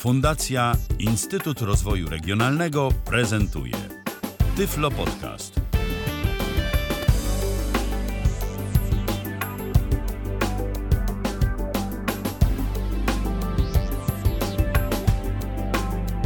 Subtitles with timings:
[0.00, 3.74] Fundacja Instytut Rozwoju Regionalnego prezentuje
[4.56, 5.60] Tyflo Podcast.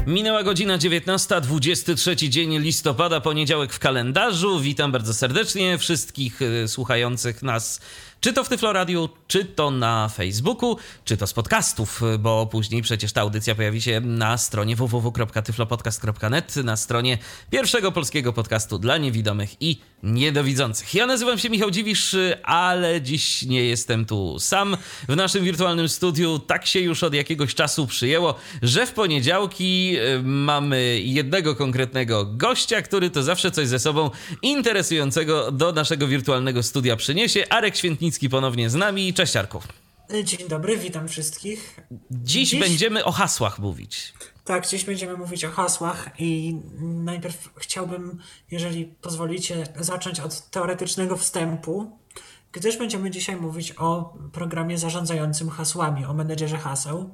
[0.06, 4.60] Minęła godzina 19, 23 dzień listopada, poniedziałek w kalendarzu.
[4.60, 7.80] Witam bardzo serdecznie wszystkich y, słuchających nas
[8.24, 13.12] czy to w Tyfloradiu, czy to na Facebooku, czy to z podcastów, bo później przecież
[13.12, 17.18] ta audycja pojawi się na stronie www.tyflopodcast.net, na stronie
[17.50, 20.94] pierwszego polskiego podcastu dla niewidomych i niedowidzących.
[20.94, 24.76] Ja nazywam się Michał Dziwisz, ale dziś nie jestem tu sam.
[25.08, 30.22] W naszym wirtualnym studiu tak się już od jakiegoś czasu przyjęło, że w poniedziałki y,
[30.22, 34.10] mamy jednego konkretnego gościa, który to zawsze coś ze sobą
[34.42, 37.44] interesującego do naszego wirtualnego studia przyniesie.
[37.50, 39.14] Arek Świętnicki ponownie z nami.
[39.14, 39.60] Cześć Arku.
[40.24, 41.80] Dzień dobry, witam wszystkich.
[42.10, 44.12] Dziś, dziś, będziemy o hasłach mówić.
[44.44, 48.18] Tak, dziś będziemy mówić o hasłach i najpierw chciałbym,
[48.50, 51.90] jeżeli pozwolicie, zacząć od teoretycznego wstępu,
[52.52, 57.10] gdyż będziemy dzisiaj mówić o programie zarządzającym hasłami, o menedżerze haseł.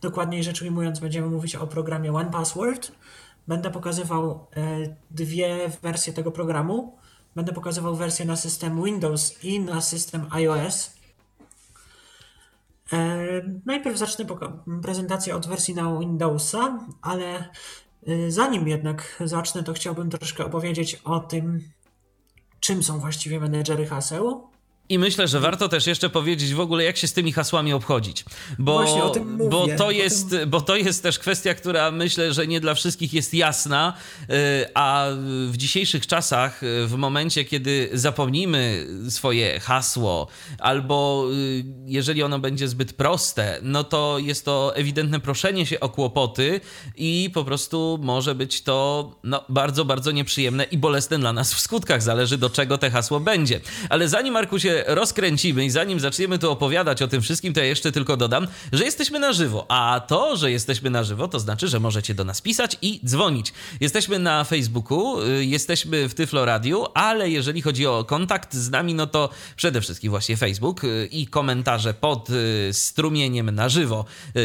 [0.00, 2.92] Dokładniej rzecz ujmując, będziemy mówić o programie One Password.
[3.48, 6.98] Będę pokazywał e, dwie wersje tego programu.
[7.34, 10.96] Będę pokazywał wersję na system Windows i na system iOS.
[12.92, 13.26] E,
[13.66, 14.24] najpierw zacznę
[14.82, 17.48] prezentację od wersji na Windowsa, ale
[18.06, 21.60] e, zanim jednak zacznę, to chciałbym troszkę opowiedzieć o tym,
[22.60, 24.51] czym są właściwie menedżery haseł
[24.88, 28.24] i myślę, że warto też jeszcze powiedzieć w ogóle, jak się z tymi hasłami obchodzić.
[28.58, 30.50] Bo, Właśnie o tym mówię, bo, to jest, tym...
[30.50, 34.34] bo to jest też kwestia, która myślę, że nie dla wszystkich jest jasna, y,
[34.74, 35.08] a
[35.48, 42.68] w dzisiejszych czasach, y, w momencie, kiedy zapomnimy swoje hasło, albo y, jeżeli ono będzie
[42.68, 46.60] zbyt proste, no to jest to ewidentne proszenie się o kłopoty
[46.96, 51.60] i po prostu może być to no, bardzo, bardzo nieprzyjemne i bolesne dla nas w
[51.60, 52.02] skutkach.
[52.02, 53.60] Zależy do czego te hasło będzie.
[53.88, 57.66] Ale zanim Marku się rozkręcimy i zanim zaczniemy tu opowiadać o tym wszystkim, to ja
[57.66, 59.66] jeszcze tylko dodam, że jesteśmy na żywo.
[59.68, 63.52] A to, że jesteśmy na żywo, to znaczy, że możecie do nas pisać i dzwonić.
[63.80, 68.94] Jesteśmy na Facebooku, y, jesteśmy w Tyflo Radio, ale jeżeli chodzi o kontakt z nami,
[68.94, 74.04] no to przede wszystkim właśnie Facebook y, i komentarze pod y, strumieniem na żywo,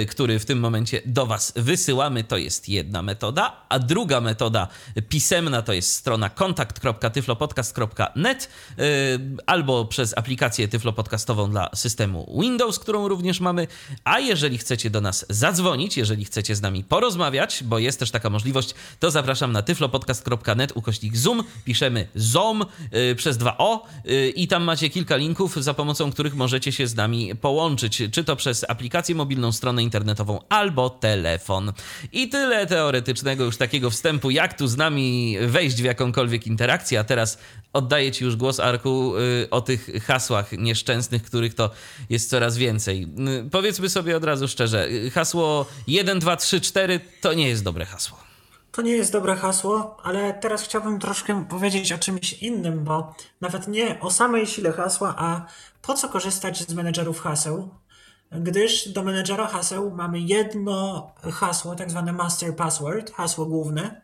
[0.09, 4.67] który w tym momencie do Was wysyłamy, to jest jedna metoda, a druga metoda
[5.09, 8.49] pisemna to jest strona kontakt.tyflopodcast.net
[9.45, 13.67] albo przez aplikację Tyflo Podcastową dla systemu Windows, którą również mamy.
[14.03, 18.29] A jeżeli chcecie do nas zadzwonić, jeżeli chcecie z nami porozmawiać, bo jest też taka
[18.29, 21.43] możliwość, to zapraszam na tyflopodcast.net ukośnik Zoom.
[21.65, 26.71] Piszemy ZOM yy, przez 2O yy, i tam macie kilka linków, za pomocą których możecie
[26.71, 31.73] się z nami połączyć, czy to przez aplikację mobilną, stronę internetową albo telefon.
[32.11, 37.03] I tyle teoretycznego już takiego wstępu, jak tu z nami wejść w jakąkolwiek interakcję, a
[37.03, 37.37] teraz
[37.73, 41.71] oddaję Ci już głos, Arku, yy, o tych hasłach nieszczęsnych, których to
[42.09, 43.07] jest coraz więcej.
[43.51, 48.17] Powiedzmy sobie od razu szczerze, hasło 1, 2, 3, 4 to nie jest dobre hasło.
[48.71, 53.67] To nie jest dobre hasło, ale teraz chciałbym troszkę powiedzieć o czymś innym, bo nawet
[53.67, 55.45] nie o samej sile hasła, a
[55.81, 57.69] po co korzystać z menedżerów haseł,
[58.31, 64.01] gdyż do menedżera haseł mamy jedno hasło, tak zwane master password, hasło główne,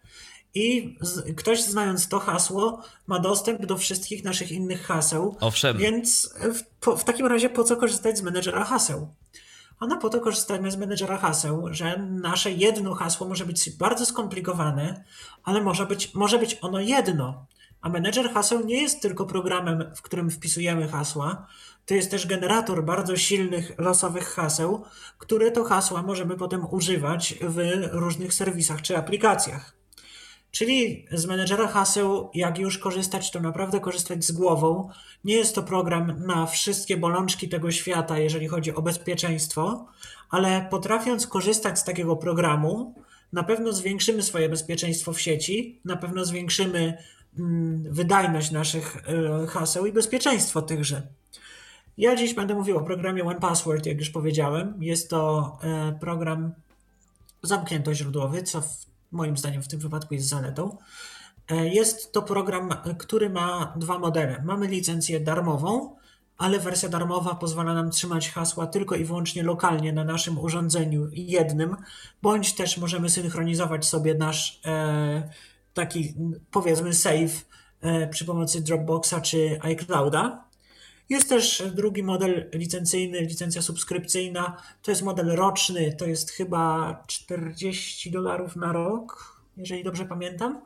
[0.56, 5.38] i z, ktoś znając to hasło ma dostęp do wszystkich naszych innych haseł.
[5.40, 5.78] Owszem.
[5.78, 9.08] Więc w, po, w takim razie po co korzystać z menedżera haseł?
[9.80, 15.04] Ano po to korzystamy z menedżera haseł, że nasze jedno hasło może być bardzo skomplikowane,
[15.44, 17.46] ale może być, może być ono jedno.
[17.82, 21.48] A menedżer haseł nie jest tylko programem, w którym wpisujemy hasła,
[21.86, 24.86] to jest też generator bardzo silnych losowych haseł,
[25.18, 27.58] które to hasła możemy potem używać w
[27.92, 29.83] różnych serwisach czy aplikacjach.
[30.54, 34.90] Czyli z menedżera haseł, jak już korzystać, to naprawdę korzystać z głową.
[35.24, 39.88] Nie jest to program na wszystkie bolączki tego świata, jeżeli chodzi o bezpieczeństwo,
[40.30, 42.96] ale potrafiąc korzystać z takiego programu,
[43.32, 46.98] na pewno zwiększymy swoje bezpieczeństwo w sieci, na pewno zwiększymy
[47.40, 48.98] mm, wydajność naszych
[49.44, 51.08] y, haseł i bezpieczeństwo tychże.
[51.98, 54.84] Ja dziś będę mówił o programie One Password, jak już powiedziałem.
[54.84, 55.52] Jest to
[55.90, 56.54] y, program
[57.44, 60.78] zamkniętoźródłowy, co w moim zdaniem w tym wypadku jest zaletą.
[61.52, 64.44] E, jest to program, który ma dwa modele.
[64.46, 65.96] Mamy licencję darmową,
[66.38, 71.76] ale wersja darmowa pozwala nam trzymać hasła tylko i wyłącznie lokalnie na naszym urządzeniu jednym,
[72.22, 75.30] bądź też możemy synchronizować sobie nasz e,
[75.74, 76.14] taki
[76.52, 77.46] powiedzmy save
[77.82, 80.46] e, przy pomocy Dropboxa czy iClouda.
[81.10, 84.58] Jest też drugi model licencyjny, licencja subskrypcyjna.
[84.82, 90.62] To jest model roczny, to jest chyba 40 dolarów na rok, jeżeli dobrze pamiętam.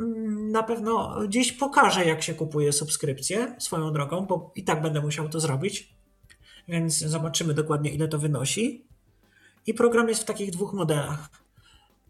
[0.00, 5.00] Mm, na pewno gdzieś pokażę, jak się kupuje subskrypcję swoją drogą, bo i tak będę
[5.00, 5.96] musiał to zrobić.
[6.68, 8.84] Więc zobaczymy dokładnie, ile to wynosi.
[9.66, 11.28] I program jest w takich dwóch modelach.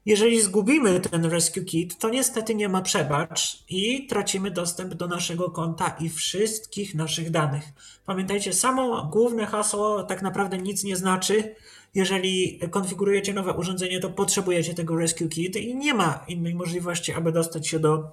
[0.06, 5.50] Jeżeli zgubimy ten Rescue Kit, to niestety nie ma przebacz i tracimy dostęp do naszego
[5.50, 7.64] konta i wszystkich naszych danych.
[8.06, 11.54] Pamiętajcie, samo główne hasło tak naprawdę nic nie znaczy,
[11.94, 17.32] jeżeli konfigurujecie nowe urządzenie, to potrzebujecie tego Rescue Kit i nie ma innej możliwości, aby
[17.32, 18.12] dostać się do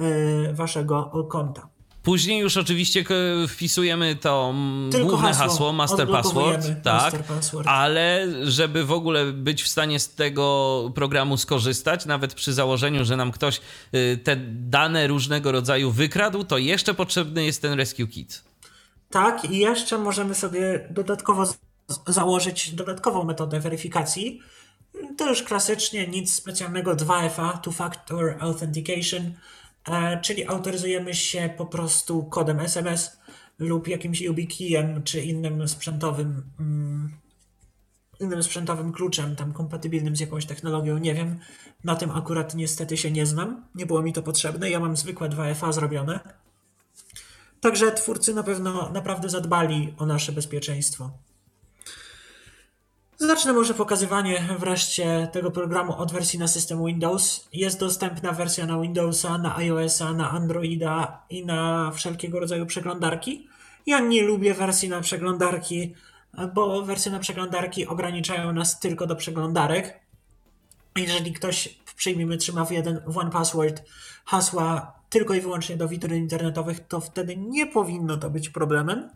[0.00, 1.68] e, waszego konta.
[2.02, 3.04] Później już oczywiście
[3.48, 7.68] wpisujemy to mm, Tylko główne hasło, hasło master password, tak, master password.
[7.68, 13.16] ale żeby w ogóle być w stanie z tego programu skorzystać, nawet przy założeniu, że
[13.16, 13.60] nam ktoś
[13.94, 18.44] y, te dane różnego rodzaju wykradł, to jeszcze potrzebny jest ten rescue kit.
[19.10, 21.46] Tak, i jeszcze możemy sobie dodatkowo
[22.06, 24.40] założyć dodatkową metodę weryfikacji.
[25.16, 29.32] To już klasycznie nic specjalnego 2FA, Two Factor Authentication,
[29.88, 33.16] e, czyli autoryzujemy się po prostu kodem SMS
[33.58, 37.22] lub jakimś YubiKeyem czy innym sprzętowym mm,
[38.22, 41.38] innym sprzętowym kluczem, tam kompatybilnym z jakąś technologią, nie wiem.
[41.84, 43.64] Na tym akurat niestety się nie znam.
[43.74, 44.70] Nie było mi to potrzebne.
[44.70, 46.20] Ja mam zwykłe 2FA zrobione.
[47.60, 51.10] Także twórcy na pewno naprawdę zadbali o nasze bezpieczeństwo.
[53.26, 57.48] Zacznę może pokazywanie wreszcie tego programu od wersji na system Windows.
[57.52, 63.48] Jest dostępna wersja na Windowsa, na iOSa, na Androida i na wszelkiego rodzaju przeglądarki.
[63.86, 65.94] Ja nie lubię wersji na przeglądarki,
[66.54, 70.00] bo wersje na przeglądarki ograniczają nas tylko do przeglądarek.
[70.96, 73.82] Jeżeli ktoś, przyjmijmy, trzyma w jeden w One Password
[74.24, 79.10] hasła tylko i wyłącznie do witryn internetowych, to wtedy nie powinno to być problemem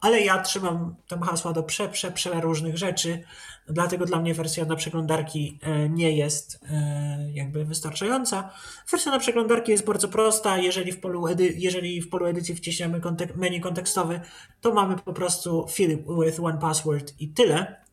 [0.00, 3.22] ale ja trzymam tam hasła do prze, prze, prze różnych rzeczy,
[3.68, 8.50] dlatego dla mnie wersja na przeglądarki e, nie jest e, jakby wystarczająca.
[8.90, 13.00] Wersja na przeglądarki jest bardzo prosta, jeżeli w polu, edy, jeżeli w polu edycji wciśniemy
[13.00, 14.20] kontek menu kontekstowy,
[14.60, 17.84] to mamy po prostu fill with one password i tyle.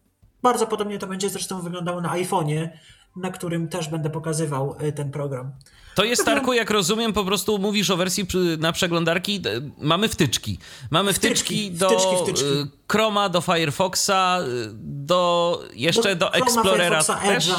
[0.42, 2.70] Bardzo podobnie to będzie zresztą wyglądało na iPhone'ie,
[3.16, 5.52] na którym też będę pokazywał e, ten program.
[5.96, 9.42] To jest, Starku, jak rozumiem, po prostu mówisz o wersji na przeglądarki,
[9.78, 10.60] mamy wtyczki.
[10.92, 12.46] Mamy wtyczki, wtyczki do wtyczki, wtyczki.
[12.46, 17.52] Y, Chroma, do Firefoxa, y, do jeszcze do, do Explorera też.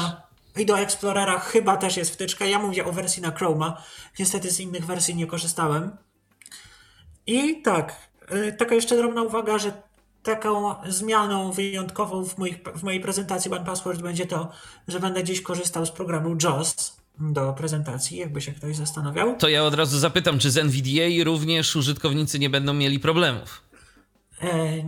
[0.57, 2.45] I do Explorera chyba też jest wtyczka.
[2.45, 3.83] Ja mówię o wersji na Chroma.
[4.19, 5.97] Niestety z innych wersji nie korzystałem.
[7.27, 7.95] I tak,
[8.31, 9.71] y, taka jeszcze drobna uwaga, że
[10.23, 14.51] taką zmianą wyjątkową w, moich, w mojej prezentacji One Password będzie to,
[14.87, 19.37] że będę dziś korzystał z programu JAWS do prezentacji, jakby się ktoś zastanawiał.
[19.37, 23.66] To ja od razu zapytam, czy z NVDA również użytkownicy nie będą mieli problemów?
[24.41, 24.83] E,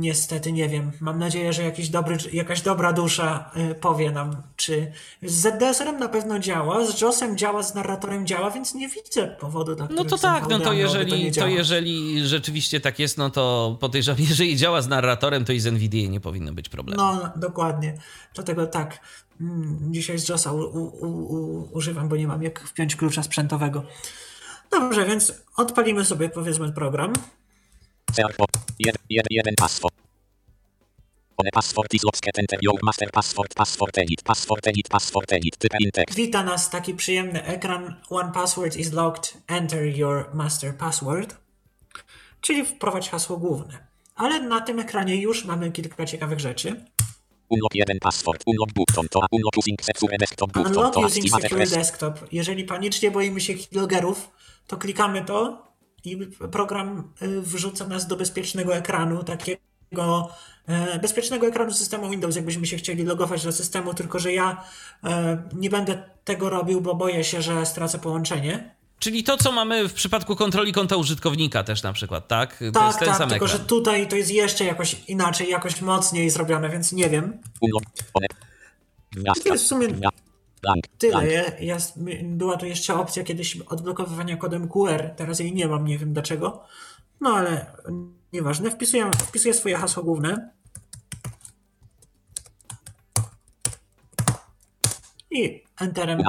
[0.00, 0.92] niestety nie wiem.
[1.00, 4.92] Mam nadzieję, że jakiś dobry, jakaś dobra dusza e, powie nam, czy
[5.22, 9.74] z ZDSR-em na pewno działa, z JOS-em działa, z narratorem działa, więc nie widzę powodu,
[9.74, 13.76] dla No to tak, no to jeżeli, to, to, jeżeli rzeczywiście tak jest, no to
[13.80, 17.02] podejrzewam, jeżeli działa z narratorem, to i z NVDA nie powinno być problemu.
[17.02, 17.94] No, dokładnie.
[18.34, 19.00] Dlatego tak,
[19.40, 23.82] mm, dzisiaj z JOS-a u, u, u, używam, bo nie mam jak wpiąć klucza sprzętowego.
[24.70, 27.12] Dobrze, więc odpalimy sobie powiedzmy program.
[28.78, 29.94] Jeden, jeden, jeden password.
[31.36, 35.72] One password is locked enter your master password password edit password edit password edit typ
[35.92, 36.16] text.
[36.16, 41.36] Wita nas taki przyjemny ekran One password is locked enter your master password.
[42.40, 43.86] Czyli wprowadź hasło główne.
[44.14, 46.84] Ale na tym ekranie już mamy kilka ciekawych rzeczy.
[47.48, 48.42] Unlock 1 password.
[48.46, 49.08] Unlock button.
[49.08, 50.76] To unlock using secure desktop button.
[50.76, 52.20] Unlock To using secure desktop.
[52.32, 54.30] Jeżeli panicznie boimy się keyloggerów,
[54.66, 55.66] to klikamy to
[56.04, 56.16] i
[56.52, 60.28] program y, wrzuca nas do bezpiecznego ekranu, takiego
[60.66, 64.64] e, bezpiecznego ekranu systemu Windows, jakbyśmy się chcieli logować do systemu, tylko że ja
[65.04, 68.74] e, nie będę tego robił, bo boję się, że stracę połączenie.
[68.98, 72.56] Czyli to, co mamy w przypadku kontroli konta użytkownika też na przykład, tak?
[72.58, 73.60] To Tak, jest ten tak, sam tylko ekran.
[73.60, 77.38] że tutaj to jest jeszcze jakoś inaczej, jakoś mocniej zrobione, więc nie wiem.
[79.44, 79.88] To jest w sumie.
[80.98, 81.32] Tyle.
[81.32, 81.76] Ja, ja,
[82.22, 85.10] była tu jeszcze opcja kiedyś odblokowywania kodem QR.
[85.16, 86.64] Teraz jej nie mam, nie wiem dlaczego.
[87.20, 87.66] No ale
[88.32, 88.70] nieważne.
[88.70, 90.50] Wpisuję, wpisuję swoje hasło główne.
[95.30, 96.20] I enterem.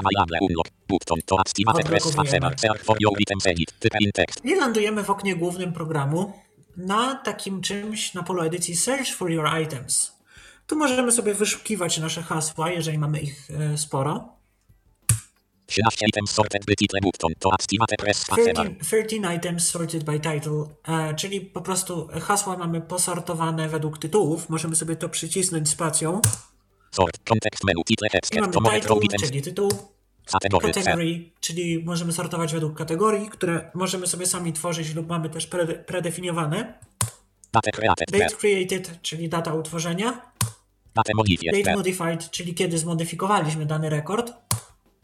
[4.43, 6.33] I lądujemy w oknie głównym programu
[6.77, 10.14] na takim czymś na polu edycji Search for your items.
[10.67, 14.35] Tu możemy sobie wyszukiwać nasze hasła, jeżeli mamy ich e, sporo.
[15.65, 17.31] 13 items sorted by title button.
[17.39, 18.23] To activate press.
[18.23, 18.45] Favor.
[18.45, 20.65] 13, 13 items sorted by title,
[21.15, 24.49] czyli po prostu hasła mamy posortowane według tytułów.
[24.49, 26.21] Możemy sobie to przycisnąć spacją.
[26.91, 27.19] Sort.
[27.23, 27.83] Context menu.
[27.85, 28.35] Title I text.
[28.35, 29.69] mamy To monitor title, czyli tytuł,
[30.25, 30.73] Category.
[30.73, 35.67] Category, czyli możemy sortować według kategorii, które możemy sobie sami tworzyć lub mamy też pre,
[35.67, 36.79] predefiniowane.
[37.53, 38.11] Date created.
[38.11, 38.37] Date Per.
[38.37, 40.21] created, czyli data utworzenia.
[40.95, 42.31] Date modified.
[42.31, 44.33] Czyli kiedy zmodyfikowaliśmy dany rekord.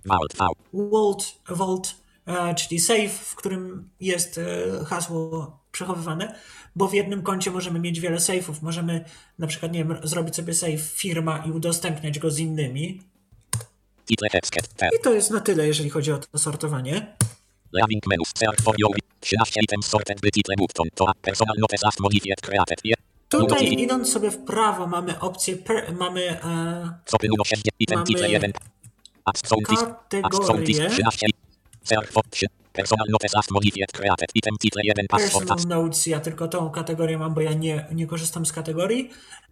[0.06, 0.36] Vault.
[0.74, 1.96] Vault, vault
[2.26, 6.36] e, czyli safe, w którym jest e, hasło przechowywane,
[6.76, 8.54] bo w jednym koncie możemy mieć wiele safe'ów.
[8.62, 9.06] Możemy
[9.40, 13.02] na przykład, nie wiem, zrobić sobie safe firma i udostępniać go z innymi.
[14.10, 17.16] I to jest na tyle, jeżeli chodzi o to sortowanie.
[17.74, 18.32] Leaving menus.
[18.36, 20.90] Search for your 13 items sorted by title button.
[20.96, 22.82] To personal notes last modified created.
[23.32, 27.64] Tutaj idąc sobie w prawo mamy opcję, per, mamy e, Copy numer 6.
[27.80, 28.52] Item Mamy title 1.
[29.26, 29.86] Ask soundist.
[30.24, 30.80] Ask soundist.
[30.80, 31.28] kategorię 13.
[31.84, 32.24] Search for.
[32.30, 34.30] trzy- Personal notes last modified created.
[34.36, 35.08] Item title 1.
[35.08, 35.48] Password.
[35.48, 36.08] personal notes.
[36.08, 39.10] Ja tylko tą kategorię mam, bo ja nie, nie korzystam z kategorii.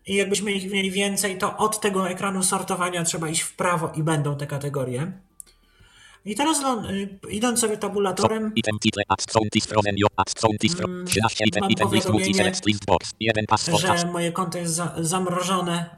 [0.08, 4.04] I jakbyśmy ich mieli więcej, to od tego ekranu sortowania trzeba iść w prawo i
[4.04, 5.12] będą te kategorie.
[6.30, 9.04] I teraz lą- y, idąc sobie tabulatorem, Item title.
[9.08, 9.96] Ask soundist frozen.
[9.98, 10.08] Yo.
[10.18, 11.06] Ask soundist from.
[11.06, 11.62] 13 item.
[11.62, 13.12] mam Item list multi powiadomienie, select list box.
[13.20, 14.00] 1 password.
[14.00, 15.90] że moje konto jest za, zamrożone,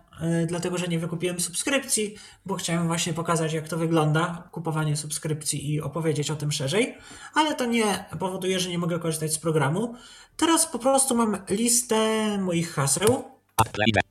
[0.43, 5.73] y, dlatego że nie wykupiłem subskrypcji, bo chciałem właśnie pokazać, jak to wygląda, kupowanie subskrypcji
[5.73, 6.97] i opowiedzieć o tym szerzej,
[7.33, 9.95] ale to nie powoduje, że nie mogę korzystać z programu.
[10.37, 13.23] Teraz po prostu mam listę moich haseł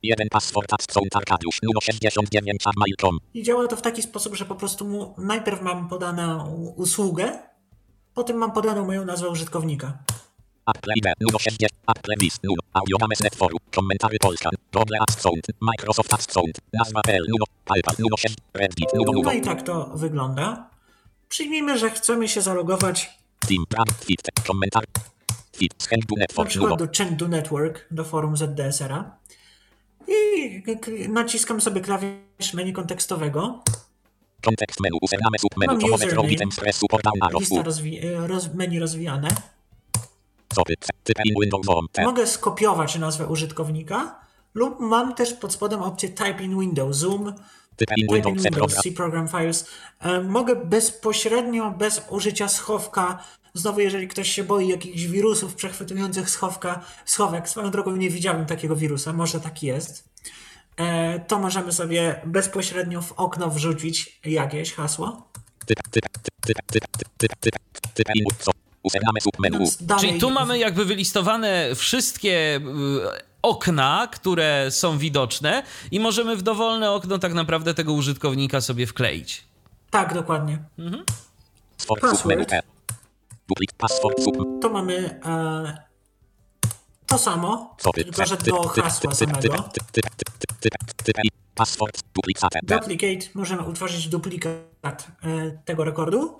[0.01, 0.73] 1 password.
[0.73, 1.59] Ask sound Arkadiusz.
[1.63, 2.65] Numer 69.
[2.77, 3.17] Mail.com.
[3.33, 7.39] i działa to w taki sposób, że po prostu mu najpierw mam podaną usługę,
[8.13, 9.97] potem mam podaną moją nazwę użytkownika.
[10.75, 15.21] Apple ID, numer 60, Apple List, numer, audio na Mesnet Forum, komentary Polskan, Google Ask
[15.21, 19.91] Sound, Microsoft Ask Sound, nazwa.pl, numer, PayPal, numer 6, Reddit, numer, No i tak to
[19.95, 20.69] wygląda.
[21.29, 23.09] Przyjmijmy, że chcemy się zalogować
[23.47, 24.83] Team, Pran, Fit, komentar,
[25.55, 29.20] Fit, na Network, przykład numer, do Chengdu Network, do forum ZDSR-a
[30.07, 30.63] i
[31.09, 33.63] naciskam sobie klawisz menu kontekstowego.
[34.45, 36.31] kontekst menu, username submenu, Mam tomometr, username.
[36.31, 39.29] item, stress, support, down, arrow, Lista rozwi- e, roz- menu rozwijane.
[42.03, 44.19] Mogę skopiować nazwę użytkownika
[44.53, 47.33] lub mam też pod spodem opcję Type in Windows, Zoom,
[47.75, 49.65] type in Windows, C Windows, program, C Program Files.
[49.99, 56.81] E, Mogę bezpośrednio, bez użycia schowka, znowu jeżeli ktoś się boi jakichś wirusów przechwytujących schowka,
[57.05, 60.09] schowek, swoją drogą nie widziałem takiego wirusa, może tak jest,
[60.77, 65.31] e, to możemy sobie bezpośrednio w okno wrzucić jakieś hasło.
[69.99, 72.61] Czyli tu mamy jakby wylistowane wszystkie y,
[73.41, 79.43] okna, które są widoczne i możemy w dowolne okno tak naprawdę tego użytkownika sobie wkleić.
[79.89, 80.59] Tak, dokładnie.
[81.77, 82.70] Sword Password.
[84.61, 85.77] To mamy e,
[87.07, 89.69] to samo, tylko że do hasła samego.
[92.79, 96.37] duplicate, możemy utworzyć duplikat e, tego rekordu.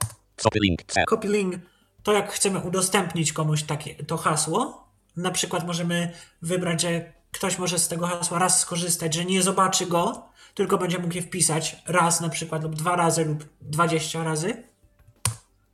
[1.06, 1.60] Copy link
[2.04, 4.88] to jak chcemy udostępnić komuś takie, to hasło.
[5.18, 9.86] Na przykład możemy wybrać, że ktoś może z tego hasła raz skorzystać, że nie zobaczy
[9.86, 14.64] go, tylko będzie mógł je wpisać raz na przykład lub dwa razy lub 20 razy.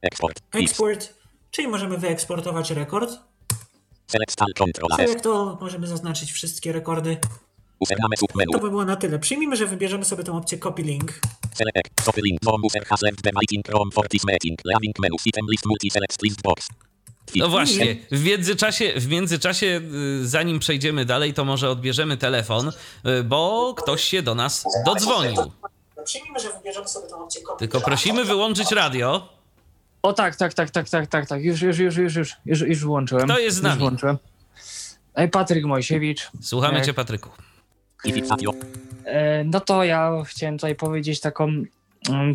[0.02, 1.14] export, Export,
[1.58, 3.18] czyli możemy wyeksportować rekord.
[4.08, 4.36] select
[5.24, 7.18] to możemy zaznaczyć wszystkie rekordy.
[8.52, 9.20] To by było na tyle.
[9.20, 11.14] Przyjmijmy, że wybierzemy sobie tą opcję copy link.
[11.56, 15.28] select, stopy link, home user has left the meeting Chrome for this meeting, leaving menus,
[15.28, 16.68] item list multi select list box,
[17.36, 19.82] No właśnie, w międzyczasie, w międzyczasie,
[20.22, 22.72] y, zanim przejdziemy dalej, to może odbierzemy telefon,
[23.20, 25.52] y, bo ktoś się do nas dodzwonił.
[26.06, 29.37] Przyjmijmy, że wybierzemy sobie tą opcję Tylko prosimy wyłączyć radio.
[30.02, 31.44] O tak, tak, tak, tak, tak, tak, tak.
[31.44, 33.26] Już, już, już, już, już, już, już włączyłem.
[33.28, 33.80] Kto jest z Już nami?
[33.80, 34.18] włączyłem.
[35.16, 36.32] Ej, Patryk Mojsiewicz.
[36.42, 36.86] Słuchamy Tak.
[36.86, 37.30] cię, Patryku.
[39.06, 41.64] E, no to ja chciałem tutaj powiedzieć taką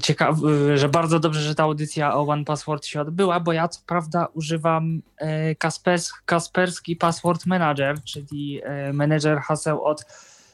[0.02, 0.42] ciekawą,
[0.74, 4.26] że bardzo dobrze, że ta audycja o One Password się odbyła, bo ja co prawda
[4.34, 10.04] używam e, Kaspers, Kasperski Password Manager, czyli e, menedżer haseł od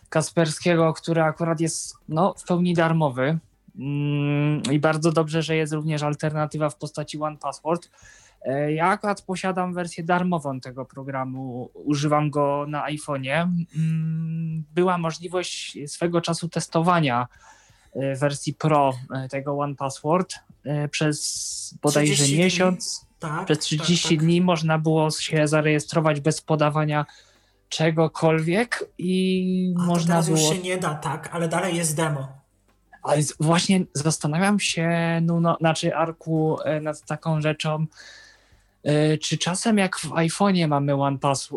[0.09, 3.39] Kasperskiego, który akurat jest no, w pełni darmowy.
[3.79, 7.91] Mm, I bardzo dobrze, że jest również alternatywa w postaci One Password.
[8.43, 13.49] E, Ja akurat posiadam wersję darmową tego programu, używam go na iPhone'ie.
[13.77, 17.27] Mm, Była możliwość swego czasu testowania
[17.95, 20.35] e, wersji Pro e, tego One Password
[20.91, 22.45] przez bodajże 30 dni.
[22.45, 23.07] miesiąc.
[23.19, 24.27] Tak, Przez 30 tak, tak.
[24.27, 27.07] dni można było się zarejestrować bez podawania
[27.69, 30.39] czegokolwiek i A można teraz było.
[30.39, 32.38] już się nie da, tak, ale dalej jest demo.
[33.03, 34.89] Ale właśnie zastanawiam się,
[35.23, 37.87] no, no, znaczy Arku, e, nad taką rzeczą.
[38.85, 41.49] e, Czy czasem jak w iPhone'ie mamy One, pass,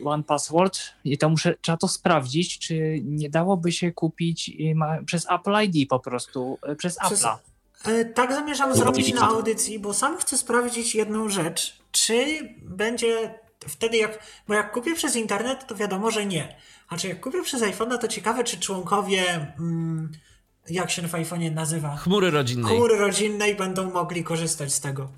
[0.00, 5.02] e, one Password, i to muszę, trzeba to sprawdzić, czy nie dałoby się kupić ma-
[5.06, 7.36] przez Apple ID po prostu, przez Przez- Apple'a.
[8.14, 11.78] Tak zamierzam zrobić na audycji, bo sam chcę sprawdzić jedną rzecz.
[11.92, 12.24] Czy
[12.62, 13.34] będzie
[13.68, 14.18] wtedy jak,
[14.48, 16.56] bo jak kupię przez internet, to wiadomo, że nie.
[16.88, 20.12] A czy jak kupię przez iPhone'a, to ciekawe, czy członkowie, mm,
[20.68, 22.76] jak się w iPhone'ie nazywa, Chmury rodzinnej.
[22.76, 25.08] chmury rodzinnej będą mogli korzystać z tego.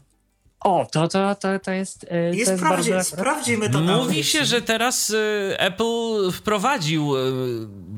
[0.61, 3.11] O, to, to, to, to jest, I to jest sprawdzi, bardzo...
[3.17, 5.17] sprawdzimy to Mówi się, że teraz y,
[5.59, 7.21] Apple wprowadził y,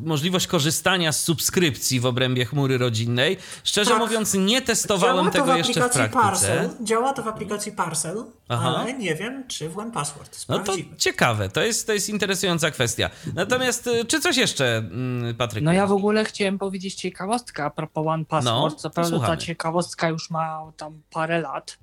[0.04, 3.36] możliwość korzystania z subskrypcji w obrębie chmury rodzinnej.
[3.64, 3.98] Szczerze Tak.
[4.00, 6.56] mówiąc, nie testowałem tego jeszcze w aplikacji praktyce.
[6.58, 6.70] Parcel.
[6.86, 8.74] Działa to w aplikacji Parcel, Aha.
[8.78, 10.44] ale nie wiem, czy w One Password.
[10.48, 10.96] No to Sprawdzimy.
[10.96, 13.10] ciekawe, to jest, to jest interesująca kwestia.
[13.34, 15.64] Natomiast y, czy coś jeszcze, mm, Patryk?
[15.64, 18.72] No ja w ogóle chciałem powiedzieć ciekawostkę a propos One Password.
[18.72, 21.78] No, Co prawda ta ciekawostka już ma tam parę lat,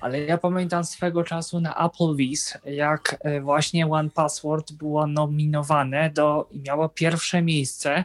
[0.00, 6.48] ale ja pamiętam swego czasu na Applebee's, jak e, właśnie One Password było nominowane do
[6.52, 8.04] i miało pierwsze miejsce,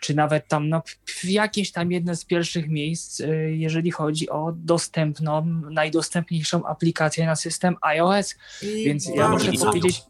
[0.00, 4.52] czy nawet tam no, w jakieś tam jedno z pierwszych miejsc, e, jeżeli chodzi o
[4.56, 8.34] dostępną, najdostępniejszą aplikację na system iOS.
[8.62, 10.02] I Więc ja muszę powiedzieć,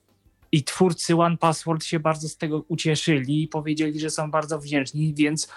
[0.52, 5.14] i twórcy One Password się bardzo z tego ucieszyli i powiedzieli, że są bardzo wdzięczni,
[5.14, 5.48] więc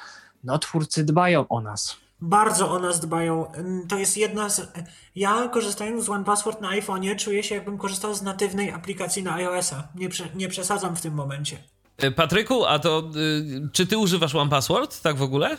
[0.44, 1.98] no twórcy dbają o nas.
[2.22, 3.52] Bardzo o nas dbają.
[3.90, 4.72] To jest jedna z.
[5.16, 9.34] Ja korzystając z One Password na iPhone'ie czuję się jakbym korzystał z natywnej aplikacji na
[9.34, 9.88] iOS-a.
[9.96, 11.58] Nie, prze, nie przesadzam w tym momencie.
[12.04, 15.58] Y, Patryku, a to y, czy ty używasz One Password, tak w ogóle?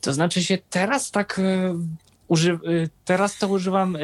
[0.00, 1.74] To znaczy się teraz tak e,
[2.28, 2.58] uży, e,
[3.04, 4.00] teraz to używam e,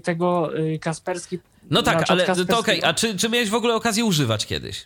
[0.00, 1.38] tego e, Kasperski.
[1.70, 4.84] No tak, znaczy ale to okej, a czy, czy miałeś w ogóle okazję używać kiedyś?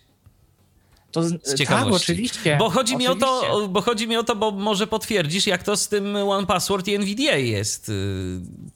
[1.13, 2.13] To z, tak, ciekawości.
[2.13, 2.57] oczywiście.
[2.59, 3.69] Bo chodzi, mi o to, oczywiście.
[3.69, 6.95] bo chodzi mi o to, bo może potwierdzisz, jak to z tym One Password i
[6.95, 7.89] NVDA jest.
[7.89, 7.93] y,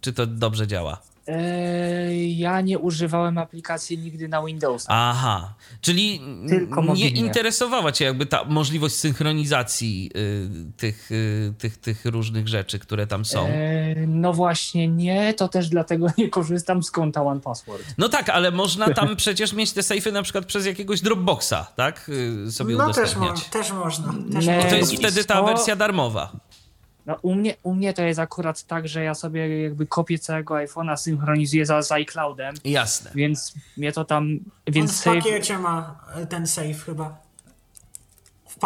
[0.01, 1.03] Czy to dobrze działa?
[1.29, 4.85] E, ja nie używałem aplikacji nigdy na Windows.
[4.89, 7.09] Aha, czyli Tylko nie mobilnie.
[7.21, 13.25] interesowała cię jakby ta możliwość synchronizacji y, tych, y, tych, tych różnych rzeczy, które tam
[13.25, 13.47] są.
[13.47, 17.83] E, no właśnie nie, to też dlatego nie korzystam z konta One Password.
[17.99, 22.09] No tak, ale można tam przecież mieć te sejfy na przykład przez jakiegoś Dropboxa, tak?
[22.49, 23.51] Y, Sobie No też, mo- udostępniać.
[23.51, 24.15] też można.
[24.33, 24.61] Też Nie.
[24.67, 26.33] I to jest wtedy ta wersja darmowa.
[27.07, 30.55] No, u, mnie, u mnie to jest akurat tak, że ja sobie jakby kopię całego
[30.55, 33.11] iPhone'a synchronizuję za, z iCloudem, Jasne.
[33.15, 37.32] więc mnie to tam, On więc w save, pakiecie ma ten save chyba.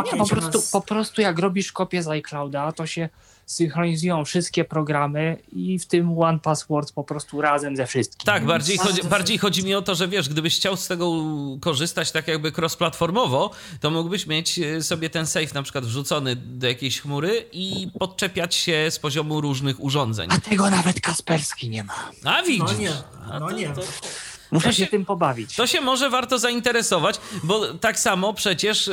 [0.05, 3.09] Nie, po prostu, z- po prostu jak robisz kopię z iClouda, to się
[3.47, 8.27] synchronizują wszystkie programy i w tym One Password po prostu razem ze wszystkim.
[8.27, 11.13] Tak, bardziej chodzi, bardziej chodzi mi o to, że wiesz, gdybyś chciał z tego
[11.61, 16.67] korzystać tak jakby cross-platformowo, to mógłbyś mieć y, sobie ten safe na przykład wrzucony do
[16.67, 20.29] jakiejś chmury i podczepiać się z poziomu różnych urządzeń.
[20.33, 22.11] A tego nawet Kasperski nie ma.
[22.25, 22.63] A widzisz.
[22.73, 22.93] No nie,
[23.33, 23.69] A no to- nie.
[23.69, 23.81] to-
[24.57, 25.57] Muszę się się- tym pobawić.
[25.57, 28.93] To się może warto zainteresować, bo tak samo przecież y,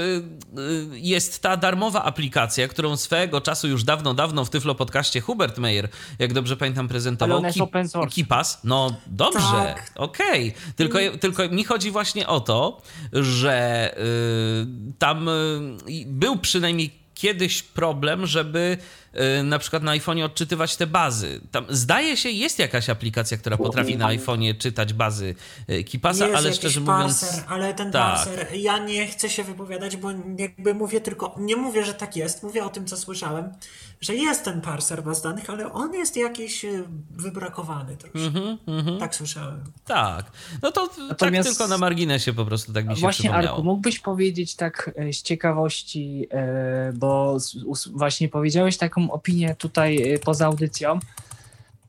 [0.57, 5.57] y, jest ta darmowa aplikacja, którą swego czasu już dawno, dawno w Tyflo Podcaście Hubert
[5.57, 7.31] Meyer, jak dobrze pamiętam, prezentował.
[7.31, 8.15] Ale ona jest Ki- open source.
[8.15, 8.59] Kipas.
[8.63, 9.91] No dobrze, Tak.
[9.95, 10.53] okej.
[10.75, 12.81] Tylko, tylko mi chodzi właśnie o to,
[13.13, 18.77] że y, tam y, był przynajmniej kiedyś problem, żeby
[19.43, 21.41] na przykład na iPhone'ie odczytywać te bazy.
[21.51, 25.35] Tam zdaje się, jest jakaś aplikacja, która potrafi na iPhone'ie czytać bazy
[25.69, 27.45] y, Kipasa, jest ale szczerze parser, mówiąc.
[27.47, 28.15] ale ten tak.
[28.15, 32.43] parser, ja nie chcę się wypowiadać, bo jakby mówię tylko, nie mówię, że tak jest,
[32.43, 33.51] mówię o tym, co słyszałem,
[34.01, 38.19] że jest ten parser baz danych, ale on jest jakiś e, wybrakowany troszkę.
[38.67, 39.63] Mhm, Tak słyszałem.
[39.85, 40.31] Tak.
[40.61, 43.57] No to Natomiast- tak tylko na marginesie po prostu tak mi się Właśnie, przypomniało.
[43.57, 47.37] Arku, mógłbyś powiedzieć tak e, z ciekawości, e, bo
[47.91, 50.99] właśnie powiedziałeś taką opinię tutaj e, poza audycją.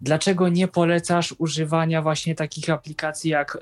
[0.00, 3.58] Dlaczego nie polecasz używania właśnie takich aplikacji jak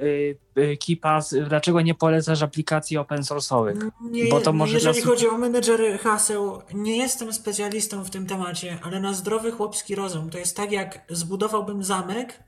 [0.56, 1.34] e, e, KeePass?
[1.48, 3.90] Dlaczego nie polecasz aplikacji open source'owych?
[4.10, 8.26] Nie, Bo to może jeżeli dla- chodzi o menedżery haseł, nie jestem specjalistą w tym
[8.26, 12.42] temacie, ale na zdrowy chłopski rozum to jest tak, jak zbudowałbym zamek,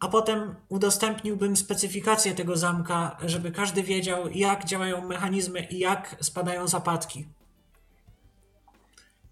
[0.00, 6.68] a potem udostępniłbym specyfikację tego zamka, żeby każdy wiedział, jak działają mechanizmy i jak spadają
[6.68, 7.26] zapadki.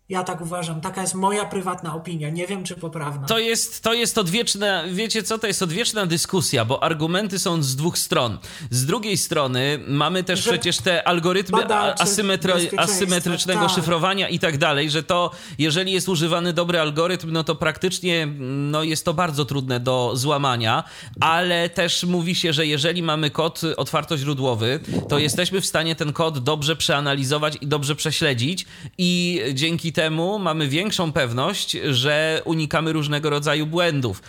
[0.09, 0.81] Ja tak uważam.
[0.81, 2.31] Taka jest moja prywatna opinia.
[2.31, 3.27] Nie wiem, czy poprawna.
[3.27, 7.77] To jest, to jest odwieczna, wiecie co, to jest odwieczna dyskusja, bo argumenty są z
[7.77, 8.39] dwóch stron.
[8.71, 13.71] Z drugiej strony mamy też Że przecież te algorytmy bezpieczeństwa, asymetrycznego tak.
[13.71, 18.83] szyfrowania i tak dalej, że to jeżeli jest używany dobry algorytm, no to praktycznie no
[18.83, 20.85] jest to bardzo trudne do złamania,
[21.21, 26.39] ale też mówi się, że jeżeli mamy kod otwartoźródłowy, to jesteśmy w stanie ten kod
[26.39, 28.67] dobrze przeanalizować i dobrze prześledzić
[28.99, 34.23] i dzięki temu mamy większą pewność, że unikamy różnego rodzaju błędów,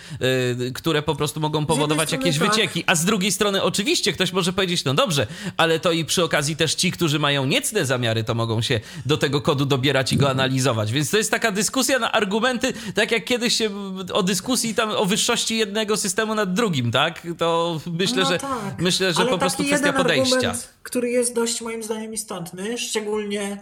[0.60, 2.50] yy, które po prostu mogą powodować jakieś tak.
[2.50, 2.84] wycieki.
[2.88, 5.28] A z drugiej strony oczywiście ktoś może powiedzieć, no dobrze,
[5.58, 9.18] ale to i przy okazji też ci, którzy mają niecne zamiary, to mogą się do
[9.18, 10.92] tego kodu dobierać i go analizować.
[10.92, 13.70] Więc to jest taka dyskusja na argumenty, tak jak kiedyś się
[14.14, 17.28] o dyskusji tam o wyższości jednego systemu nad drugim, tak?
[17.38, 18.82] To myślę, No że tak.
[18.82, 20.36] myślę, że Ale po prostu kwestia podejścia.
[20.36, 23.58] Argument, który jest dość moim zdaniem istotny, szczególnie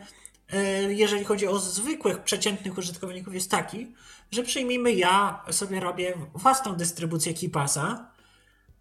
[0.89, 3.87] jeżeli chodzi o zwykłych, przeciętnych użytkowników, jest taki,
[4.31, 8.11] że przyjmijmy, ja sobie robię własną dystrybucję KeePassa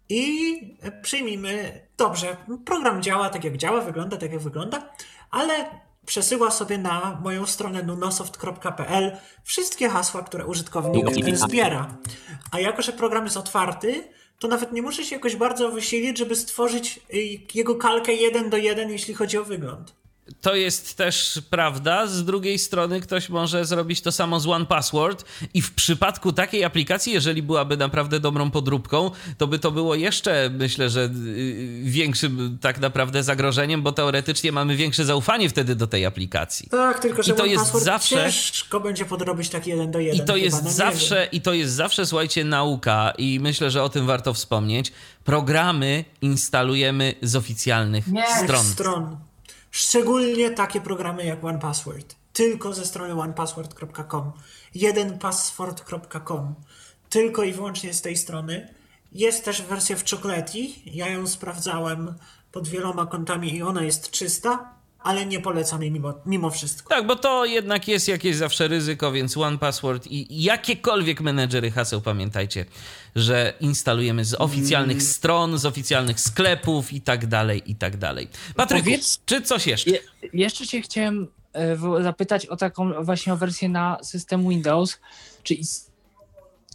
[0.09, 0.59] i
[1.01, 4.93] przyjmijmy, dobrze, program działa tak jak działa, wygląda tak jak wygląda,
[5.31, 5.69] ale
[6.05, 11.97] przesyła sobie na moją stronę nunosoft.pl wszystkie hasła, które użytkownik e, zbiera.
[12.51, 14.03] A jako, że program jest otwarty,
[14.39, 17.17] to nawet nie muszę się jakoś bardzo wysilić, żeby stworzyć y,
[17.53, 19.95] jego kalkę jeden do jeden, jeśli chodzi o wygląd.
[20.41, 22.07] To jest też prawda.
[22.07, 26.63] Z drugiej strony ktoś może zrobić to samo z One Password i w przypadku takiej
[26.63, 32.57] aplikacji, jeżeli byłaby naprawdę dobrą podróbką, to by to było jeszcze, myślę, że y, większym
[32.61, 36.69] tak naprawdę zagrożeniem, bo teoretycznie mamy większe zaufanie wtedy do tej aplikacji.
[36.69, 39.99] Tak, tylko że I to One jest Password zawsze- ciężko będzie podrobić tak jeden do
[39.99, 40.15] jeden.
[40.15, 43.71] I to chyba, jest no nie zawsze, i to jest zawsze, słuchajcie, nauka i myślę,
[43.71, 44.91] że o tym warto wspomnieć.
[45.23, 48.23] Programy instalujemy z oficjalnych wiem.
[48.43, 48.65] stron.
[48.65, 49.26] stron.
[49.77, 52.15] Szczególnie takie programy jak OnePassword.
[52.33, 54.31] Tylko ze strony onepassword.com.
[54.75, 56.55] Jedenpassword.com.
[57.09, 58.73] Tylko i wyłącznie z tej strony.
[59.11, 60.81] Jest też wersja w czokoleti.
[60.85, 62.13] Ja ją sprawdzałem
[62.51, 64.73] pod wieloma kątami i ona jest czysta,
[65.07, 66.89] ale nie polecam jej mimo, mimo wszystko.
[66.89, 72.01] Tak, bo to jednak jest jakieś zawsze ryzyko, więc One Password i jakiekolwiek menedżery haseł,
[72.01, 72.65] pamiętajcie,
[73.15, 78.27] że instalujemy z oficjalnych stron, z oficjalnych sklepów i tak dalej, i tak dalej.
[78.55, 79.89] Patryku, Powiedz- czy coś jeszcze?
[79.91, 79.99] Je,
[80.33, 84.99] jeszcze cię chciałem e, zapytać o taką właśnie o wersję na system Windows.
[85.43, 85.55] Czy,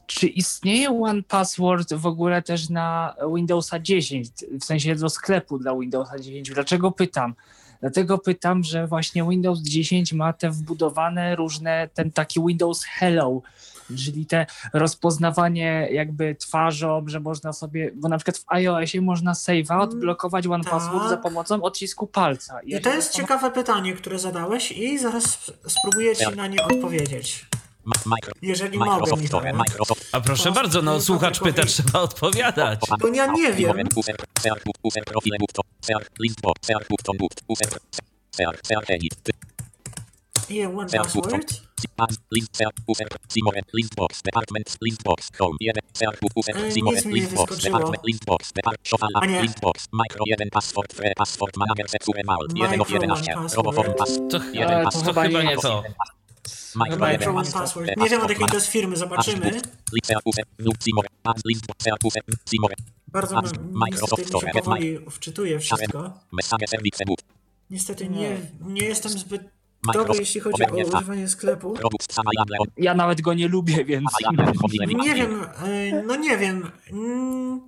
[0.06, 4.28] czy istnieje One Password w ogóle też na Windowsa 10,
[4.60, 6.50] w sensie do sklepu dla Windowsa 10?
[6.50, 7.34] Dlaczego pytam?
[7.82, 13.42] Dlatego pytam, że właśnie Windows 10 ma te wbudowane różne, ten taki Windows Hello,
[14.04, 19.80] czyli te rozpoznawanie jakby twarzą, że można sobie, bo na przykład w iOSie można save'a
[19.80, 20.72] odblokować One tak.
[20.72, 22.60] Password za pomocą odcisku palca.
[22.62, 26.62] I ja to jest ciekawe pytanie, które zadałeś i zaraz sp- spróbuję ci na nie
[26.64, 27.46] odpowiedzieć.
[28.42, 29.40] Jeżeli mogę, Microsoft Michał.
[30.12, 32.80] A proszę To- bardzo, no słuchacz pyta, trzeba odpowiadać.
[33.00, 33.70] Bo ja nie wiem.
[33.70, 33.84] One
[41.02, 41.30] Password.
[46.92, 47.78] nic mi nie list box, wyskoczyło.
[47.78, 49.42] department, list box, depart, szofala, A nie.
[49.42, 53.34] list box, micro, jeden, password, free, password, manager, secure, malt, jeden of Micro, one 11,
[53.34, 53.54] password.
[53.66, 54.40] roboform, pass, To,
[55.04, 55.82] chyba nie to.
[57.36, 57.96] One Password.
[57.96, 59.60] Nie wiem od jakiej to jest firmy, zobaczymy.
[63.08, 63.34] Bardzo
[63.90, 66.12] niestety mi się powoli wczytuje wszystko.
[67.70, 69.42] Niestety nie, nie jestem zbyt
[69.86, 70.20] Microsoft.
[70.20, 70.98] jeśli chodzi o Oberniewka.
[70.98, 71.74] używanie sklepu.
[72.76, 74.04] Ja nawet go nie lubię, więc...
[75.04, 76.70] Nie wiem, e, no nie wiem.
[76.92, 77.60] Mm,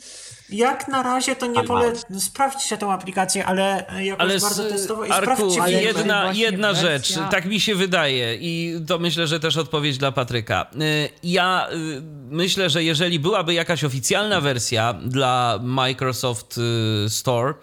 [0.50, 2.20] Jak na razie to nie polecam.
[2.20, 6.80] Sprawdźcie tę aplikację, ale jakoś Ale bardzo testowo i Arku, sprawdźcie ale jedna, jedna wersja-
[6.80, 10.66] rzecz, tak mi się wydaje i to myślę, że też odpowiedź dla Patryka.
[10.74, 16.58] Y, Ja y, myślę, że jeżeli byłaby jakaś oficjalna wersja dla Microsoft
[17.06, 17.54] y, Store,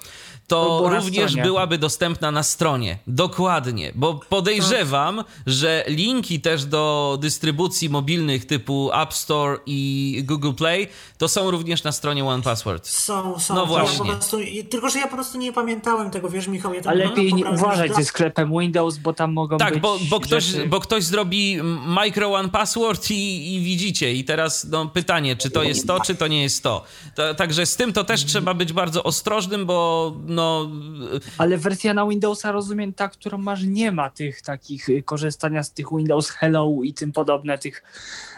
[0.56, 1.44] To również stronie.
[1.44, 2.98] byłaby dostępna na stronie.
[3.08, 10.88] Dokładnie, bo podejrzewam, że linki też do dystrybucji mobilnych typu App Store i Google Play
[11.18, 12.88] to są również na stronie One Password.
[12.88, 13.56] Są, są.
[13.56, 13.98] No Ja właśnie.
[13.98, 14.38] po prostu,
[14.70, 16.74] tylko, że ja po prostu nie pamiętałem tego, wiesz, Michał.
[16.74, 19.98] Ja to Ale lepiej nie uważać ze sklepem Windows, bo tam mogą Tak, być bo,
[20.10, 20.68] bo, ktoś, rzeczy...
[20.68, 24.14] bo ktoś zrobi micro one password i, i widzicie.
[24.14, 26.84] I teraz no, pytanie, czy to jest to, czy to nie jest to.
[27.16, 27.34] to.
[27.36, 30.41] Także z tym to też trzeba być bardzo ostrożnym, bo no,
[31.38, 35.74] Ale wersja na Windowsa, rozumiem, ta, którą masz, nie ma tych takich y, korzystania z
[35.74, 37.84] tych Windows Hello i tym podobne, tych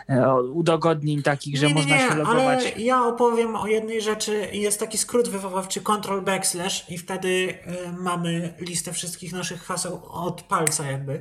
[0.10, 2.60] e, udogodnień takich, że nie, nie, można nie, się logować.
[2.60, 4.48] Ale ja opowiem o jednej rzeczy.
[4.52, 10.42] Jest taki skrót wywoławczy Control Backslash i wtedy y, mamy listę wszystkich naszych haseł od
[10.42, 11.20] palca jakby.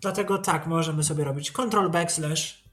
[0.00, 2.67] Dlatego tak, możemy sobie robić Control Backslash.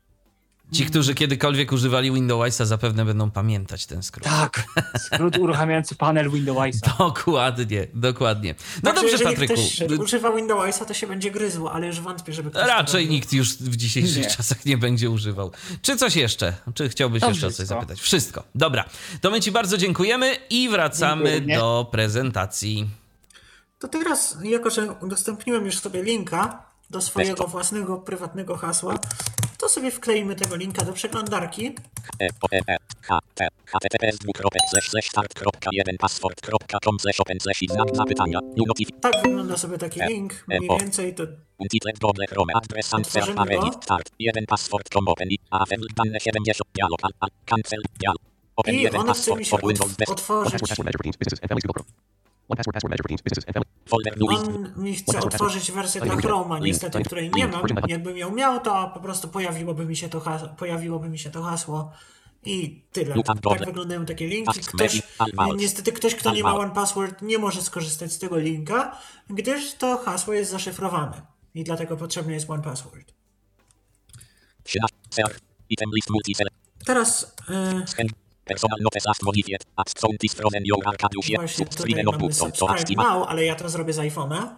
[0.72, 4.24] Ci, którzy kiedykolwiek używali Windowsa, zapewne będą pamiętać ten skrót.
[4.24, 4.64] Tak,
[4.98, 6.96] skrót uruchamiający panel Windowsa.
[6.98, 8.56] Dokładnie, dokładnie.
[8.84, 9.54] No Także dobrze, jeżeli Patryku.
[9.54, 13.34] ktoś używa Windowsa, to się będzie gryzło, ale już wątpię, żeby ktoś to Raczej nikt
[13.34, 14.30] już w dzisiejszych Nie.
[14.30, 15.52] czasach nie będzie używał.
[15.82, 16.54] Czy coś jeszcze?
[16.76, 17.76] Czy chciałbyś To jeszcze o coś wszystko.
[17.76, 18.00] zapytać?
[18.02, 18.44] Wszystko.
[18.56, 18.86] Dobra.
[19.22, 21.58] To my Ci bardzo dziękujemy i wracamy Dziękuję.
[21.58, 22.90] do prezentacji.
[23.80, 28.96] To teraz, jako że udostępniłem już sobie linka do swojego własnego prywatnego hasła,
[29.58, 31.76] to sobie wkleimy tego linka do przeglądarki.
[32.20, 37.64] E, O, E, E, H, T, https dwukropek slash slash start.1 password.com slash open slash
[37.64, 38.40] i znak zapytania.
[38.58, 38.90] New notif.
[39.02, 40.46] Tak wygląda sobie taki link.
[40.48, 41.24] Mniej więcej to
[41.58, 43.24] Untitled Google Chrome adres answer.
[43.48, 44.12] Reddit start.
[44.20, 45.30] 1 password.com open
[45.96, 47.00] dane 70 dialog
[47.46, 48.22] cancel dialog.
[48.56, 50.62] Open I 1 on chce mi password for Windows otworzyć.
[52.50, 52.58] On
[54.76, 57.64] mi chce otworzyć wersję dla Chroma, niestety, której nie mam.
[57.88, 61.44] Jakbym ją miał, to po prostu pojawiłoby mi się to hasło, pojawiłoby mi się to
[61.44, 61.92] hasło
[62.44, 63.16] i tyle.
[63.24, 64.60] Tak wyglądają takie linki.
[64.60, 65.02] Ktoś,
[65.56, 66.56] niestety ktoś, kto nie ma.
[66.56, 68.98] One Password, nie może skorzystać z tego linka,
[69.30, 71.22] gdyż to hasło jest zaszyfrowane.
[71.54, 73.14] I dlatego potrzebny jest One Password.
[74.64, 74.98] 13.
[75.10, 75.36] Ser.
[75.70, 76.48] Item list multicell.
[76.86, 77.36] Teraz
[77.86, 78.08] Scan.
[78.46, 79.64] Personal notes modified.
[79.98, 82.96] Sound is your Subscribe button.
[82.98, 84.58] Now, ale ja to zrobię z iPhone'a.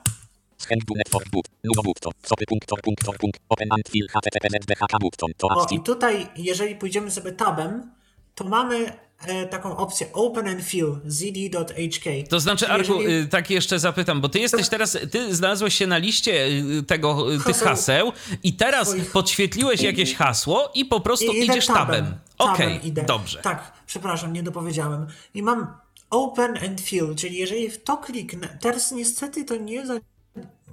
[0.58, 1.46] Scan do network boot.
[1.64, 2.12] Nuno button.
[2.24, 3.40] Sopy punktor punktor punkt.
[3.50, 5.30] Open and fill https dhk button.
[5.38, 7.92] To O, i tutaj, jeżeli pójdziemy sobie tabem,
[8.36, 9.07] to mamy
[9.50, 12.10] taką opcję Open and Fill zd.hk.
[12.30, 15.88] To znaczy, Arku, jeżeli- y, tak jeszcze zapytam, bo ty jesteś teraz, ty znalazłeś się
[15.88, 16.48] na liście
[16.80, 18.12] y, tego, y, tych Haseł.
[18.44, 22.06] i teraz Swoich- podświetliłeś jakieś hasło i po prostu I idziesz tabem.
[22.06, 23.04] Tabem Okej, idę.
[23.04, 23.40] dobrze.
[23.42, 25.08] Tak, przepraszam, nie dopowiedziałem.
[25.34, 25.68] I mam
[26.10, 29.94] Open and Fill, czyli jeżeli w to kliknę, teraz niestety to nie za...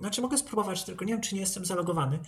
[0.00, 2.18] Znaczy mogę spróbować, tylko nie wiem, czy nie jestem zalogowany.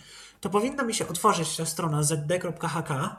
[0.41, 3.15] To powinna mi się otworzyć ta strona zd.hk,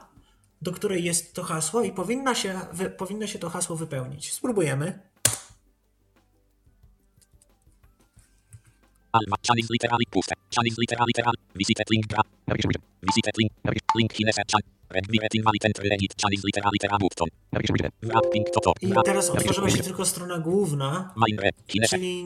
[0.61, 4.33] do której jest to hasło i powinna się, wy, powinno się to hasło wypełnić.
[4.33, 4.99] Spróbujemy.
[9.11, 9.35] Alma.
[9.57, 10.35] Is literally puste.
[10.55, 11.33] Chan is literally literal.
[11.55, 12.21] Visited link bra.
[12.47, 12.71] Region.
[13.03, 13.51] Visited link.
[13.95, 14.61] Link hine chan.
[16.51, 16.71] Literal.
[18.81, 21.13] I teraz otworzyła się tylko strona główna,
[21.89, 22.25] czyli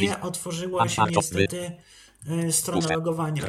[0.00, 1.72] nie otworzyła się niestety
[2.50, 2.94] strona Puste.
[2.94, 3.42] logowania.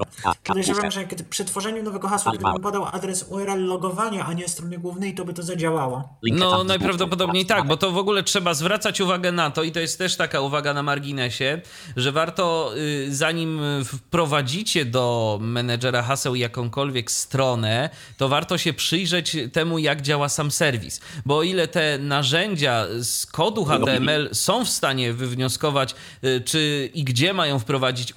[0.43, 4.77] Podejrzewam, że kiedy przy tworzeniu nowego hasła, gdybym podał adres URL logowania, a nie strony
[4.77, 6.17] głównej, to by to zadziałało.
[6.23, 9.97] No, najprawdopodobniej tak, bo to w ogóle trzeba zwracać uwagę na to, i to jest
[9.97, 11.61] też taka uwaga na marginesie,
[11.97, 19.79] że warto, y, zanim wprowadzicie do menedżera haseł jakąkolwiek stronę, to warto się przyjrzeć temu,
[19.79, 21.01] jak działa sam serwis.
[21.25, 27.03] Bo o ile te narzędzia z kodu HTML są w stanie wywnioskować, y, czy i
[27.03, 28.11] gdzie mają wprowadzić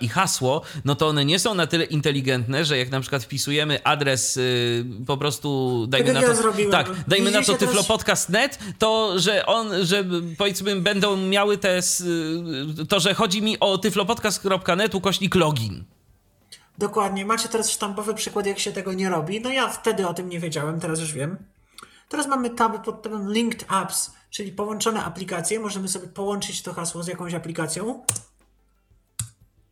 [0.00, 3.84] i hasło, no to one nie są na tyle inteligentne, że jak na przykład wpisujemy
[3.84, 9.12] adres y, po prostu, dajmy Tak na to, ja tak, dajmy na to tyflopodcast.net, to
[9.16, 10.04] że on, że
[10.38, 12.04] powiedzmy będą miały te, s-
[12.88, 15.84] to, że chodzi mi o tyflopodcast.net ukośnik login.
[16.78, 17.24] Dokładnie.
[17.24, 19.40] Macie teraz sztampowy przykład, jak się tego nie robi.
[19.40, 21.36] No ja wtedy o tym nie wiedziałem, teraz już wiem.
[22.08, 25.60] Teraz mamy taby pod tabem Linked Apps, czyli połączone aplikacje.
[25.60, 28.02] Możemy sobie połączyć to hasło z jakąś aplikacją.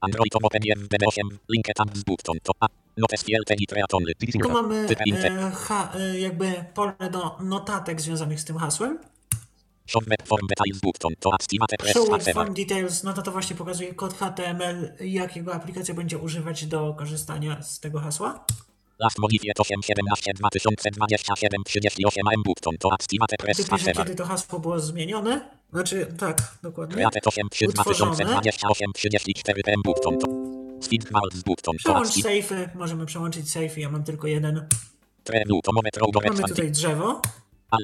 [0.01, 1.39] Android open FB8.
[1.49, 2.37] Link tab button.
[2.43, 2.67] To a.
[2.97, 4.15] Notes edit only.
[4.15, 8.99] CT Tu mamy e, ha, e, jakby pole do notatek związanych z tym hasłem.
[9.87, 11.13] Show form details button.
[11.21, 15.95] To activate press Show form details, no to to właśnie pokazuje kod HTML, jakiego aplikacja
[15.95, 18.45] będzie używać do korzystania z tego hasła.
[18.99, 22.79] Last modified 8 17 2027 38 M button.
[22.79, 23.99] To activate press accept.
[23.99, 25.51] kiedy to hasło było zmienione.
[25.73, 26.95] Znaczy, tak, dokładnie.
[26.95, 28.11] Create 8 3 Utworzone.
[28.17, 30.19] 2028 34 M button.
[30.19, 30.27] To
[30.81, 31.77] Speed Malz button.
[31.77, 34.69] To Przełącz safe'y, możemy przełączyć safe'y, ja mam tylko jeden.
[35.25, 37.23] Trenu to moment row do Mamy tutaj drzewo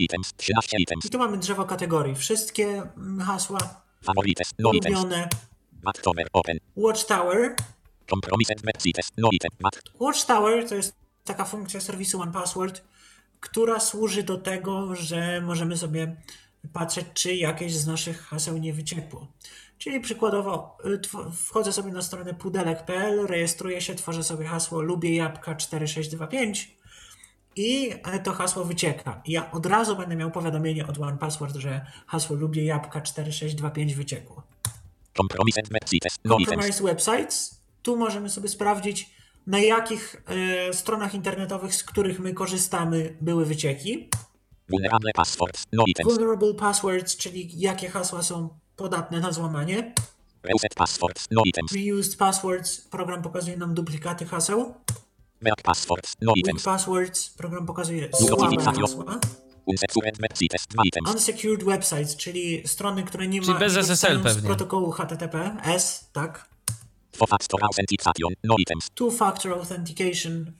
[0.01, 1.05] Items 13 items.
[1.05, 2.15] i tu mamy drzewo kategorii.
[2.15, 3.59] Wszystkie mm, hasła
[4.03, 4.51] Favorites.
[4.59, 5.29] No ulubione.
[5.73, 6.59] Backtomer open.
[6.77, 7.57] Watchtower.
[8.11, 8.63] Compromised.
[9.17, 9.51] No item.
[10.01, 12.83] Watchtower to jest taka funkcja serwisu OnePassword,
[13.41, 16.17] która służy do tego, że możemy sobie
[16.73, 19.27] patrzeć, czy jakieś z naszych haseł nie wyciekło.
[19.79, 21.01] Czyli przykładowo y,
[21.33, 26.77] wchodzę sobie na stronę pudelek.pl, rejestruję się, tworzę sobie hasło lubię jabłka 4625
[27.57, 29.23] i e, to hasło wycieka.
[29.27, 34.43] Ja od razu będę miał powiadomienie od OnePassword, że hasło lubię jabłka 4625 wyciekło.
[35.17, 36.19] Compromised items.
[36.29, 37.61] Compromised Websites.
[37.83, 39.11] Tu możemy sobie sprawdzić,
[39.47, 44.09] na jakich e, stronach internetowych, z których my korzystamy, były wycieki.
[44.69, 45.65] Vulnerable passwords.
[45.73, 45.85] No.
[46.05, 49.95] Vulnerable Passwords, czyli jakie hasła są podatne na złamanie.
[50.43, 51.27] Reset passwords.
[51.31, 51.73] No items.
[51.73, 54.75] Reused Passwords, program pokazuje nam duplikaty haseł.
[55.43, 56.13] Weak passwords.
[56.21, 56.63] No Weak.
[56.63, 59.21] Passwords, program pokazuje słabe hasła.
[61.13, 66.54] Unsecured Websites, czyli strony, które nie, Czyli ma, bez SSL z protokołu HTTPS, tak.
[67.19, 68.35] Two-factor authentication.
[68.45, 68.57] No
[69.55, 70.53] authentication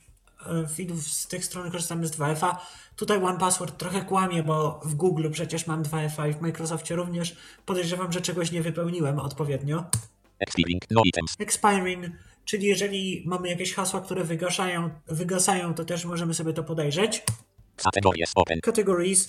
[0.47, 2.57] e, z tych stron korzystamy z 2FA.
[2.97, 7.37] Tutaj OnePassword trochę kłamie, bo w Google przecież mam 2FA i w Microsoftie również.
[7.67, 9.85] Podejrzewam, że czegoś nie wypełniłem odpowiednio.
[10.39, 10.83] Expiring.
[10.91, 11.35] No items.
[11.39, 12.07] Expiring,
[12.45, 17.23] czyli jeżeli mamy jakieś hasła, które wygaszają, wygasają, to też możemy sobie to podejrzeć.
[17.77, 18.61] Categories open.
[18.61, 19.27] Categories,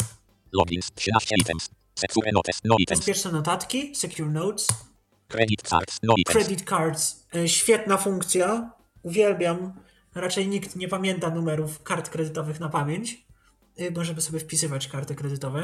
[0.53, 0.91] Logins.
[0.95, 1.69] 13 items.
[1.95, 2.59] Secure notes.
[2.63, 2.99] No items.
[2.99, 4.67] bezpieczne notatki, secure notes,
[5.27, 5.99] Credit cards.
[6.03, 8.71] No credit cards, e, świetna funkcja,
[9.03, 9.73] uwielbiam.
[10.15, 13.25] Raczej nikt nie pamięta numerów kart kredytowych na pamięć.
[13.77, 15.63] E, Możemy sobie wpisywać karty kredytowe.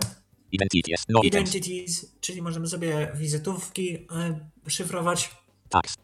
[0.52, 1.04] Identities.
[1.10, 1.22] No.
[1.24, 5.32] Identities, czyli możemy sobie wizytówki e, szyfrować,
[5.70, 5.96] Tax.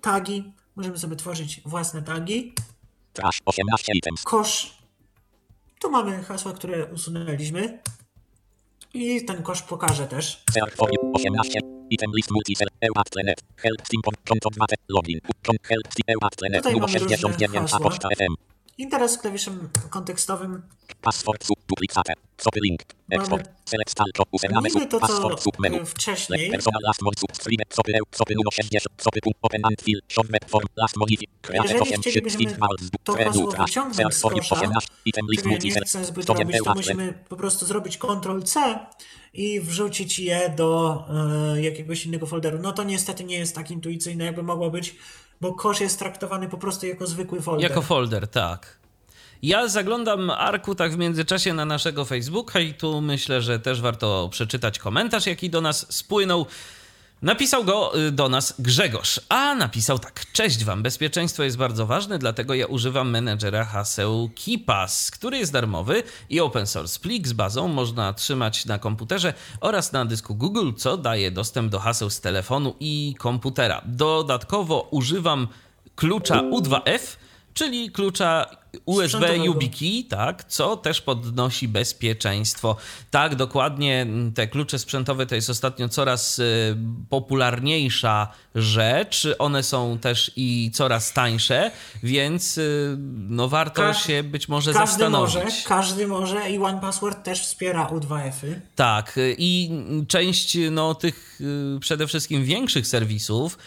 [0.00, 2.54] tagi, możemy sobie tworzyć własne tagi,
[3.12, 3.38] Trash.
[3.44, 4.22] 18 items.
[4.22, 4.78] kosz.
[5.80, 7.78] Tu mamy hasła, które usunęliśmy.
[8.94, 10.44] I ten kosz pokażę też.
[10.52, 11.12] Search for you.
[11.14, 11.60] 18.
[11.92, 12.68] Item list multicell.
[12.80, 13.38] EUATLENET.
[13.64, 14.00] Help 2.
[14.88, 15.18] Login.
[15.70, 16.62] Help EUATLENET.
[16.62, 17.70] Tutaj Numer mamy różne 69.
[17.70, 17.80] hasła.
[17.80, 18.51] Poczta FM.
[18.78, 20.62] I teraz klawiszem kontekstowym
[21.00, 22.12] Password sub duplicate.
[22.36, 22.80] Copy link.
[23.10, 23.48] Export.
[23.64, 24.22] Select stalko.
[24.32, 25.00] Username Mamy sub.
[25.00, 25.76] Password sub menu.
[25.80, 26.50] e, wcześniej.
[26.50, 27.56] Personal last mod sub stream.
[27.68, 28.04] Copy eu.
[28.18, 28.82] Copy nuno 60.
[29.04, 29.38] Copy punkt.
[29.42, 30.00] Open and fill.
[30.08, 30.66] Show web form.
[30.76, 31.24] Last modify.
[31.42, 32.00] Create Jeżeli 8.
[32.00, 32.90] chcielibyśmy Shift malz.
[33.04, 34.90] to hasło wyciągnąć z kosza, 18.
[35.04, 38.78] Item list ja nie chcę zbyt 100 robić, to musimy po prostu zrobić Ctrl-C
[39.32, 41.04] i wrzucić je do
[41.56, 42.58] e, jakiegoś innego folderu.
[42.58, 44.96] No to niestety nie jest tak intuicyjne, jakby mogło być,
[45.42, 47.70] bo kosz jest traktowany po prostu jako zwykły folder.
[47.70, 48.78] Jako folder, tak.
[49.42, 54.28] Ja zaglądam Arku tak w międzyczasie na naszego Facebooka i tu myślę, że też warto
[54.32, 56.46] przeczytać komentarz, jaki do nas spłynął.
[57.22, 60.32] Napisał go y, do nas Grzegorz, a napisał tak.
[60.32, 66.02] Cześć wam, bezpieczeństwo jest bardzo ważne, dlatego ja używam menedżera haseł KeePass, który jest darmowy
[66.30, 67.00] i open source.
[67.00, 71.80] Plik z bazą można trzymać na komputerze oraz na dysku Google, co daje dostęp do
[71.80, 73.82] haseł z telefonu i komputera.
[73.86, 75.48] Dodatkowo używam
[75.96, 77.16] klucza U2F,
[77.54, 79.36] czyli klucza USB.
[79.44, 82.76] YubiKey, tak, co też podnosi bezpieczeństwo.
[83.10, 86.76] Tak, dokładnie te klucze sprzętowe to jest ostatnio coraz y,
[87.08, 89.28] popularniejsza rzecz.
[89.38, 91.70] One są też i coraz tańsze,
[92.02, 92.96] więc y,
[93.28, 95.34] no warto Ka- się być może Każdy zastanowić.
[95.34, 98.60] może, każdy może i OnePassword też wspiera U2F-y.
[98.76, 99.70] Tak, y, i
[100.08, 101.38] część no, tych
[101.80, 103.58] przede wszystkim większych serwisów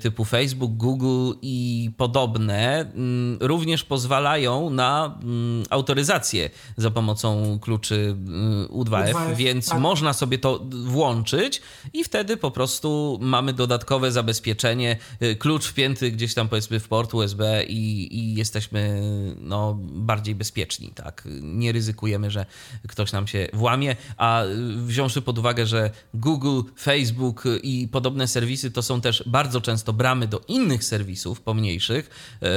[0.00, 8.16] typu Facebook, Google i podobne mm, również pozwalają na mm, autoryzację za pomocą kluczy
[8.64, 9.80] y, U2F, U2F, więc tak.
[9.80, 16.34] można sobie to włączyć i wtedy po prostu mamy dodatkowe zabezpieczenie, y, klucz wpięty gdzieś
[16.34, 19.02] tam powiedzmy w port USB i, i jesteśmy
[19.40, 21.28] no, bardziej bezpieczni, tak?
[21.42, 22.46] Nie ryzykujemy, że
[22.88, 28.70] ktoś nam się włamie, a y, wziąwszy pod uwagę, że Google, Facebook i podobne serwisy
[28.70, 32.10] to są też bardzo często bramy do innych serwisów pomniejszych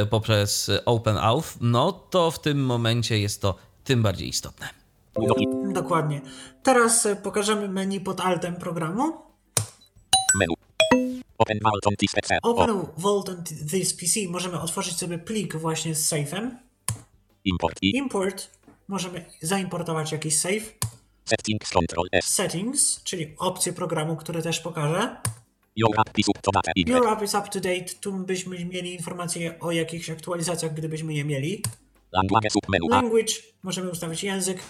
[0.03, 4.69] y, poprzez OpenAuth, no to w tym momencie jest to tym bardziej istotne.
[5.73, 6.21] Dokładnie.
[6.63, 9.13] Teraz e, pokażemy menu pod altem programu.
[10.39, 10.53] Menu.
[11.37, 12.29] Open Malton TISPC.
[12.43, 12.49] O.
[12.49, 14.19] Open Vault on this PC.
[14.29, 16.51] Możemy otworzyć sobie plik właśnie z safe'em.
[17.45, 18.49] Import i Import.
[18.87, 20.75] Możemy zaimportować jakiś save.
[21.25, 22.25] Settings Control S.
[22.25, 25.17] Settings, czyli opcje programu, które też pokażę.
[25.75, 26.73] Your app is up to date.
[26.75, 26.89] Y.
[26.89, 27.85] Your app is up to date.
[28.01, 31.61] Tu byśmy mieli informacje o jakichś aktualizacjach, gdybyśmy je mieli.
[32.11, 32.87] Language submenu.
[32.89, 34.63] Language, możemy ustawić język.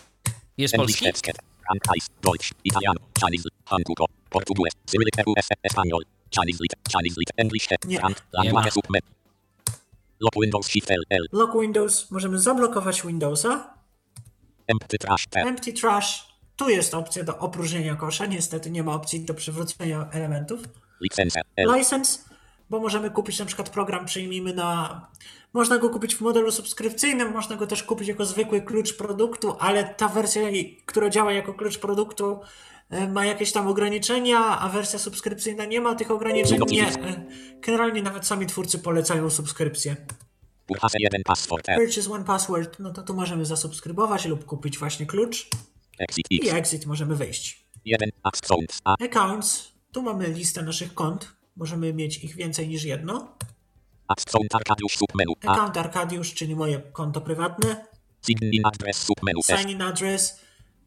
[0.57, 1.05] Jest polski?
[1.05, 1.25] text.
[1.67, 2.07] Frankais.
[2.21, 2.51] Deutsch.
[2.63, 2.99] Italiano.
[3.19, 3.49] Chinese.
[3.65, 4.05] Hangugo.
[4.29, 4.75] Portuguese.
[4.85, 5.33] Cyrillic EU.
[5.63, 6.03] Espanol.
[6.35, 6.73] Chinese lit.
[6.89, 7.29] Chinese lit.
[7.37, 7.67] English
[8.01, 8.09] ma.
[8.33, 9.15] Language submenu.
[10.19, 11.03] Lock Windows Shift L.
[11.09, 11.25] L.
[11.31, 13.73] Lock Windows, możemy zablokować Windowsa.
[14.67, 15.39] Empty trash T.
[15.41, 18.25] Empty Trash, tu jest opcja do opróżnienia kosza.
[18.25, 20.61] Niestety nie ma opcji do przywrócenia elementów.
[21.75, 22.35] License
[22.69, 25.01] bo możemy kupić na przykład program, przyjmijmy na.
[25.53, 29.83] Można go kupić w modelu subskrypcyjnym, można go też kupić jako zwykły klucz produktu, ale
[29.83, 30.41] ta wersja,
[30.85, 32.39] która działa jako klucz produktu,
[32.89, 36.59] e, ma jakieś tam ograniczenia, a wersja subskrypcyjna nie ma tych ograniczeń.
[36.67, 36.87] Nie.
[36.87, 37.25] e,
[37.61, 39.95] Generalnie nawet sami twórcy polecają subskrypcję.
[40.67, 41.79] Purchase 1 password L.
[41.79, 45.47] Purchase One Password, no to tu możemy zasubskrybować lub kupić właśnie klucz
[45.99, 47.65] Exit i exit możemy wyjść.
[47.85, 48.95] 1 Accounts A.
[49.03, 53.37] Accounts, tu mamy listę naszych kont, możemy mieć ich więcej niż jedno.
[55.41, 57.85] Account Arkadiusz czyli moje konto prywatne.
[58.25, 59.07] Sign in address.
[59.45, 60.39] Sign in address.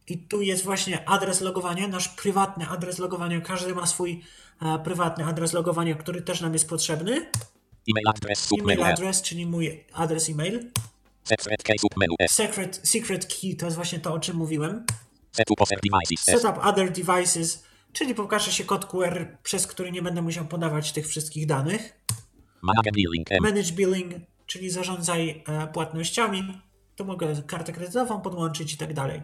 [0.08, 3.40] I tu jest właśnie adres logowania, nasz prywatny adres logowania.
[3.40, 4.22] Każdy ma swój
[4.62, 7.12] e, prywatny adres logowania, który też nam jest potrzebny.
[7.90, 8.86] Email address E-mail S.
[8.86, 10.70] address, czyli mój adres e-mail.
[11.24, 11.76] Secret key.
[12.28, 14.84] Secret, secret key to jest właśnie to, o czym mówiłem.
[15.32, 16.24] Setup other devices.
[16.24, 17.67] Setup other devices,
[17.98, 22.00] czyli pokaże się kod QR, przez który nie będę musiał podawać tych wszystkich danych.
[23.40, 24.14] Manage billing
[24.46, 26.62] czyli zarządzaj e, płatnościami.
[26.96, 29.22] Tu mogę kartę kredytową podłączyć i tak dalej.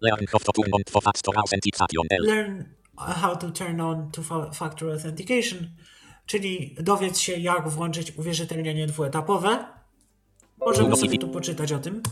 [0.00, 4.98] Learn how to turn on for factor authentication to two-factor
[6.26, 9.64] czyli dowiedz się, jak włączyć uwierzytelnianie dwuetapowe.
[10.58, 12.02] Możemy sobie tu poczytać o tym.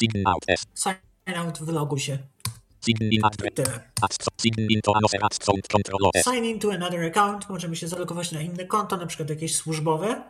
[0.00, 0.46] Sign out
[1.34, 2.18] out, wyloguj się.
[6.22, 10.22] Sign in to another account możemy się zalogować na inne konto, na przykład jakieś służbowe.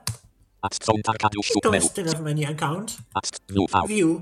[1.08, 2.96] Arkadiusz To jest tyle w menu account.
[3.14, 4.20] Acc- View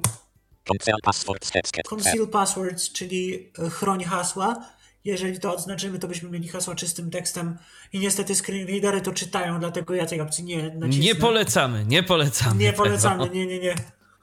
[1.90, 4.64] Conceal passwords, czyli e, chroń hasła.
[5.04, 7.58] Jeżeli to odznaczymy, to byśmy mieli hasła czystym tekstem
[7.92, 11.04] i niestety screenreadery to czytają, dlatego ja tej opcji nie nacisnę.
[11.04, 12.60] Nie polecamy, nie polecamy.
[12.60, 12.82] Nie tego.
[12.84, 13.74] polecamy, nie, nie, nie.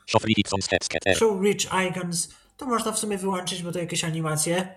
[0.06, 1.18] Show icons set R.
[1.18, 2.30] Show rich icons.
[2.62, 4.76] To można w sumie wyłączyć, bo to jakieś animacje.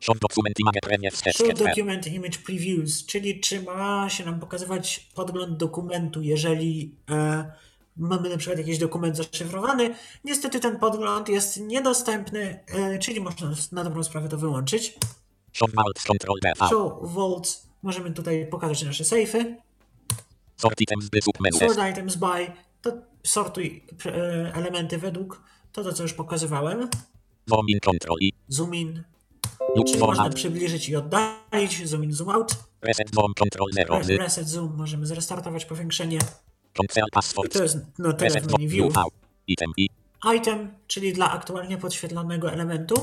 [0.00, 6.22] Show document image Show document image previews, czyli czy ma się nam pokazywać podgląd dokumentu,
[6.22, 7.52] jeżeli e,
[7.96, 9.94] mamy na przykład jakiś dokument zaszyfrowany.
[10.24, 14.94] Niestety ten podgląd jest niedostępny, e, czyli można na dobrą sprawę to wyłączyć.
[15.52, 16.38] Show vault control.
[16.70, 19.54] Show vault, możemy tutaj pokazać nasze safe'y.
[20.56, 21.22] Sort items by.
[21.58, 22.52] Sort items by,
[22.82, 24.10] to sortuj e,
[24.54, 26.88] elementy według to, to co już pokazywałem.
[27.50, 28.32] Zoom in control I.
[28.48, 29.02] Zoom in,
[29.86, 31.88] czyli można przybliżyć i oddalić.
[31.88, 32.54] Zoom in, zoom out.
[32.82, 33.96] Reset zoom control 0.
[34.00, 36.18] Re- Reset zoom, możemy zrestartować powiększenie.
[36.78, 37.52] Conceal I password.
[37.52, 38.92] to jest no tyle Reset w menu view.
[39.46, 39.88] Item I.
[40.36, 42.94] Item, czyli dla aktualnie podświetlonego elementu.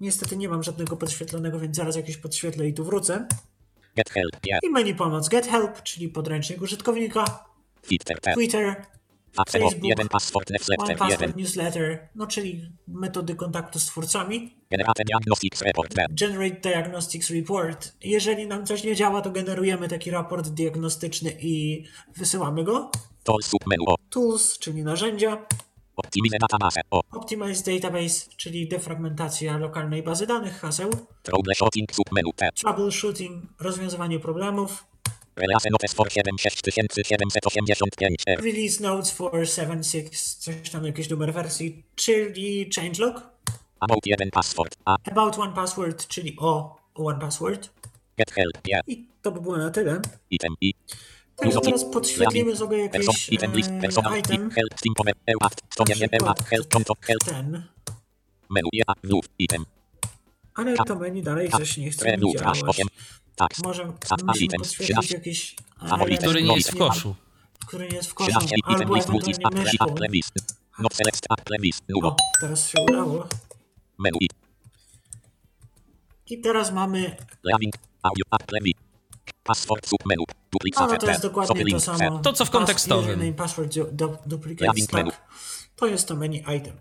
[0.00, 3.26] Niestety nie mam żadnego podświetlonego, więc zaraz jakieś podświetlę i tu wrócę.
[3.96, 4.58] Get help P.
[4.62, 7.44] I menu pomoc Get Help, czyli podręcznik użytkownika.
[7.82, 8.34] Twitter T.
[8.34, 8.86] Twitter.
[9.48, 9.84] Facebook.
[9.84, 10.98] 1 password One newsletter 1.
[10.98, 14.54] Password Newsletter, no czyli metody kontaktu z twórcami.
[14.70, 15.94] Generate diagnostics report.
[16.10, 17.92] Generate Diagnostics Report.
[18.04, 21.84] Jeżeli nam coś nie działa, to generujemy taki raport diagnostyczny i
[22.16, 22.90] wysyłamy go.
[23.24, 23.94] Tools submenu O.
[24.10, 25.46] Tools, czyli narzędzia.
[25.96, 27.00] Optimize database O.
[27.12, 30.90] Optimize Database, czyli defragmentacja lokalnej bazy danych, haseł.
[31.22, 32.30] Troubleshooting submenu.
[32.54, 34.84] Troubleshooting, rozwiązywanie problemów.
[35.36, 38.36] Release notes for 76785 R.
[38.42, 43.22] Release Notes for 7.6, coś tam, jakiś numer wersji, czyli changelog.
[43.80, 44.96] About 1 password A.
[45.10, 47.70] About One Password, czyli o One Password.
[48.18, 48.80] Get help P.
[48.86, 50.00] I to by było na tyle.
[50.30, 50.74] Item I.
[51.36, 53.58] Także teraz podświetlimy sobie jakiś item e,
[54.18, 54.50] item.
[54.50, 57.62] help, team power, EUAT, stonienie, EUAT, help, konto, help, Ten.
[58.50, 58.68] menu,
[59.04, 59.64] move, item,
[60.54, 62.60] Ale to menu dalej coś nie chce mi działać.
[63.62, 67.14] 8, tax, Może podświetlić 13, jakiś Faworyt, element, Który nie jest w koszu.
[67.66, 69.84] który nie jest w koszu, 13, item albo ewentualnie myszką.
[71.88, 73.26] nulo, O, teraz się udało.
[73.98, 74.18] menu,
[76.26, 77.16] I, teraz mamy,
[79.44, 82.18] password, submenu, duplicate, no to jest T, dokładnie to samo.
[82.18, 83.34] To, co w kontekstowym.
[83.34, 85.10] Password, du- du- duplicates, Leaving menu.
[85.10, 85.26] tak.
[85.76, 86.80] To jest to menu item.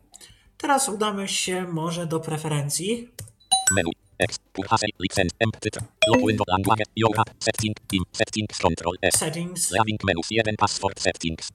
[0.58, 3.10] Teraz udamy się może do preferencji.
[3.76, 3.91] menu,
[4.53, 5.70] Purchase, license, empty,
[6.07, 7.76] lock window, language, your app, setting,
[8.11, 9.72] settings, control, S, Settings.
[9.72, 11.49] leaving menus, 1 password, settings,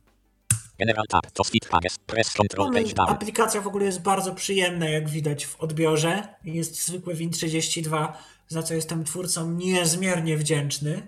[0.78, 1.30] General tab.
[1.32, 1.98] To speed pages.
[2.06, 3.08] Press control Mamy, page down.
[3.11, 6.28] aplikacja w ogóle jest bardzo przyjemna, jak widać w odbiorze.
[6.44, 8.12] Jest zwykły Win32,
[8.48, 11.06] za co jestem twórcom niezmiernie wdzięczny.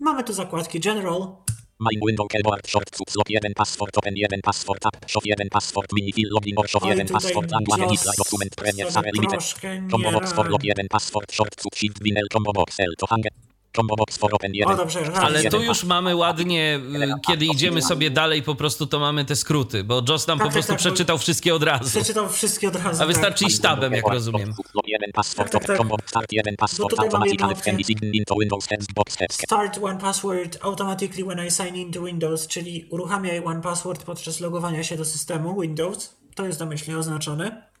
[0.00, 1.36] Mamy tu zakładki General,
[1.82, 6.30] Main window keyboard short subslot 1 password open 1 password tab shop 1 password minifill
[6.34, 9.42] login or shop Oj, 1 tutaj password Joss display document premier save limited
[9.90, 10.86] combo box for log radzi.
[10.86, 13.30] 1 password short sub shift winel combo box L to hange
[13.76, 15.00] combo box for open 1 O, dobrze.
[15.14, 19.36] Ale tu już mamy ładnie, y, kiedy idziemy sobie dalej, po prostu to mamy te
[19.36, 21.84] skróty, bo Joss nam Tak, po tak, prostu tak, bo- przeczytał wszystkie od razu.
[22.00, 23.02] Przeczytam wszystkie od razu.
[23.02, 24.54] A wystarczy iść tabem, jak rozumiem.
[24.74, 25.86] log 1 password Tak, tak, tak.
[26.06, 29.26] start 1 password tutaj mamy jedną automatically opcję.
[29.26, 29.32] tak.
[29.46, 34.82] Start one password automatically when I sign into Windows, czyli uruchamiaj one password podczas logowania
[34.84, 36.14] się do systemu Windows.
[36.34, 37.71] To jest domyślnie oznaczone.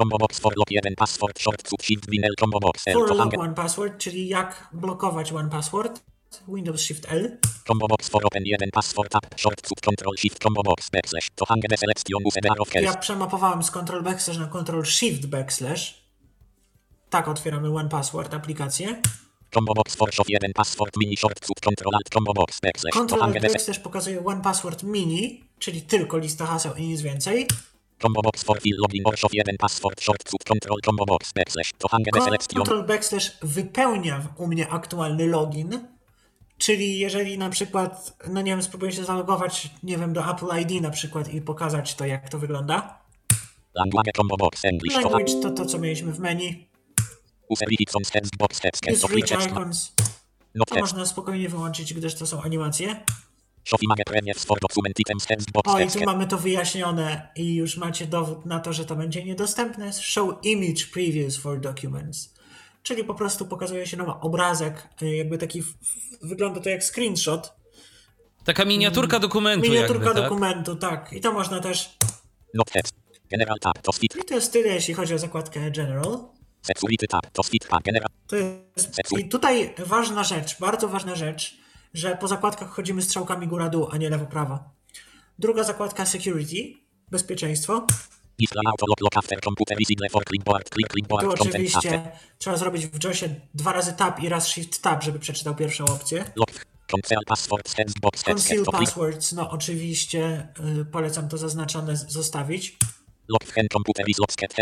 [0.00, 3.54] Combo box for log 1 password short shift winel combo box L For hange one
[3.54, 6.00] password, czyli jak blokować one password.
[6.48, 7.38] Windows Shift L.
[7.66, 11.44] combo box for open 1 password tab short sub control shift combo box backslash to
[11.44, 15.94] hange the selection use bar of Ja przemapowałem z Ctrl backslash na Ctrl Shift backslash.
[17.10, 19.02] Tak otwieramy one password aplikację.
[19.54, 23.40] Combo box for shop 1 password mini short sub control alt combo box backslash the
[23.40, 27.46] backslash pokazuje one password mini, czyli tylko lista haseł i nic więcej.
[28.02, 31.72] Combo box for fill login or shop 1 password short sub control combo box backslash
[31.78, 35.86] to hange the selection Ctrl backslash wypełnia u mnie aktualny login.
[36.58, 40.82] Czyli jeżeli na przykład, no nie wiem, spróbuję się zalogować, nie wiem, do Apple ID
[40.82, 42.98] na przykład i pokazać to, jak to wygląda.
[43.74, 46.68] language combo box English to Language to to, co mieliśmy w menu.
[47.48, 49.04] use edit on text box text text
[49.46, 49.92] icons.
[50.54, 52.86] no To text można spokojnie wyłączyć, gdyż to są animacje.
[52.86, 53.29] shop image premiers for document items text box
[55.64, 59.24] O, i tu mamy to wyjaśnione i już macie dowód na to, że to będzie
[59.24, 59.92] niedostępne.
[59.92, 62.34] Show image previews for documents.
[62.82, 66.84] Czyli po prostu pokazuje się nam obrazek, y, jakby taki, w- w- wygląda to jak
[66.84, 67.52] screenshot.
[68.44, 70.30] Taka miniaturka dokumentu Miniaturka jakby, tak?
[70.30, 71.12] dokumentu, tak.
[71.12, 71.96] I to można też...
[72.54, 72.62] no
[73.30, 76.18] general tab to I to jest tyle, jeśli chodzi o zakładkę General.
[76.62, 78.98] security tab to speed tab general To jest...
[79.18, 81.56] I tutaj ważna rzecz, bardzo ważna rzecz,
[81.94, 84.58] że po zakładkach chodzimy strzałkami góra-dół, a nie lewo-prawo.
[85.38, 86.74] Druga zakładka Security,
[87.10, 87.86] bezpieczeństwo.
[91.20, 95.54] Tu oczywiście trzeba zrobić w JOSie dwa razy tab i raz shift tab, żeby przeczytał
[95.54, 96.24] pierwszą opcję.
[96.90, 100.48] conceal password text box text Conceal passwords, no oczywiście
[100.80, 102.76] y, polecam to zaznaczone zostawić.
[103.28, 104.52] lock when computer is locked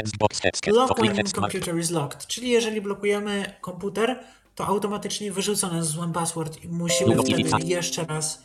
[1.32, 4.24] computer is locked, czyli jeżeli blokujemy komputer,
[4.58, 8.42] to automatycznie wyrzuca nas z one password i musimy No, wtedy i- jeszcze raz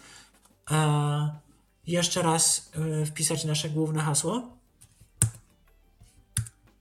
[0.72, 1.30] e,
[1.88, 4.42] jeszcze raz e, wpisać nasze główne hasło.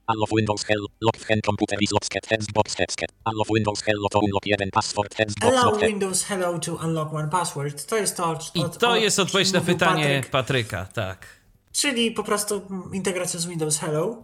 [0.07, 2.97] All of Windows Hello, lock when computer is locked text box text.
[3.23, 5.79] All of Windows Hello to unlock jeden password text box Allow.
[5.81, 7.85] Windows Hello to unlock one password.
[7.85, 10.29] To jest to, o- I to o jest odpowiedź na pytanie Patryk.
[10.31, 11.25] Patryka, tak.
[11.71, 12.61] Czyli po prostu
[12.93, 14.23] integracja z Windows Hello.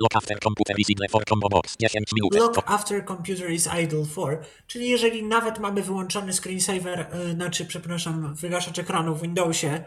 [0.00, 2.70] Lock after computer visible for combo box 10 minut Lock stop.
[2.70, 8.78] after computer is idle for, czyli jeżeli nawet mamy wyłączony screensaver, y, znaczy, przepraszam, wygaszacz
[8.78, 9.84] ekranu w Windowsie,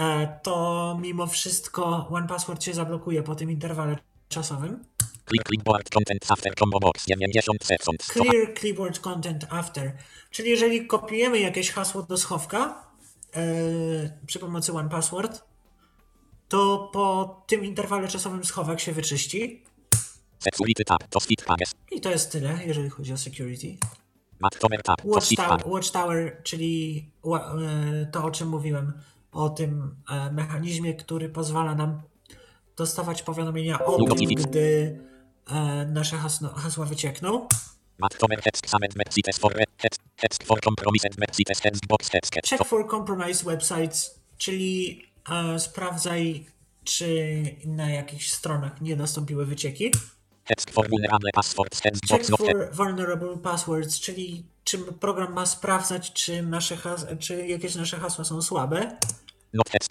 [0.00, 3.96] e, to mimo wszystko OnePassword się zablokuje po tym interwale
[4.28, 4.84] czasowym.
[5.28, 8.02] Click clipboard content after combo box 90 sekund.
[8.02, 9.96] Clear keyboard content after,
[10.30, 12.88] czyli jeżeli kopiujemy jakieś hasło do schowka
[13.36, 13.42] e,
[14.26, 15.47] przy pomocy OnePassword,
[16.48, 19.64] to po tym interwale czasowym schowek się wyczyści.
[20.38, 21.74] Security tab to speed pages.
[21.90, 23.76] I to jest tyle, jeżeli chodzi o security.
[24.40, 25.68] Mactomer tab to Watchtower.
[25.68, 28.92] Watchtower czyli e, to, o czym mówiłem,
[29.32, 32.02] o tym e, mechanizmie, który pozwala nam
[32.76, 34.98] dostawać powiadomienia o tym, gdy
[35.46, 37.48] e, nasze hasło, hasła wyciekną.
[42.48, 45.02] Check for compromised websites, czyli
[45.58, 46.46] sprawdzaj,
[46.84, 49.92] czy na jakichś stronach nie nastąpiły wycieki.
[50.44, 56.76] Text for vulnerable passwords Check for vulnerable passwords, czyli czy program ma sprawdzać, czy, nasze
[57.18, 58.98] czy jakieś nasze hasła są słabe.
[59.52, 59.90] not text.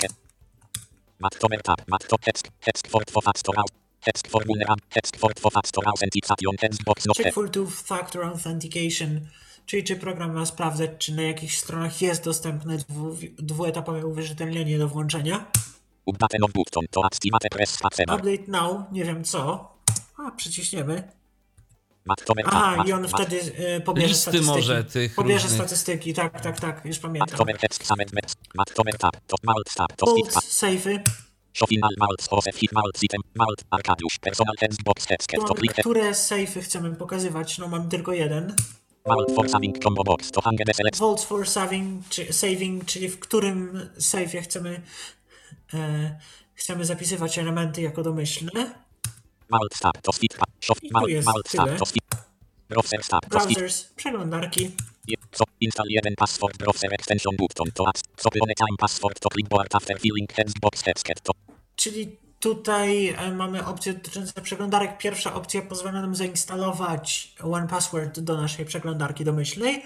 [1.20, 3.56] Mactomer tab Macto text text for two factor.
[4.02, 9.30] Text for vulnerable text for two factor authentication text box not Check for two-factor authentication,
[9.68, 14.88] czyli czy program ma sprawdzać, czy na jakichś stronach jest dostępne dwu, dwuetapowe uwierzytelnienie do
[14.88, 15.46] włączenia.
[16.06, 18.20] Update no button to activate press spacebar.
[18.20, 19.72] Update now, nie wiem co.
[20.18, 21.12] A, przyciśniemy.
[22.46, 23.42] Aha, i on wtedy
[23.78, 24.60] y, pobierze Listy statystyki.
[24.60, 25.68] może tych pobierze różnych.
[25.68, 27.28] statystyki, tak, tak, tak, już pamiętam.
[35.56, 37.58] Click text które safe'y chcemy pokazywać?
[37.58, 38.56] No mam tylko jeden.
[39.08, 41.24] Vault for saving combo box to hang select.
[41.26, 44.82] For saving, czy saving, czyli w którym save'ie chcemy,
[45.74, 46.20] e,
[46.54, 48.74] chcemy zapisywać elementy jako domyślne.
[49.50, 50.38] Vault start to speed.
[50.62, 52.04] Soft I tu jest start to speed.
[52.70, 53.30] Browser start to.
[53.30, 54.72] Browsers, przeglądarki.
[55.32, 57.84] Co install jeden password browser extension button to.
[58.18, 61.34] Co one time password to clipboard after filling heads box headset to.
[61.76, 64.98] Czyli tutaj e, mamy opcje dotyczące przeglądarek.
[64.98, 69.84] Pierwsza opcja pozwala nam zainstalować One Password do naszej przeglądarki domyślnej.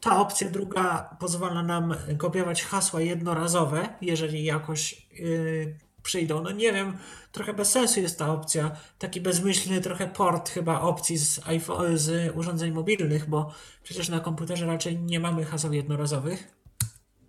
[0.00, 6.42] Ta opcja druga pozwala nam kopiować hasła jednorazowe, jeżeli jakoś yy, przyjdą.
[6.42, 6.98] No nie wiem,
[7.32, 8.70] trochę bez sensu jest ta opcja.
[8.98, 14.66] Taki bezmyślny trochę port chyba opcji z, iPhone, z urządzeń mobilnych, bo przecież na komputerze
[14.66, 16.63] raczej nie mamy haseł jednorazowych.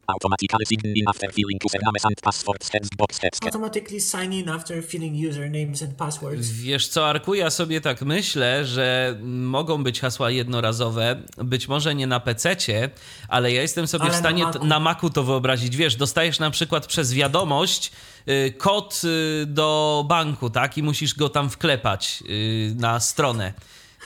[0.07, 3.45] Automatically sign in after filling usernames and passwords heads box headset.
[3.45, 6.51] Automatically sign in after filling usernames and passwords.
[6.51, 12.07] Wiesz co, Arku, ja sobie tak myślę, że mogą być hasła jednorazowe, być może nie
[12.07, 12.89] na PC-cie,
[13.27, 15.77] ale ja jestem sobie Ale w stanie na Macu to wyobrazić.
[15.77, 17.91] Wiesz, dostajesz na przykład przez wiadomość
[18.27, 20.77] y, kod y, do banku, tak?
[20.77, 23.53] I musisz go tam wklepać y, na stronę.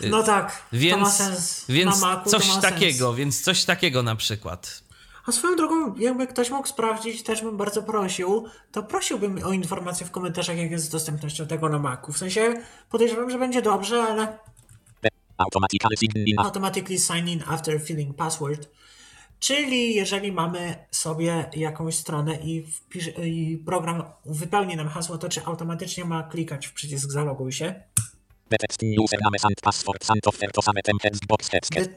[0.09, 1.65] No tak, Więc, to ma sens.
[1.69, 3.17] więc na Macu coś to ma takiego, Sens.
[3.17, 4.83] więc coś takiego na przykład.
[5.29, 10.05] A swoją drogą, jakby ktoś mógł sprawdzić, też bym bardzo prosił, to prosiłbym o informację
[10.05, 12.11] w komentarzach, jak jest z dostępnością tego na Macu.
[12.13, 12.53] W sensie
[12.89, 14.37] podejrzewam, że będzie dobrze, ale
[15.37, 18.69] Automatically sign in automatically sign in after filling password.
[19.39, 25.45] Czyli jeżeli mamy sobie jakąś stronę i, wpisz, i program wypełni nam hasło, to czy
[25.45, 27.83] automatycznie ma klikać w przycisk zaloguj się?
[28.49, 28.83] Detect
[29.43, 30.81] and passwords and offer to same
[31.27, 31.49] box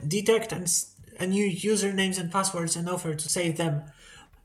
[0.02, 0.91] detect and,
[1.22, 3.80] and new usernames and passwords and offer to save them.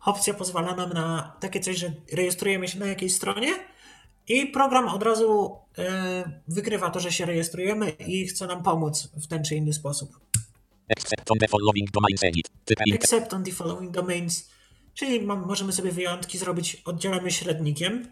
[0.06, 3.54] Opcja pozwala nam na takie coś, że rejestrujemy się na jakiejś stronie
[4.28, 9.28] i program od razu e, wykrywa to, że się rejestrujemy i chce nam pomóc w
[9.28, 10.20] ten czy inny sposób.
[10.90, 12.50] Except on the following domains edit.
[12.94, 14.50] Except on the following domains.
[14.94, 18.08] Czyli mam, możemy sobie wyjątki zrobić, oddzielamy średnikiem.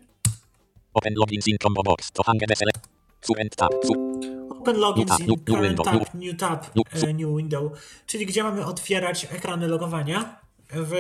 [0.94, 2.88] open logins in combo box to hang select.
[3.22, 3.72] Current tab.
[3.84, 4.35] Su-
[4.66, 7.72] Open logins New tab, new- new window, tab, new tab, new- e, new window.
[8.08, 10.40] Czyli gdzie mamy otwierać ekrany logowania
[10.70, 10.94] w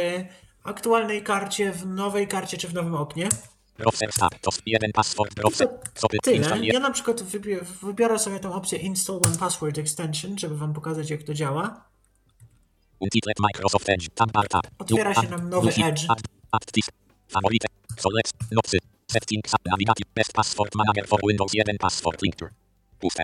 [0.63, 3.29] aktualnej karcie, w nowej karcie czy w nowym oknie.
[6.23, 6.37] Tyle.
[6.73, 7.23] Ja na przykład
[7.81, 11.83] wybiorę sobie tą opcję Install One Password Extension, żeby wam pokazać jak to działa.
[14.79, 16.01] Otwiera się nam nowy Edge.
[17.27, 17.67] Favorite.
[17.97, 18.33] Select.
[18.51, 18.77] Nocy.
[19.11, 19.51] Settings.
[20.15, 22.35] Best password manager for Windows 1 password link.
[22.99, 23.23] Puste.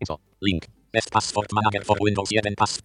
[0.00, 0.18] Install.
[0.42, 0.66] Link.
[0.92, 2.78] Best password manager for Windows 1 pass.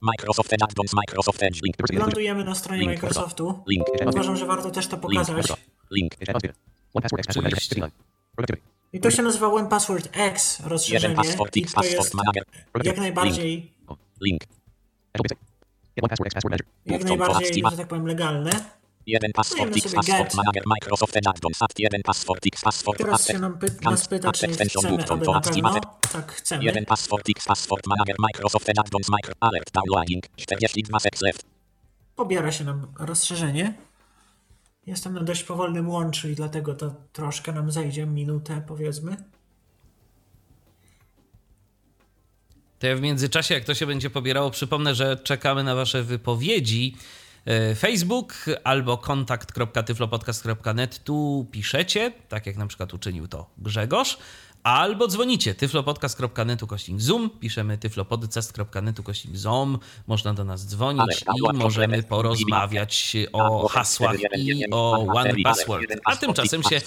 [0.00, 1.60] Microsoft Edge Add-ons Microsoft Edge.
[1.62, 1.76] Link.
[1.92, 2.92] Lądujemy na stronie Link.
[2.92, 3.62] Microsoftu.
[3.68, 3.86] Link.
[4.06, 5.46] Uważam, że warto też to pokazać.
[5.90, 6.14] Link.
[6.14, 6.58] Edge add-ons data.
[6.94, 7.74] One password X password manager Oczywiście.
[7.74, 7.94] 59.
[8.36, 8.76] Productivity.
[8.92, 12.44] I to się nazywa One Password X Jeden rozszerzenie password i X password manager.
[12.84, 13.72] jak najbardziej,
[14.20, 14.40] Link.
[15.12, 15.40] Password
[16.34, 16.66] password manager.
[16.86, 18.50] jak najbardziej, że tak powiem, legalne.
[19.06, 21.62] Jeden password X password manager Microsoft Edge Add-ons.
[21.62, 24.70] Add jeden password X password Teraz się nam py nas pyta, czy chcemy,
[25.08, 25.80] aby na pewno.
[26.12, 26.64] Tak, chcemy.
[26.64, 31.46] Jeden password X password manager Microsoft Edge Add-ons Micro Alert Downloading 42 seks left.
[32.16, 33.74] Pobiera się nam rozszerzenie.
[34.86, 39.16] Jestem na dość powolnym łączu i dlatego to troszkę nam zajdzie, minutę powiedzmy.
[42.78, 46.96] To ja w międzyczasie, jak to się będzie pobierało, przypomnę, że czekamy na Wasze wypowiedzi.
[47.46, 48.34] E, Facebook
[48.64, 51.04] albo kontakt.tyflopodcast.net.
[51.04, 54.18] Tu piszecie, tak jak na przykład uczynił to Grzegorz,
[54.66, 62.02] albo dzwonicie tyflopodcast.net ukośnik zoom, piszemy tyflopodcast.net ukośnik zoom, można do nas dzwonić i możemy
[62.02, 65.84] porozmawiać o hasłach i o One Password.
[66.04, 66.80] A tymczasem się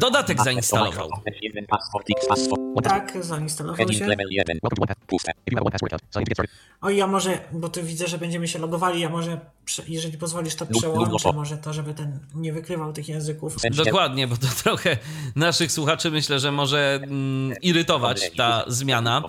[0.00, 1.10] dodatek zainstalował.
[2.82, 4.06] Tak, zainstalował się.
[4.06, 4.58] level 1.
[4.62, 5.06] Welcome to one password.
[5.06, 5.32] Puste.
[5.46, 6.56] If you have a one password account, sign in to get started.
[6.80, 9.40] O ja może, bo tu widzę, że będziemy się logowali, ja może,
[9.88, 13.56] jeżeli pozwolisz, to przełączę może to, żeby ten nie wykrywał tych języków.
[13.84, 14.96] Dokładnie, bo to trochę
[15.36, 17.25] naszych słuchaczy myślę, że może mm, mm,
[17.62, 19.22] irytować ta zmiana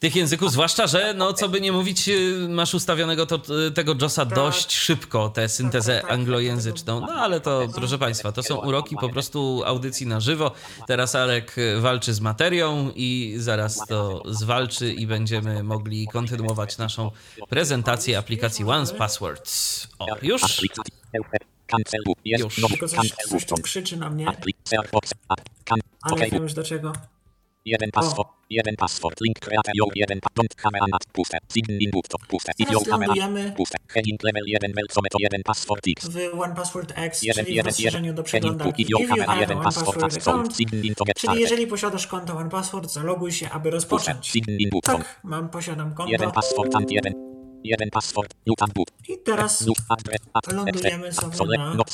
[0.00, 3.94] tych języków, zwłaszcza, że no co by nie mówić, y, masz ustawionego to, y, tego
[4.00, 7.00] JOSa dość szybko, tę syntezę tak, tak, anglojęzyczną.
[7.00, 10.52] No ale to, proszę Państwa, to są uroki po prostu audycji na żywo.
[10.86, 17.10] Teraz Alek y, walczy z materią i zaraz to zwalczy i będziemy mogli kontynuować naszą
[17.48, 19.50] prezentację aplikacji Once Password.
[19.98, 20.42] O, już?
[22.24, 22.54] Jest Już.
[22.54, 24.36] Tylko coś, coś krzyczy na mnie, ale
[26.10, 26.20] OK.
[26.32, 26.92] wiem już do czego.
[27.64, 28.28] Jeden password.
[28.50, 29.20] Jeden password.
[29.20, 31.38] Link create your jeden don't have an at puste.
[31.48, 32.18] Sign in button.
[32.28, 32.52] Puste.
[32.58, 33.14] If your camera.
[33.56, 33.78] Puste.
[33.94, 36.08] Heading level 1 welcometo 1 password X.
[36.08, 38.14] w One Password X, Jeden, czyli w jeden, rozszerzeniu jeden.
[38.16, 38.82] do to przeglądarki.
[38.82, 40.16] if you have jeden password account.
[40.16, 44.30] account, Sign in to get czyli jeżeli posiadasz konto One Password, zaloguj się, aby rozpocząć.
[44.30, 44.96] Sign in button.
[44.96, 47.14] Tak, mam, posiadam Jeden konto password and jeden.
[47.64, 48.34] Jeden password.
[48.46, 48.88] New tab boot.
[49.08, 49.66] i teraz
[50.52, 51.84] lądujemy sobie na-.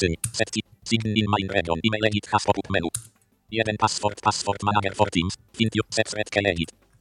[0.89, 1.79] Sign in my region.
[1.85, 2.89] Email edit has pop-up menu.
[3.51, 4.21] Jeden password.
[4.21, 5.35] Password manager for Teams.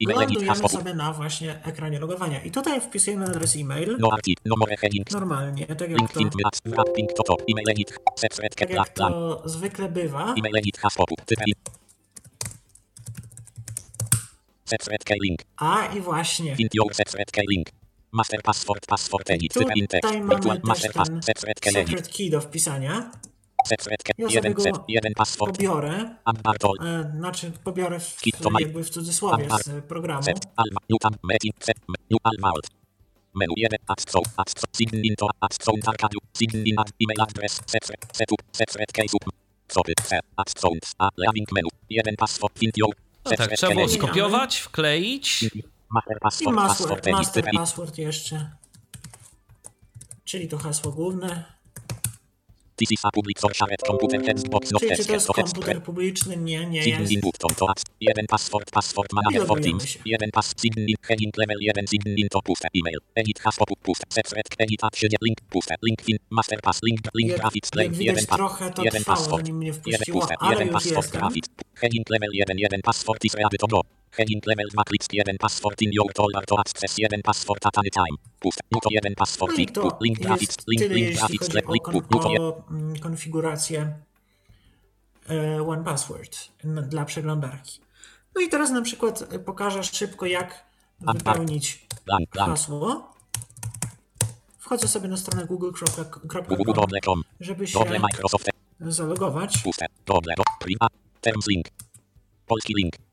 [0.02, 2.42] Email edit has lądujemy sobie na właśnie ekranie logowania.
[2.44, 3.96] I tutaj wpisujemy adres e-mail,
[4.44, 4.56] No.
[5.12, 6.20] No normalnie, tak jak to,
[8.60, 10.34] tak jak to zwykle bywa.
[15.56, 16.56] A i właśnie.
[18.12, 18.86] Master password.
[18.86, 19.52] Password edit.
[19.92, 20.40] Tutaj mamy
[20.74, 20.82] też
[21.20, 23.10] ten secret key do wpisania.
[24.18, 24.62] Ja sobie go.
[25.52, 26.16] Pobiorę,
[26.84, 28.20] e, znaczy pobiorę w,
[28.60, 30.22] jakby w cudzysłowie z programu.
[33.34, 33.78] Menu 1.
[33.86, 34.22] Adstro.
[34.36, 34.64] Adstro.
[34.76, 35.28] Sign in to.
[35.40, 35.74] Adstro.
[35.86, 36.18] Arcadiu.
[36.34, 36.90] Sign in ad.
[37.00, 37.60] Email address.
[37.66, 38.06] Separate.
[38.12, 38.38] Setup.
[38.52, 39.24] Separate case up.
[39.68, 39.92] Stopy.
[40.02, 40.18] Se.
[40.36, 40.70] Adstro.
[40.98, 41.08] A.
[41.16, 41.68] Leaving menu.
[41.90, 42.58] Jeden password.
[42.58, 42.94] Find your.
[43.24, 45.44] No tak, trzeba było skopiować, wkleić.
[45.90, 46.56] Master I password.
[46.56, 48.50] master, Password master password jeszcze.
[50.24, 51.57] Czyli to hasło główne.
[54.96, 56.36] Czyli to jest komputer publiczny?
[56.36, 57.12] Nie, nie jest.
[58.00, 59.98] Jeden password, password manager for Teams.
[60.04, 62.98] Jeden pass, sign in, heading level 1, sign in to puste, email.
[63.14, 67.32] Edit has pop puste, separate, edit się, link, puste, link fin, master pass, link, link
[67.36, 68.40] graphics, play, jeden pass,
[68.84, 69.48] jeden password,
[69.86, 71.48] jeden puste, jeden password, graphics,
[71.82, 73.97] heading level 1, jeden password is ready to go.
[74.16, 77.90] Heading level 2 klick, jeden password in your dollar to access, jeden password at any
[77.90, 78.16] time.
[78.40, 81.48] Puste, no to jeden password, No i link, to link graphics, link, tyle, link graphics,
[81.54, 83.98] link, no to o mm, konfigurację
[85.30, 87.80] e, One Password dla przeglądarki.
[88.34, 90.64] No i teraz na przykład pokażę szybko, jak
[91.00, 91.86] wypełnić
[92.36, 93.12] hasło.
[94.58, 97.78] Wchodzę sobie na stronę google.com, żeby się
[98.80, 99.62] zalogować.
[101.48, 101.68] Link.
[102.46, 103.07] Polski link.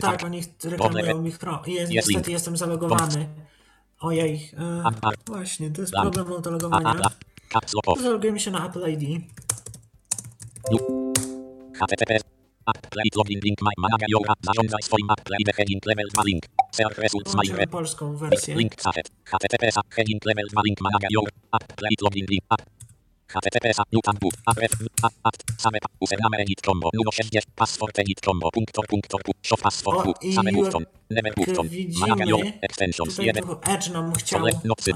[0.00, 1.58] Tak, oni reklamują mi Chrome.
[1.66, 3.28] Jest, niestety jestem zalogowany.
[4.00, 4.50] Ojej.
[4.58, 4.82] E,
[5.26, 6.94] właśnie, to jest problem autologowania.
[8.02, 9.22] Zalogujemy się na Apple ID.
[11.80, 12.18] HTTP.
[12.66, 13.62] Apple login link.
[13.62, 14.38] My manager app.
[14.46, 15.06] Zarządzaj swoim
[15.40, 15.56] ID.
[15.56, 16.44] Heading level 2 link.
[16.72, 17.34] Search results.
[17.34, 18.54] My polską wersję.
[18.54, 18.94] Link chat.
[19.24, 19.70] HTTP.
[19.96, 20.80] Heading level 2 link.
[20.80, 22.42] Manager your Apple login link.
[22.50, 22.75] App.
[23.28, 23.66] HTTP.
[23.92, 24.34] New tab boot.
[24.46, 24.58] App.
[25.02, 25.14] App.
[25.24, 25.36] App.
[25.58, 25.78] Same.
[26.00, 26.90] Username edit combo.
[26.94, 27.42] Nuno 60.
[27.54, 28.50] Password edit combo.
[28.50, 28.86] Punktor.
[28.86, 29.20] Punktor.
[29.42, 30.86] Show password i Same jak button.
[31.10, 33.16] Never widzimy, Manager extensions.
[33.16, 33.34] Tutaj 1.
[33.34, 34.92] tylko Edge nam chciał, nocy.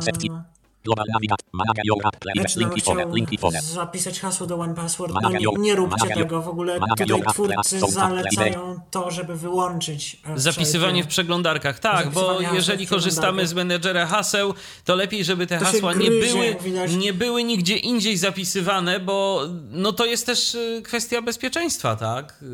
[0.85, 1.41] Global Navigat.
[1.53, 2.45] Manager your Apple ID.
[2.45, 2.97] Edge nam Link i phone.
[3.01, 3.61] chciał Link i phone.
[3.63, 5.15] zapisać hasło do One Password.
[5.23, 6.43] No nie, nie róbcie tego.
[6.43, 12.87] W ogóle tutaj twórcy zalecają to, żeby wyłączyć e, Zapisywanie w przeglądarkach, tak, bo jeżeli
[12.87, 14.55] korzystamy z menedżera haseł,
[14.85, 16.57] to lepiej, żeby te hasła nie były,
[16.99, 22.39] nie były nigdzie indziej zapisywane, bo no to jest też y, kwestia bezpieczeństwa, tak?
[22.43, 22.47] Y,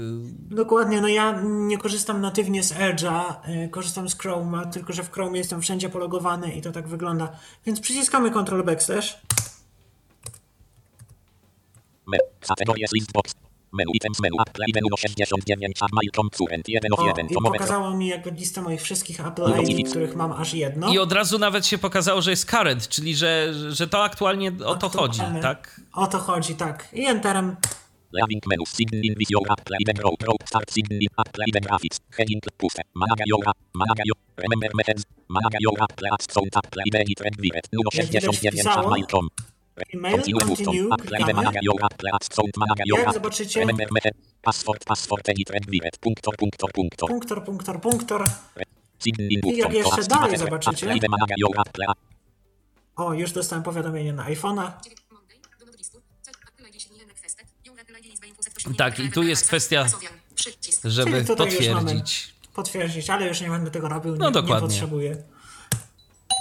[0.54, 5.10] Dokładnie, no ja nie korzystam natywnie z Edge'a, y, korzystam z Chrome'a, tylko że w
[5.12, 7.28] Chrome jestem wszędzie pologowany i to tak wygląda.
[7.66, 7.80] Więc
[8.20, 9.16] przyciskamy Ctrl Backslash.
[12.06, 12.18] Me.
[12.40, 13.34] Categories list box.
[13.72, 14.36] Menu items menu.
[14.40, 15.76] Apple ID numer 69.
[15.80, 16.68] A mail concurrent.
[16.68, 17.26] 1 of O, 1.
[17.26, 20.92] i To pokazało mi jakby listę moich wszystkich Apple ID, i- których mam aż jedno.
[20.92, 24.74] I od razu nawet się pokazało, że jest current, czyli że, że to aktualnie o
[24.74, 25.40] to chodzi, Aktualny.
[25.42, 25.80] tak?
[25.92, 26.88] O to chodzi, tak.
[26.92, 27.56] I Enterem.
[28.16, 28.64] Leaving menu.
[28.76, 29.88] Sign in with your Apple ID.
[30.00, 30.14] Grow.
[30.22, 30.36] Grow.
[30.50, 31.08] Start sign in.
[31.22, 31.98] Apple ID graphics.
[32.18, 32.40] Heading.
[32.60, 32.82] Puste.
[33.00, 33.58] Manager your app.
[33.80, 34.18] Manager your.
[34.44, 35.02] Remember methods.
[35.36, 36.50] Manager your Apple Ads Sound.
[36.60, 36.94] Apple ID.
[37.02, 37.20] Edit.
[37.24, 37.36] Red.
[37.44, 37.66] Wiret.
[37.94, 38.54] Jak widać 69.
[38.54, 38.86] wpisało.
[38.86, 39.28] A mail com.
[39.94, 41.02] E-mail, Continue ID.
[41.08, 41.34] klikamy.
[41.34, 42.52] Manager your Apple Ads Sound.
[42.56, 43.14] Manager your Jak app.
[43.14, 44.14] zobaczycie- Remember method.
[44.42, 44.84] Password.
[44.84, 45.28] Password.
[45.28, 45.50] Edit.
[45.50, 45.66] Red.
[45.70, 45.98] Wiret.
[45.98, 46.36] Punktor.
[46.36, 46.70] Punktor.
[46.72, 47.08] Punktor.
[47.08, 48.24] Punktor, punktor, punktor.
[48.98, 50.90] Sign in I jak jeszcze dalej zobaczycie-
[51.58, 51.78] App.
[52.96, 54.70] O, już dostałem powiadomienie na iPhone'a.
[58.78, 59.86] Tak, i tu jest kwestia,
[60.84, 62.34] żeby potwierdzić.
[62.54, 64.68] Potwierdzić, ale już nie będę tego robił, nie, No, nie dokładnie.
[64.68, 65.22] potrzebuję.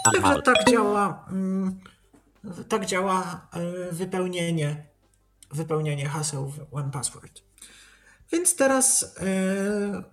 [0.05, 0.29] Alma.
[0.29, 1.79] Także tak działa, mm,
[2.69, 3.47] tak działa
[3.89, 4.85] y, wypełnienie
[5.51, 7.41] wypełnianie haseł w OnePassword.
[8.31, 9.07] Więc teraz e,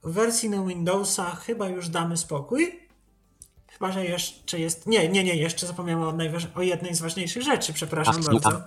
[0.04, 2.81] w wersji na Windowsa chyba już damy spokój.
[3.72, 4.86] Chyba, że jeszcze jest.
[4.86, 6.46] Nie, nie, nie, jeszcze zapomniałem o, najważ...
[6.54, 8.62] o jednej z ważniejszych rzeczy, przepraszam bardzo.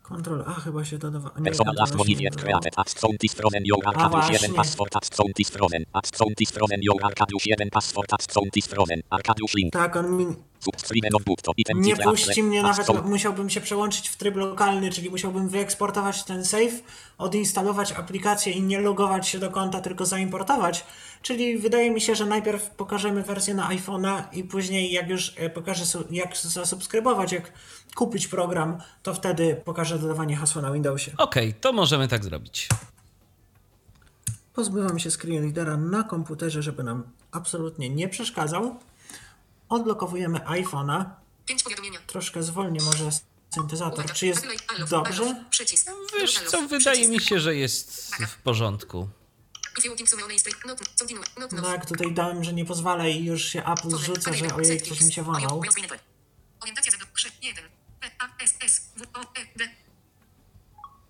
[0.05, 1.31] Control A chyba się dodawa.
[1.39, 2.31] Nie, Persona last dodawało.
[2.37, 4.55] created as sound is frozen your arcadius 1 właśnie.
[4.57, 8.57] password as sound is frozen as sound is frozen your arcadius 1 password as sound
[8.57, 10.27] is frozen arcadius link Tak, on mi
[11.75, 16.83] nie puści mnie nawet, musiałbym się przełączyć w tryb lokalny, czyli musiałbym wyeksportować ten save,
[17.19, 20.85] odinstalować aplikację i nie logować się do konta, tylko zaimportować.
[21.23, 25.51] Czyli wydaje mi się, że najpierw pokażemy wersję na iPhone'a i później jak już e,
[25.51, 27.53] pokażę jak zasubskrybować, jak
[27.95, 31.13] kupić program, to wtedy pokażę dodawanie hasła na Windowsie.
[31.19, 32.69] Okej, to możemy tak zrobić.
[34.55, 38.77] Pozbywam się screen readera na komputerze, żeby nam absolutnie nie przeszkadzał.
[39.69, 41.05] Odblokowujemy iPhone'a.
[41.47, 41.99] Pięć powiadomienia.
[42.07, 43.11] Troszkę zwolnię może
[43.55, 43.99] syntezator.
[43.99, 44.15] Uwaga.
[44.15, 44.47] Czy jest
[44.91, 45.45] dobrze?
[46.21, 47.11] Wiesz co, wydaje przycisk.
[47.11, 49.09] mi się, że jest w porządku.
[51.53, 55.01] No jak tutaj dałem, że nie pozwala i już się Apple zrzuca, że ojej, ktoś
[55.01, 55.63] mi się włamał.
[55.63, 56.03] iOS network.
[56.61, 57.71] Orientacja Z, 3, 1, P,
[58.19, 59.69] A, S, S, W, O, E, D.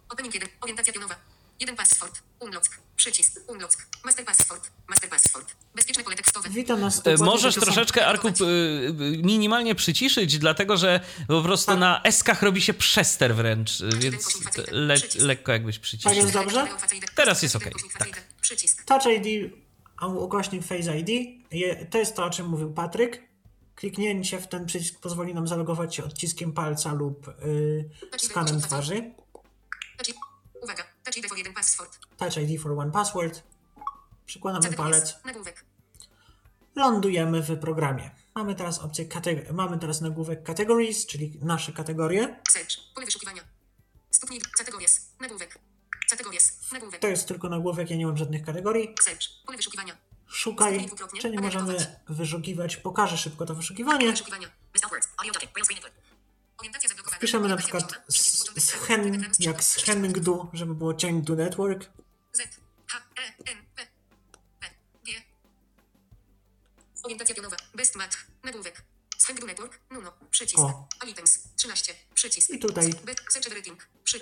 [0.08, 1.16] Opening 1, orientacja pionowa.
[1.60, 5.54] 1 password, unlock, przycisk, unlock, master password, master password.
[5.74, 6.48] Bezpieczne pole tekstowe.
[6.50, 12.02] Witam nas E, Możesz troszeczkę, Arku, p- y, minimalnie przyciszyć, dlatego że po prostu na
[12.02, 14.38] eskach robi się przester wręcz, y, więc
[14.70, 16.14] le lekko jakbyś Tak przyciszył.
[16.14, 16.66] jest dobrze?
[17.14, 18.22] Teraz jest okej, tak.
[18.40, 18.84] Przycisk.
[18.84, 19.52] Touch ID,
[19.96, 21.08] a ukośnik Face ID.
[21.50, 23.22] Je, to jest to, o czym mówił Patryk.
[23.74, 29.12] Kliknięcie w ten przycisk pozwoli nam zalogować się odciskiem palca lub y, skanem twarzy.
[30.62, 31.98] Uwaga, touch ID for 1 password.
[32.16, 33.42] Touch ID for one password.
[34.26, 35.16] Przykładamy palec.
[36.76, 38.10] Lądujemy w programie.
[38.34, 39.06] Mamy teraz opcję
[39.52, 42.40] mamy teraz nagłówek categories, czyli nasze kategorie.
[42.48, 42.94] Search.
[42.94, 43.42] Pole wyszukiwania.
[44.10, 44.40] Stopni.
[44.58, 45.10] Categories.
[45.20, 45.58] Nagłówek.
[46.10, 46.72] Categories.
[46.72, 47.00] Nagłówek.
[47.00, 48.94] To jest tylko nagłówek, ja nie mam żadnych kategorii.
[49.04, 49.44] Search.
[49.46, 49.96] Pole wyszukiwania.
[50.34, 50.88] Szukaj,
[51.20, 52.76] czyli możemy wyszukiwać.
[52.76, 54.10] Pokażę szybko to wyszukiwanie.
[54.10, 54.48] Wyszukiwania.
[54.74, 55.08] List outwards.
[55.16, 55.52] Audio jacket.
[55.52, 55.94] Braille screen network.
[56.58, 57.20] Orientacja zablokowana.
[57.20, 58.04] Piszemy na przykład pionowa.
[58.08, 58.84] Przycisk z, początek z celu.
[58.84, 59.76] hen, Ekran z jak z.
[59.76, 61.84] Henningdu, żeby było change to network.
[61.84, 61.90] E.
[67.02, 67.56] Orientacja pionowa.
[67.74, 68.26] Best match.
[68.44, 68.82] Nagłówek.
[69.46, 69.80] Network.
[69.90, 70.12] Nuno.
[70.30, 70.58] Przycisk.
[70.58, 70.88] O.
[71.08, 71.38] Items.
[71.56, 71.94] 13.
[72.14, 72.50] Przycisk.
[72.50, 72.92] I tutaj.
[73.30, 73.88] Search everything.
[74.04, 74.20] Przy.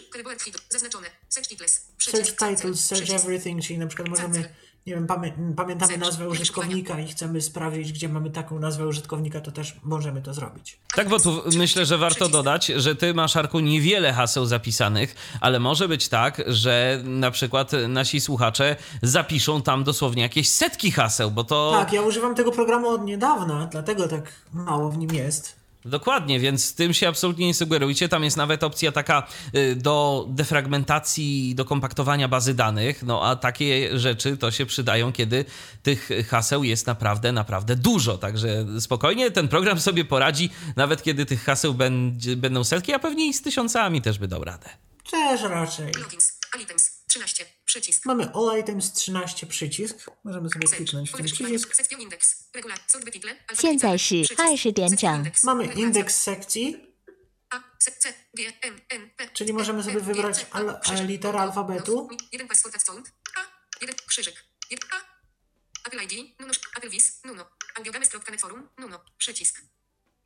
[0.68, 1.10] Zaznaczone.
[1.28, 1.86] Search titles.
[1.98, 4.54] Search titles, search everything, czyli na przykład możemy.
[4.86, 6.06] Nie wiem, pamię pamiętamy Search.
[6.06, 10.78] nazwę użytkownika i chcemy sprawdzić, gdzie mamy taką nazwę użytkownika, to też możemy to zrobić.
[10.94, 15.60] Tak, bo tu myślę, że warto dodać, że ty masz, Arku, niewiele haseł zapisanych, ale
[15.60, 21.44] może być tak, że na przykład nasi słuchacze zapiszą tam dosłownie jakieś setki haseł, bo
[21.44, 21.72] to...
[21.72, 25.61] Tak, ja używam tego programu od niedawna, dlatego tak mało w nim jest.
[25.84, 28.08] Dokładnie, więc tym się absolutnie nie sugerujcie.
[28.08, 33.02] Tam jest nawet opcja taka y, do defragmentacji, do kompaktowania bazy danych.
[33.02, 35.44] No a takie rzeczy to się przydają, kiedy
[35.82, 38.18] tych haseł jest naprawdę, naprawdę dużo.
[38.18, 43.28] Także spokojnie ten program sobie poradzi, nawet kiedy tych haseł będzie, będą setki, a pewnie
[43.28, 44.68] i z tysiącami też by dał radę.
[45.10, 45.86] Też raczej.
[45.86, 46.38] Logins.
[46.62, 47.01] Items.
[47.11, 47.45] 13.
[47.65, 48.05] Przycisk.
[48.05, 49.97] Mamy All Items 13 przycisk.
[50.23, 50.77] Możemy sobie Search.
[50.77, 51.55] kliknąć w Pole ten wyszukiwania.
[51.59, 51.75] przycisk.
[51.75, 52.49] Set view index.
[52.53, 52.79] Regular.
[52.87, 53.35] Sort by title.
[53.53, 54.35] 现在是 Przycisk.
[54.35, 55.43] 20点 Set view 整 index.
[55.43, 55.87] Mamy Regulacja.
[55.87, 56.93] indeks sekcji,
[57.49, 60.69] A, C, C, G, M, N, P, Czyli możemy sobie N, G, wybrać C, al-
[60.69, 62.07] A, krzyżyk, literę O, alfabetu.
[62.11, 63.11] no, Jeden password at sound.
[63.37, 63.39] A,
[63.81, 64.45] jeden krzyżyk.
[64.69, 64.95] Jeden A.
[65.87, 67.45] Apple ID, Nuno, Apple Vis, Nuno.
[67.75, 68.99] Audiogames.net forum, Nuno.
[69.17, 69.61] Przycisk.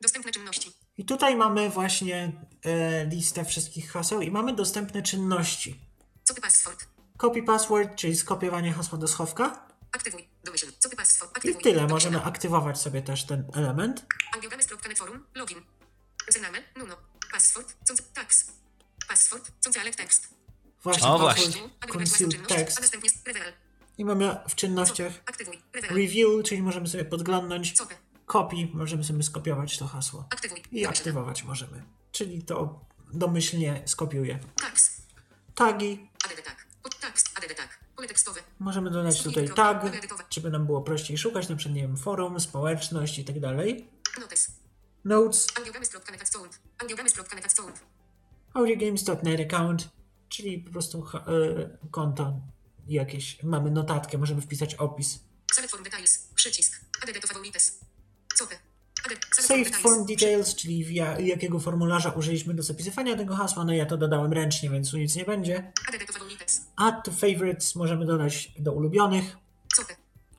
[0.00, 0.72] Dostępne czynności.
[0.98, 2.32] I tutaj mamy właśnie
[2.64, 5.80] e, listę wszystkich haseł i mamy dostępne czynności.
[6.27, 6.85] Co ty password?
[7.17, 9.67] Copy password, czyli skopiowanie hasła do schowka.
[9.91, 10.27] Aktywuj.
[10.43, 10.71] Domyśl.
[10.79, 11.31] Co ty password?
[11.31, 11.61] I Aktywuj.
[11.61, 11.93] tyle, Domyśl.
[11.93, 14.05] możemy aktywować sobie też ten element.
[14.35, 15.61] Audiogames.net forum, login.
[16.29, 16.95] Znamy, Nuno.
[17.31, 17.75] Password,
[18.13, 18.51] tax.
[19.07, 20.27] Password, co tekst.
[20.83, 21.69] Właśnie O, właśnie.
[21.87, 22.77] concealed text.
[22.77, 23.53] A następnie reveal.
[23.97, 25.13] I mamy w czynnościach
[25.89, 27.73] review, czyli możemy sobie podglądnąć.
[28.25, 30.27] Copy, możemy sobie skopiować to hasło.
[30.29, 30.63] Aktywuj.
[30.71, 31.83] I aktywować możemy.
[32.11, 34.39] Czyli to domyślnie skopiuje.
[34.55, 35.06] Tax.
[35.57, 36.09] Tagi.
[36.21, 36.55] Tak.
[37.55, 37.79] Tak.
[38.59, 39.83] Możemy dodać tutaj tag,
[40.29, 43.89] żeby nam było prościej szukać, na przykład, nie wiem, forum, społeczność i tak dalej.
[44.21, 44.51] Notes.
[45.05, 45.47] Notes,
[48.53, 49.89] Audiogames.net account,
[50.29, 52.39] czyli po prostu e, konto
[52.87, 53.43] jakieś.
[53.43, 55.19] Mamy notatkę, możemy wpisać opis.
[55.53, 56.27] Select form details.
[56.35, 56.81] Przycisk.
[57.03, 57.79] ADD to favorites.
[59.31, 63.65] Save form details, czyli jakiego formularza użyliśmy do zapisywania tego hasła.
[63.65, 65.71] No ja to dodałem ręcznie, więc tu nic nie będzie.
[66.75, 67.75] Add to favorites.
[67.75, 69.37] Możemy dodać do ulubionych.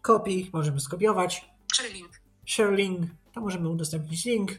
[0.03, 0.47] Copy.
[0.53, 1.45] Możemy skopiować.
[1.75, 2.21] Share link.
[2.47, 4.53] Share link, to możemy udostępnić link.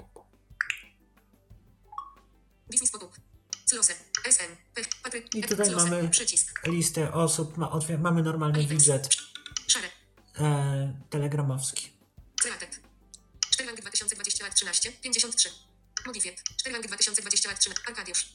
[5.35, 6.09] I tutaj mamy
[6.67, 7.57] listę osób,
[7.99, 9.09] mamy normalny widget
[10.39, 11.98] e, telegramowski.
[14.59, 14.91] 13.
[15.01, 15.49] 53.
[16.05, 16.43] Modified.
[16.57, 17.83] 4 rangi 2020 lat 13.
[17.87, 18.25] Arkadiusz.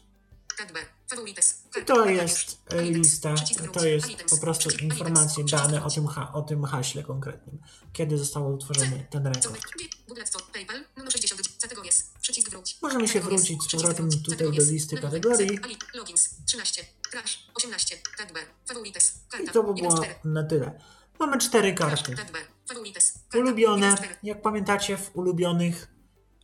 [1.83, 3.35] I to jest e, lista,
[3.73, 7.59] to jest po prostu informacje, dane o tym, ha- o tym haśle konkretnym.
[7.93, 9.45] Kiedy został utworzony ten rekord.
[9.45, 9.63] Zomek.
[10.09, 10.45] Google Store.
[10.53, 10.85] PayPal.
[10.97, 11.43] Numer 60.
[11.61, 12.11] Categories.
[12.21, 12.79] Przycisk wróć.
[12.83, 15.59] Możemy się wrócić z powrotem tutaj do listy kategorii.
[15.63, 15.77] Ali.
[15.95, 16.31] Logins.
[16.47, 16.85] 13.
[17.11, 17.47] Trash.
[17.55, 17.99] 18.
[18.19, 18.41] Tab B.
[18.67, 19.15] Favorites.
[19.43, 20.15] I to by 1 było 4.
[20.25, 20.81] na tyle.
[21.19, 22.17] Mamy cztery karty.
[23.35, 24.17] Ulubione, 1 4.
[24.23, 25.94] jak pamiętacie, w ulubionych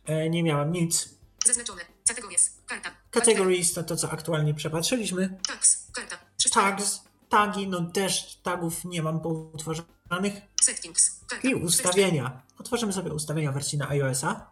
[0.05, 1.09] e, nie miałem nic.
[1.45, 1.81] Zaznaczone.
[2.07, 2.57] Categories.
[2.67, 2.91] Karta.
[3.11, 5.39] Categories to to, co aktualnie przepatrzyliśmy.
[5.47, 5.87] Tags.
[5.93, 6.17] Karta.
[6.37, 10.33] 3 Tags, tagi, no też tagów nie mam poutworzonych.
[10.61, 11.19] Settings.
[11.27, 11.47] Karta.
[11.47, 12.41] I ustawienia.
[12.57, 14.51] Otworzymy sobie ustawienia wersji na iOS-a.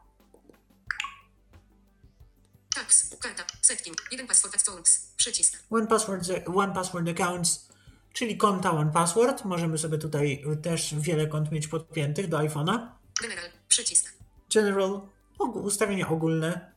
[2.76, 3.16] Tags.
[3.20, 3.44] Karta.
[3.62, 3.98] Setting.
[4.12, 5.14] 1 password accounts.
[5.18, 5.64] Przycisk.
[5.70, 7.70] One Password, one password Accounts,
[8.14, 9.46] czyli konta One Password.
[9.46, 12.88] Możemy sobie tutaj też wiele kont mieć podpiętych do iPhone'a.
[13.22, 13.50] General.
[13.68, 14.14] Przycisk.
[14.54, 15.02] General,
[15.46, 16.72] ustawienia ogólne.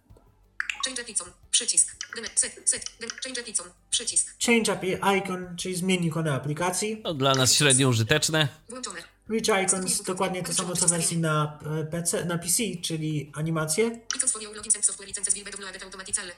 [0.84, 1.28] Change icon.
[1.50, 1.96] Przycisk.
[2.34, 2.60] Set.
[2.64, 2.84] Set.
[3.24, 3.66] Change icon.
[3.90, 4.34] Przycisk.
[4.46, 4.78] Change
[5.18, 7.02] icon, czyli zmień ikonę aplikacji.
[7.02, 8.48] To dla nas średnio użyteczne.
[8.68, 9.02] Włączone.
[9.28, 14.00] Reach icons, dokładnie to samo co w wersji na e, PC, na PC, czyli animacje.
[14.16, 16.32] Icons for your logins and software licenses will be downloaded automatically.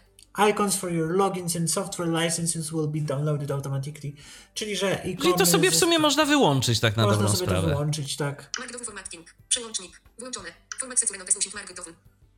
[0.50, 4.12] Icons for your logins and software licenses will be downloaded automatically.
[4.54, 7.46] Czyli, że ikony Czyli to sobie w sumie można wyłączyć tak na można dobrą sobie
[7.46, 7.68] to sprawę.
[7.68, 8.50] wyłączyć, tak.
[8.58, 9.34] Markdown formatting.
[9.48, 10.00] Przełącznik.
[10.18, 10.48] Włączone.
[10.80, 11.94] Format secure notes using markdown.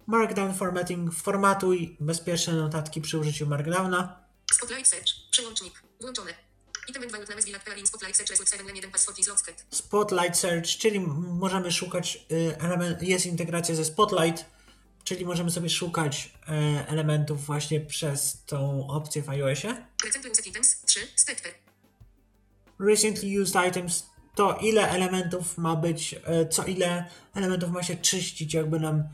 [0.06, 4.20] Markdown formatting, formatuj bezpieczne notatki przy użyciu Markdowna.
[4.52, 5.30] Spotlight search.
[5.30, 5.82] Przełącznik.
[6.00, 6.46] Włączone.
[7.84, 9.66] Spotlight search result 7 1 password is locked.
[9.70, 11.00] Spotlight Search, czyli
[11.40, 14.44] możemy szukać y, element, jest integracja ze Spotlight,
[15.04, 19.86] czyli możemy sobie szukać e, elementów właśnie przez tą opcję w iOSie.
[20.04, 20.80] Recently used items.
[20.86, 21.00] 3.
[21.16, 21.52] Stepper.
[22.78, 27.04] Recently used items to ile elementów ma być, e, co ile
[27.34, 29.04] elementów ma się czyścić, jakby nam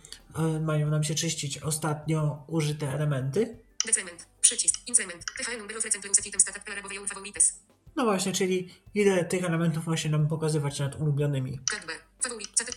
[0.61, 3.59] mają nam się czyścić ostatnio użyte elementy.
[3.87, 4.27] Decrement.
[4.41, 4.75] Przycisk.
[4.89, 5.25] Increment.
[5.39, 7.59] THL number of recently used items status parabowe your favorites.
[7.97, 11.61] No właśnie, czyli ile tych elementów ma się nam pokazywać nad ulubionymi.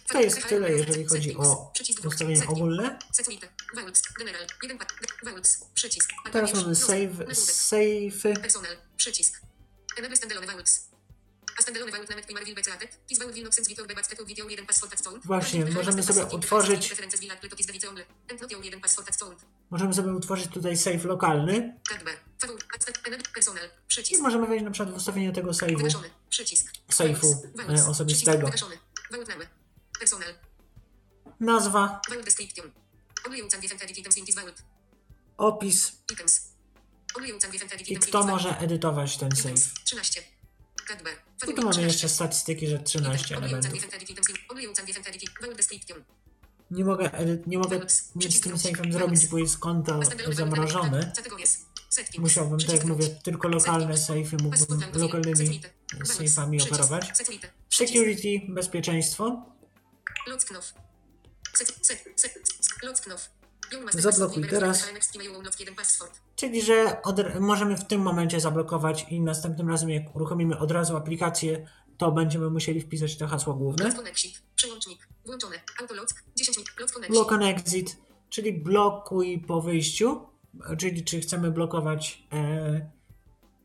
[0.08, 1.72] To jest tyle, jeżeli chodzi o
[2.18, 2.50] Setting.
[2.50, 3.00] ogólne.
[3.12, 3.48] Security.
[3.76, 4.02] Vaults.
[4.20, 4.48] General.
[4.64, 4.86] 1 pa-
[5.24, 5.66] Vaults.
[5.74, 6.10] Przycisk.
[6.32, 8.72] Teraz mamy save, save, Personal.
[8.98, 9.42] Przycisk.
[9.98, 10.90] Enable standalone vaults.
[15.26, 18.06] Właśnie, możemy sobie utworzyć- References will upload is the only.
[18.32, 19.46] And not your 1 password at sound.
[19.70, 21.80] możemy sobie utworzyć tutaj save lokalny.
[24.12, 25.78] I możemy wejść na przykład w ustawienie tego save'u.
[26.98, 27.38] Vaults.
[27.70, 28.48] e, osobistego.
[31.40, 32.02] Nazwa,
[35.38, 35.92] opis.
[37.92, 39.74] I kto może edytować ten save.
[39.84, 40.22] 13.
[40.88, 41.56] Favorit.
[41.56, 41.82] tu mamy 13.
[41.82, 43.82] jeszcze statystyki, że 13 Only use and elementów.
[46.72, 47.12] Nie mogę,
[47.48, 47.80] nie mogę
[48.16, 50.00] nic z tym save'em zrobić, bo jest konto
[50.32, 51.12] zamrożone.
[52.18, 55.62] Musiałbym, tak jak mówię, tylko lokalne save'y mógłbym lokalnymi
[56.04, 57.12] safe'ami operować.
[57.70, 59.46] Security, bezpieczeństwo.
[63.94, 64.78] Zablokuj teraz.
[66.36, 70.98] Czyli, że od, możemy w tym momencie zablokować i następnym razem, jak uruchomimy od razu
[70.98, 73.86] aplikację, to będziemy musieli wpisać to hasło główne.
[74.56, 75.08] Przełącznik.
[75.26, 75.56] Włączone.
[75.82, 76.24] Autolock.
[76.36, 76.70] 10 minut.
[76.80, 77.14] Lock connection.
[77.16, 77.98] Block on exit,
[78.30, 80.22] czyli blokuj po wyjściu,
[80.78, 82.90] czyli czy chcemy blokować e,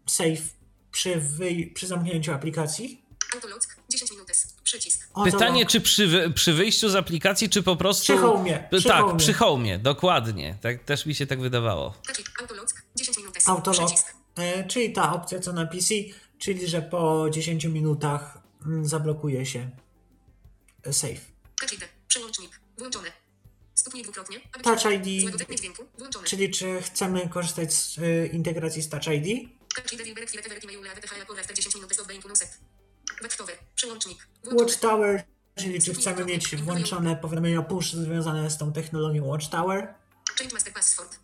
[0.06, 0.54] save
[0.90, 2.99] przy, wyj- przy zamknięciu aplikacji.
[3.34, 3.76] Autolock.
[3.88, 4.26] 10 minut.
[4.62, 5.08] Przycisk.
[5.24, 8.02] Pytanie, czy przy, przy wyjściu z aplikacji, czy po prostu...
[8.02, 9.18] Przy homie, przy tak, homie.
[9.18, 10.58] przy homie, dokładnie.
[10.62, 11.94] Tak, też mi się tak wydawało.
[12.40, 12.82] Autolock.
[12.96, 13.34] 10 minut.
[13.46, 15.94] Autolock, e, czyli ta opcja co na PC,
[16.38, 19.70] czyli że po 10 minutach mm, zablokuje się
[20.84, 21.20] e, save.
[21.60, 21.70] Touch.
[22.08, 22.60] Przełącznik.
[22.78, 23.12] Włączone.
[23.74, 24.40] Stuknij dwukrotnie.
[24.52, 25.20] aby Touch ID.
[25.20, 25.84] Złagodzenie dźwięku.
[25.98, 26.26] Włączone.
[26.26, 29.48] Czyli czy chcemy korzystać z e, integracji z Touch ID?
[29.74, 32.06] Touch ID will be activated every time you leave the file after 10 minutes of
[32.06, 32.58] being uset.
[33.22, 33.58] Watchtower.
[33.74, 34.26] Przełącznik.
[34.44, 34.62] Włączone.
[34.64, 39.94] Watchtower, czyli czy chcemy mieć włączone powiadomienia push związane z tą technologią Watchtower.
[40.38, 41.18] Change master password.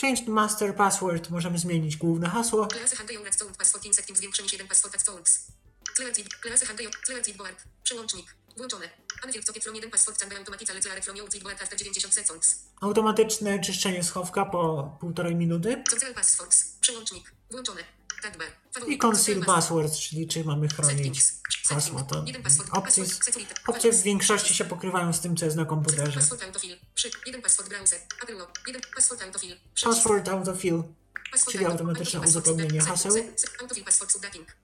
[0.00, 2.66] Change master password, możemy zmienić główne hasło.
[2.66, 6.34] Klasy handlują nad sound password in settings zwiększenie 7 password at it.
[6.34, 6.90] Klasy handlują.
[7.06, 7.64] Clear board.
[7.82, 8.34] Przełącznik.
[8.56, 8.90] Włączone.
[9.24, 12.64] Unfiled socket from 1 password can be automatic ale from your keyboard after 90 seconds.
[12.80, 15.82] Automatyczne czyszczenie schowka po półtorej minuty.
[16.14, 16.76] Passwords.
[16.80, 17.32] Przełącznik.
[17.50, 17.80] Włączone.
[18.32, 18.46] Bar.
[18.88, 21.22] I conceal passwords, czyli czy mamy chronić
[21.68, 22.00] hasło.
[22.02, 22.70] To password.
[22.72, 23.04] opcje,
[23.66, 26.20] opcje w większości się pokrywają z tym, co jest na komputerze.
[26.20, 26.76] Password autofill.
[31.50, 33.12] Czyli auto- automatyczne uzupełnienie haseł.
[33.12, 34.56] Se- se- Autofill password subdating.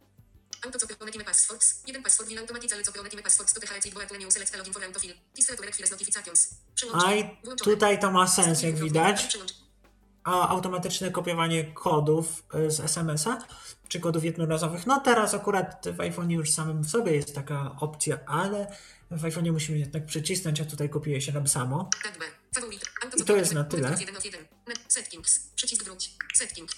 [0.64, 1.82] Auto co pełnetime passwords.
[1.86, 5.14] Jeden password will automatically co pełnetime passwords to THC board menu select login for autofill.
[5.36, 6.48] Display requires notifications.
[6.92, 7.56] A i Włączone.
[7.74, 9.36] tutaj to ma sens, jak widać.
[10.34, 13.38] Automatyczne kopiowanie kodów y, z SMS-a,
[13.88, 14.86] czy kodów jednorazowych.
[14.86, 18.76] No teraz akurat w iPhone już samym w sobie jest taka opcja, ale
[19.10, 21.90] w iPhone musimy jednak przycisnąć, a tutaj kopiuje się nam samo.
[23.16, 23.96] I to jest na tyle.
[24.00, 24.40] Jeden of jeden.
[24.68, 25.38] Ne- Settings.
[25.54, 26.10] Przycisk wróć.
[26.34, 26.70] Setting.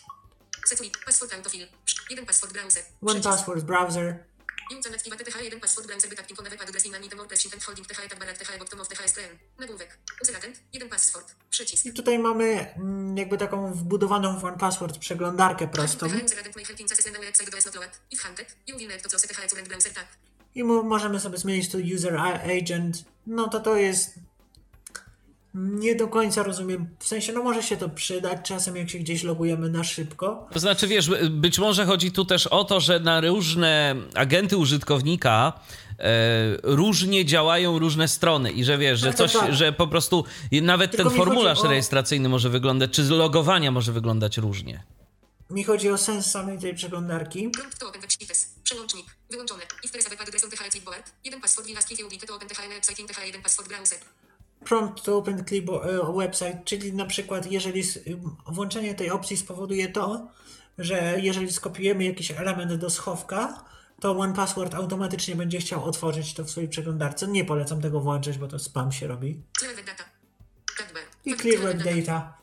[0.67, 0.99] Security.
[1.07, 1.67] Password autofill.
[1.85, 2.85] Przy- Jeden password browser.
[4.71, 7.63] Browser, User activate TH1 password browser by tapping on web address in item WordPress and
[7.63, 9.39] holding TH tab barak TH bottom of TH screen.
[9.59, 9.99] Nagłówek.
[10.23, 10.61] User agent.
[10.73, 11.35] Jeden password.
[11.51, 11.87] Przycisk.
[11.87, 16.07] I tutaj mamy mm, jakby taką wbudowaną w One Password przeglądarkę prostą.
[16.07, 16.35] And.
[20.55, 23.05] I możemy sobie zmienić tu User Agent.
[23.27, 24.15] No to to jest.
[25.55, 26.89] Nie do końca rozumiem.
[26.99, 30.49] W sensie, no może się to przydać czasem, jak się gdzieś logujemy na szybko.
[30.53, 35.53] To znaczy, wiesz, być może chodzi tu też o to, że na różne agenty użytkownika
[35.99, 36.13] e,
[36.63, 39.55] różnie działają różne strony i że wiesz, że Tak, tak, coś, tak.
[39.55, 40.25] że po prostu
[40.63, 44.83] nawet Tylko ten formularz o- rejestracyjny może wyglądać, czy z logowania może wyglądać różnie.
[45.51, 47.51] Mi chodzi o sens samej tej przeglądarki.
[48.65, 49.07] Przełącznik.
[49.31, 49.63] Wyłączone.
[49.85, 51.13] If there is a web address on TH board.
[51.25, 53.99] Jeden password will ask if you will to open TH website in TH1 password browser.
[54.65, 57.99] Prompt to open e, website, czyli na przykład jeżeli s-
[58.47, 60.29] włączenie tej opcji spowoduje to,
[60.79, 63.65] że jeżeli skopiujemy jakiś element do schowka,
[64.01, 67.29] to One Password automatycznie będzie chciał otworzyć to w swojej przeglądarce.
[67.29, 69.43] Nie polecam tego włączać, bo to spam się robi.
[70.95, 71.03] Bar.
[71.25, 72.39] I Clear Web Data,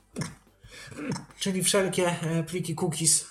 [1.39, 3.27] czyli wszelkie e, pliki cookies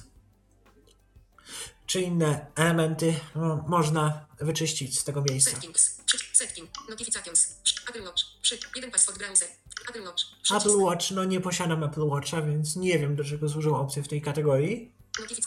[1.89, 5.51] czy inne elementy no, można wyczyścić z tego miejsca.
[5.51, 6.01] Settings.
[6.07, 6.71] Przy- Setting.
[6.89, 7.61] Notifications.
[7.63, 8.23] Przy- Apple Watch.
[8.43, 8.59] Przy.
[8.77, 9.49] Jeden password browser.
[9.89, 10.23] Apple Watch.
[10.43, 10.67] Przycisk.
[10.67, 14.09] Apple Watch, no nie posiadam Apple Watcha, więc nie wiem do czego służą opcje w
[14.09, 14.93] tej kategorii.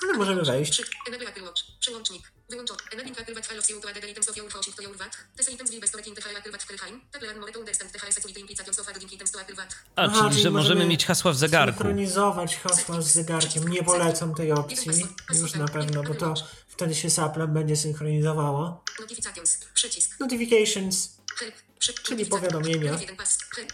[0.03, 0.71] Ale możemy wejść.
[0.71, 0.83] Przy.
[1.27, 1.60] Apple Watch.
[1.81, 2.31] Przełącznik.
[2.49, 2.79] Wyłączony.
[2.91, 5.17] Enabling Apple Watch allows you to add items of your phone to your watch.
[5.37, 6.21] These items will be stored in the
[6.51, 7.01] Watch Helheim.
[7.11, 9.73] Tap learn more to understand the high security implications of adding items to Watch.
[9.95, 11.77] A, Aha, czyli, że możemy mieć hasła w zegarku.
[11.77, 13.67] Synchronizować hasła z zegarkiem.
[13.67, 14.91] Nie polecam tej opcji
[15.33, 16.33] już na pewno, bo to
[16.67, 18.83] wtedy się z będzie synchronizowało.
[18.99, 19.57] Notifications.
[19.73, 20.19] Przycisk.
[20.19, 21.55] Notifications, Help.
[21.79, 22.29] Czyli notifications.
[22.29, 22.91] powiadomienia.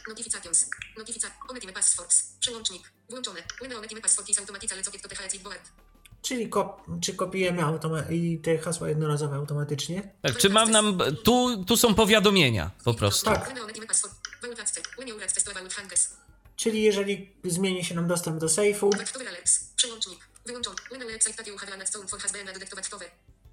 [0.08, 0.70] Notifications.
[0.98, 1.28] Notifica.
[1.50, 2.24] Ometimy passwords.
[2.40, 2.92] Przełącznik.
[3.10, 3.44] Włączone.
[3.62, 5.62] When ometimy password is automatically socket to the board.
[6.22, 10.02] Czyli kop czy kopiujemy automa- i te hasła jednorazowe automatycznie.
[10.22, 11.00] Tak, czy mam nam.
[11.24, 13.26] Tu, tu są powiadomienia po prostu.
[13.26, 13.48] Tak.
[16.56, 18.90] Czyli jeżeli zmieni się nam dostęp do sejfu,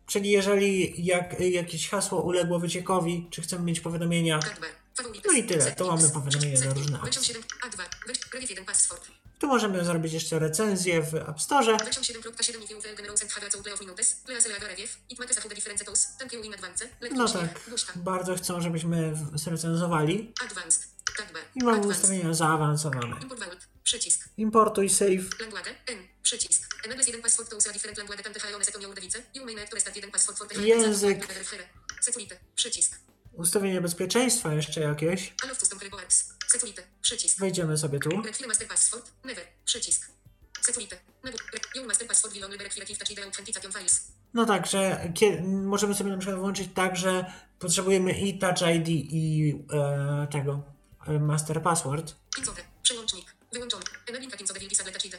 [0.07, 4.41] czyli jeżeli jak, jakieś hasło uległo wyciekowi, czy chcemy mieć powiadomienia.
[5.27, 7.23] No i tyle, to mamy powiadomienia na różne opcje.
[9.39, 9.41] 7.
[9.41, 9.41] A2.
[9.41, 9.41] Weź- Review 1 password.
[9.41, 11.77] tu możemy zrobić jeszcze recenzję w App Store.
[11.79, 14.15] Version 7.7 if you fail the and have a play of minutes.
[14.15, 14.89] Play as a review.
[15.11, 16.07] It matters how the difference tools.
[16.19, 16.89] Thank you in advance.
[17.01, 17.59] Let No tak,
[17.97, 20.33] bardzo chcą, żebyśmy zrecenzowali.
[21.33, 21.43] Bar.
[21.55, 23.17] I mamy ustawienia zaawansowane.
[23.85, 24.29] Przycisk.
[24.37, 25.29] Importuj save.
[26.23, 26.75] Przycisk.
[30.67, 31.27] Język.
[33.33, 35.35] Ustawienie bezpieczeństwa jeszcze jakieś.
[36.55, 36.83] Security.
[37.01, 37.39] Przycisk.
[37.39, 38.11] Wejdziemy sobie tu.
[38.23, 39.13] Require master password.
[39.25, 39.45] Never.
[39.65, 40.11] Przycisk.
[40.61, 40.97] Security.
[41.25, 41.41] Never.
[41.87, 44.13] Master password required if touch the authentication files.
[44.35, 48.89] No tak, że kie- możemy sobie na przykład włączyć tak, że potrzebujemy i Touch ID
[48.89, 50.63] i e, tego
[51.07, 52.15] e, Master Password.
[52.37, 52.63] Pincowe.
[52.83, 53.35] Przełącznik.
[53.53, 53.85] Wyłączony.
[54.09, 55.19] Enabling pincowe will disable touch ID.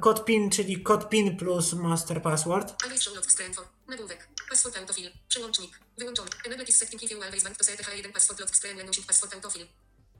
[0.00, 2.82] Kod PIN, czyli kod PIN plus Master Password.
[2.84, 3.64] Always show lock screen for.
[3.88, 4.28] Nagłówek.
[4.48, 5.10] Password autofill.
[5.28, 5.80] Przełącznik.
[5.98, 6.30] Wyłączony.
[6.44, 9.34] Enable is setting if you always want to set h1 password lock when using password
[9.34, 9.66] autofill.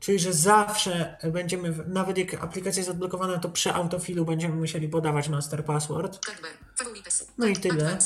[0.01, 5.28] Czyli, że zawsze będziemy, nawet jak aplikacja jest odblokowana, to przy autofilu będziemy musieli podawać
[5.28, 6.26] Master Password.
[6.76, 7.26] Favorites.
[7.38, 7.98] No i tyle.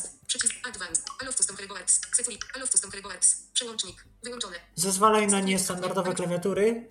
[4.74, 6.90] Zezwalaj na niestandardowe klawiatury,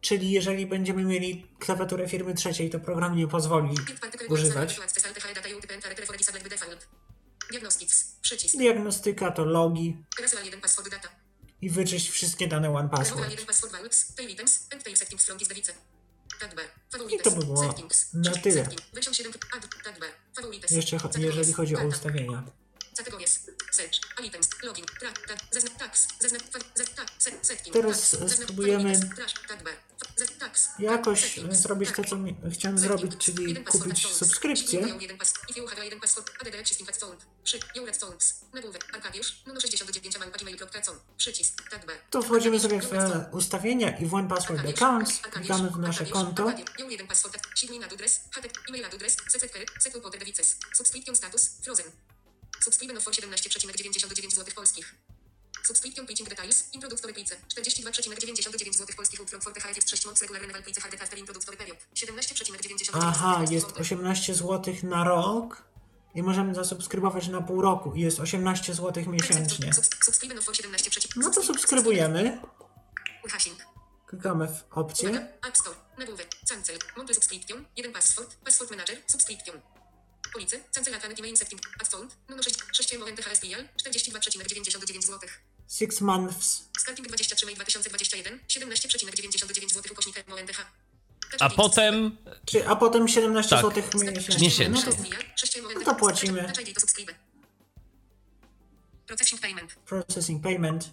[0.00, 3.74] czyli jeżeli będziemy mieli klawiaturę firmy trzeciej, to program nie pozwoli
[4.28, 4.80] używać.
[8.54, 9.96] Diagnostyka to logi
[11.62, 11.66] Rasual 1 password data.
[11.66, 13.30] i wyczyść wszystkie dane One Password.
[13.30, 14.14] 1 password values.
[14.14, 14.66] Tail items.
[14.72, 15.72] And tail settings from this device.
[16.40, 16.64] Tab bar.
[16.90, 17.20] Favorites.
[17.20, 17.74] I to by było
[18.14, 18.64] na tyle.
[18.64, 18.80] Setting.
[18.94, 19.32] Version 7.
[19.56, 19.68] Add.
[19.84, 20.10] Tab bar.
[20.36, 20.70] Favorites.
[20.70, 22.44] Jeszcze jeżeli chodzi o ustawienia.
[22.96, 23.47] Categories.
[27.72, 28.96] Teraz spróbujemy.
[28.96, 29.34] Zaznacz.
[30.38, 30.68] Tax.
[30.78, 32.06] Jakoś zrobić to, tak.
[32.08, 34.80] co mi, chciałem zrobić, czyli kupić subskrypcję.
[34.80, 37.16] Jeśli jeden pas- If you have jeden password, add the existing phone.
[37.44, 37.58] Przy.
[37.74, 38.44] Your red phones.
[38.54, 38.94] Nagłówek.
[38.94, 39.42] Arkadiusz.
[39.46, 41.00] Numer 69 małpa gmail.com.
[41.16, 41.68] Przycisk.
[41.70, 41.96] Tag bar.
[42.10, 46.06] Tu wchodzimy sobie w e, ustawienia i w One Password Accounts, Arkadiusz, klikamy w nasze
[46.06, 46.52] konto.
[50.74, 51.86] Subscription status, Frozen.
[52.60, 54.94] Subscribe for 17,99 zł polskich.
[55.62, 60.42] Subscription pitching details, introductory plice, 42,99 zł polskich upfront for THF jest 6 moc regular
[60.42, 63.80] renewal plice hard after introductory period, 17,99 Aha, jest zł.
[63.80, 65.64] 18 zł na rok
[66.14, 69.70] i możemy zasubskrybować na pół roku i jest 18 zł miesięcznie.
[70.34, 72.40] No for 17, No to subskrybujemy,
[74.06, 75.28] klikamy w opcję.
[75.48, 79.60] App Store, nagłówek, cancel, monty subscription, jeden password, password manager, subscription.
[80.32, 85.20] Policy, cancel account email setting, ad phone, numer 6, 6 MONTHSPL, 42,99 zł.
[85.68, 86.64] 6 months.
[86.78, 90.66] Starting 23 maj 2021, 17,99 zł ukośnik MONTH.
[91.40, 93.64] A potem Czy, a potem 17 Tak.
[93.64, 94.38] zł miesięcznie.
[94.44, 94.68] Miesięcznie.
[94.68, 96.52] No to No to płacimy.
[99.06, 99.74] Processing payment.
[99.74, 100.90] processing payment.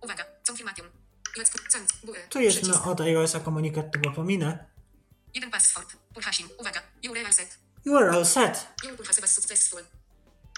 [0.00, 0.86] Uwaga, confirmation.
[1.38, 2.20] Let's put cent, górę.
[2.30, 4.64] Tu jest no, od iOS-a komunikat, tego pominę.
[5.34, 5.96] Jeden password.
[6.14, 6.50] Pull hashing.
[6.60, 6.82] Uwaga.
[7.10, 7.58] URL set.
[8.24, 8.66] Set.
[9.20, 9.80] Was successful.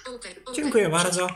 [0.02, 0.54] Okay, okay.
[0.54, 1.28] Dziękuję bardzo.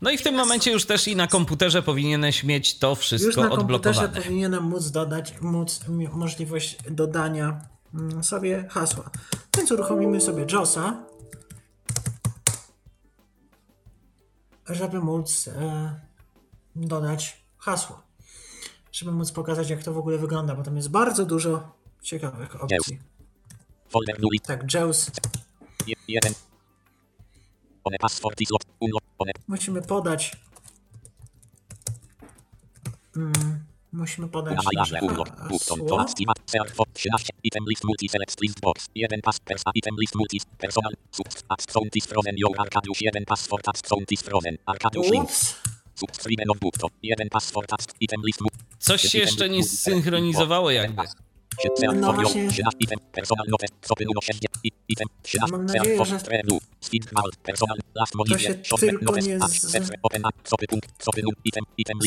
[0.00, 3.42] No i w tym momencie już też i na komputerze powinieneś mieć to Już wszystko
[3.42, 4.26] na komputerze odblokowane.
[4.26, 5.80] powinienem móc dodać, móc
[6.12, 7.60] możliwość dodania
[7.94, 9.10] mm, sobie hasła.
[9.56, 11.04] Więc uruchomimy sobie JOSa,
[14.68, 16.00] żeby móc e,
[16.76, 18.02] dodać hasło.
[18.92, 21.72] Żeby móc pokazać, jak to w ogóle wygląda, bo tam jest bardzo dużo
[22.02, 22.98] ciekawych opcji.
[23.88, 24.38] Folder Nuli.
[24.40, 25.10] Tak, JAWS.
[25.86, 26.32] Je- Jeden.
[27.84, 28.48] One password is.
[28.80, 29.32] One.
[29.48, 30.32] Musimy podać.
[33.16, 34.56] Mm, musimy podać.
[34.58, 36.00] To hasło.
[36.00, 36.32] activa.
[36.46, 37.32] Search for 13.
[37.44, 38.86] Item list multi select list box.
[38.94, 39.70] Jeden pass persa.
[39.74, 40.40] Item list multi.
[40.58, 40.92] Personal.
[41.10, 41.42] Subs.
[41.48, 42.34] Account is frozen.
[42.38, 43.00] Your Arkadiusz.
[43.00, 43.68] Jeden password.
[43.68, 44.56] Account is frozen.
[44.66, 45.24] Arkadiusz link.
[45.24, 45.54] Ups.
[45.94, 46.90] Subscribe no button.
[47.02, 47.70] Jeden password.
[48.00, 48.40] Item list.
[48.78, 51.02] Coś się jeszcze nie zsynchronizowało jakby.
[51.94, 52.48] No właśnie.
[52.80, 54.38] Item, personal note, stopy numer 6,
[54.88, 55.08] item,
[55.50, 55.98] Mam nadzieję,
[58.38, 59.38] że to się tylko nie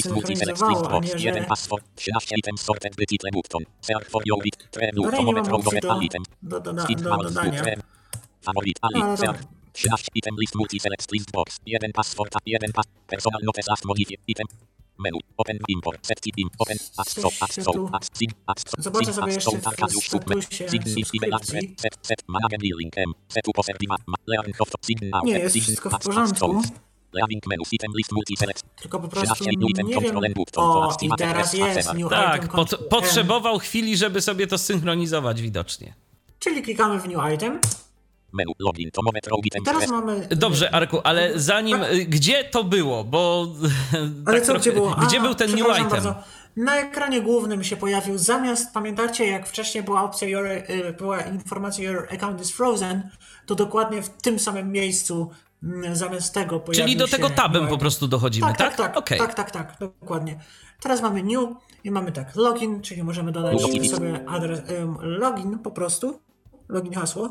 [0.02, 4.44] Synchronizowało, a nie, że- jeden password, 13 item, sorted, by title, button, search for your
[4.44, 7.64] bit, trenu, Ale nie mam do, do, do, skin do dodania.
[8.42, 9.18] favorit, Ale ali, dobra.
[9.34, 9.42] search,
[9.74, 14.16] 13 item, list, multi, select, list, box, jeden password, jeden pass, personal notes, last modify,
[14.28, 14.48] item,
[15.02, 17.10] menu, open, import, set, im, open, add,
[18.20, 21.10] sim, add, stop, Zobaczę sobie jeszcze Arkadiusz, statusie sign, subskrypcji.
[21.78, 25.54] set, set, managem link, m, set, uposerdi, ma, ma, learn, soft, sign, now, Nie, jest
[25.54, 26.62] sign, wszystko w porządku.
[27.14, 30.04] Leaving menu, item, list, multi, select, Tylko po prostu 13 item, nie wiem.
[30.04, 34.48] control, and button, O, i teraz jest New Tak, Item pot, potrzebował chwili, żeby sobie
[34.48, 35.94] to synchronizować widocznie.
[36.40, 37.60] Czyli klikamy w New Item.
[38.34, 39.32] Menu, login, tomometr,
[39.66, 40.28] teraz mamy...
[40.30, 41.84] Dobrze, Arku, ale zanim.
[41.84, 43.04] y, Gdzie to było?
[43.04, 43.48] Bo.
[44.26, 45.08] Ale tak co, gdzie trochę- było?
[45.08, 45.90] Gdzie A, był ten new item?
[45.90, 46.16] Bardzo.
[46.56, 51.92] Na ekranie głównym się pojawił zamiast, pamiętacie jak wcześniej była opcja, your, y, była informacja
[51.92, 53.10] your account is frozen,
[53.46, 55.30] to dokładnie w tym samym miejscu
[55.64, 58.58] mm, zamiast tego pojawił Czyli do tego tabem po prostu dochodzimy, tak?
[58.58, 59.20] Tak, tak, tak, Okej.
[59.20, 60.40] tak, tak, tak, dokładnie.
[60.82, 61.50] Teraz mamy new
[61.84, 63.90] i mamy tak login, czyli możemy dodać Login.
[63.90, 64.62] sobie adres,
[65.02, 66.20] login po prostu,
[66.72, 67.30] login hasło.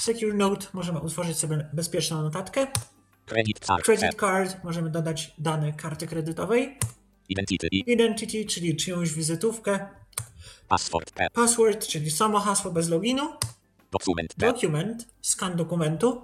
[0.00, 2.66] secure note, możemy utworzyć sobie bezpieczną notatkę.
[3.26, 6.78] credit card, Credit Card, możemy dodać dane karty kredytowej.
[7.28, 9.86] identity, Identity, czyli czyjąś wizytówkę.
[10.68, 13.22] password, Password, czyli samo hasło bez loginu.
[13.90, 16.22] document, P, Document, skan dokumentu.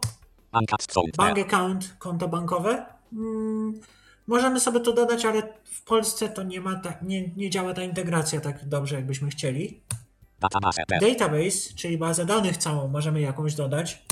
[0.53, 2.87] bank account, Bank account, konto bankowe.
[3.13, 3.81] Mm,
[4.27, 7.83] możemy sobie to dodać, ale w Polsce to nie, ma ta, nie, nie działa ta
[7.83, 9.81] integracja tak dobrze, jakbyśmy chcieli.
[11.01, 14.03] Database, czyli bazę danych całą, możemy jakąś dodać.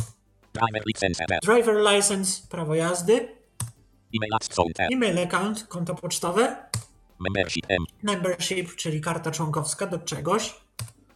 [0.54, 3.28] driver license, Driver license, prawo jazdy.
[4.16, 6.56] email account, E-mail account, konto pocztowe.
[7.18, 7.66] membership,
[8.02, 10.54] Membership, czyli karta członkowska do czegoś.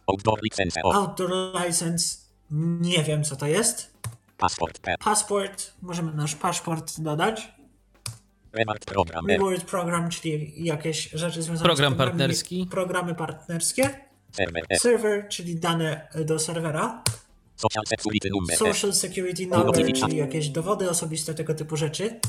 [0.07, 1.31] outdoor license, Outdoor
[1.65, 2.17] license,
[2.81, 3.93] nie wiem co to jest.
[4.37, 7.51] passport, Passport, możemy nasz paszport dodać.
[8.53, 12.67] reward program, Reward program, czyli jakieś rzeczy związane Program z partnerski.
[12.71, 14.06] Programy partnerskie.
[14.79, 17.03] Server, czyli dane do serwera.
[17.55, 22.19] social security number, Social security number, czyli jakieś dowody osobiste, tego typu rzeczy.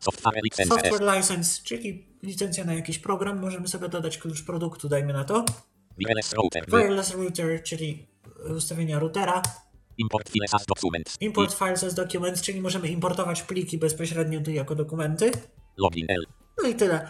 [0.00, 3.40] software license, Software license, czyli licencja na jakiś program.
[3.40, 5.44] Możemy sobie dodać klucz produktu, dajmy na to.
[5.98, 8.06] wireless router, Wireless router, czyli
[8.56, 9.42] ustawienia routera.
[9.98, 11.16] Import files as documents.
[11.20, 15.30] Import files as documents, czyli możemy importować pliki bezpośrednio tu jako dokumenty.
[15.76, 16.26] Login L.
[16.62, 17.08] No i tyle.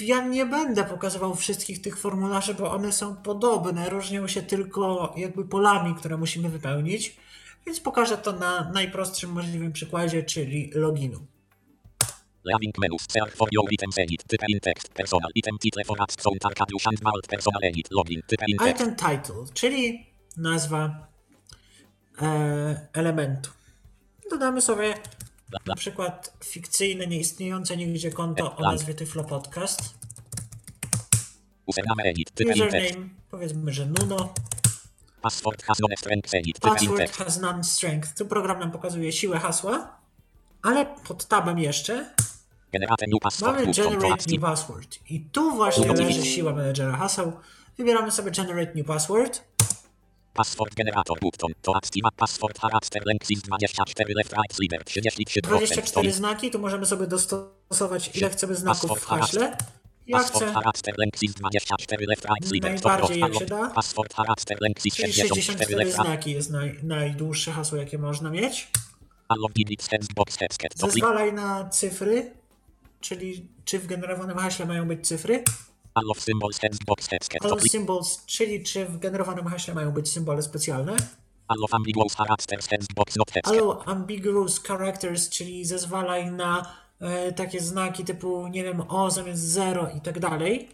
[0.00, 5.44] Ja nie będę pokazywał wszystkich tych formularzy, bo one są podobne, różnią się tylko jakby
[5.44, 7.16] polami, które musimy wypełnić,
[7.66, 11.26] więc pokażę to na najprostszym możliwym przykładzie, czyli loginu.
[12.44, 13.02] Leaving menus.
[13.08, 14.24] Search for your items edit.
[14.24, 14.88] Type in text.
[14.94, 15.30] Personal.
[15.34, 15.96] Item title for
[16.86, 17.26] and Malt.
[17.28, 17.88] Personal edit.
[17.90, 18.22] Login.
[18.26, 18.80] Type in text.
[18.80, 20.06] Item title, czyli
[20.36, 21.08] nazwa
[22.22, 23.50] e, elementu.
[24.30, 24.94] Dodamy sobie
[25.66, 29.94] na przykład fikcyjne, nieistniejące nigdzie konto o nazwie Tyflo Podcast.
[31.66, 32.02] Username
[33.30, 34.34] powiedzmy, że Nuno.
[35.22, 36.60] Password has non strength edit.
[36.60, 38.14] Password has none strength.
[38.18, 39.96] Tu program nam pokazuje siłę hasła,
[40.62, 42.14] ale pod tabem jeszcze
[42.72, 43.56] Generate new password.
[43.56, 44.24] mamy Generate.
[44.32, 44.98] New Password.
[45.10, 47.32] I tu właśnie leży siła menedżera haseł.
[47.78, 49.42] Wybieramy sobie Generate New Password.
[50.34, 51.50] Password generator button.
[51.62, 52.02] To active.
[52.16, 54.84] Password charakter length is 24 left right slider.
[54.84, 55.40] 33%.
[55.42, 59.56] 24 znaki, tu możemy sobie dostosować ile chcemy znaków w haśle.
[60.06, 62.70] Ja chcę, charakter length is 24 left right slider.
[62.84, 63.72] Najbardziej jak się da.
[64.96, 66.06] Czyli 64 64 left right.
[66.06, 68.68] znaki jest naj, najdłuższe hasło jakie można mieć.
[70.74, 72.32] Zezwalaj na cyfry,
[73.00, 75.44] czyli czy w generowanym haśle mają być cyfry.
[75.94, 77.08] Unlock symbols hands box
[77.40, 80.96] Allow symbols, czyli czy w generowanym haśle mają być symbole specjalne.
[81.48, 83.30] Unlock ambiguous characters hands box not.
[83.44, 89.88] Allow ambiguous characters, czyli zezwalaj na e, takie znaki typu, nie wiem, o zamiast 0
[89.96, 90.68] i tak dalej.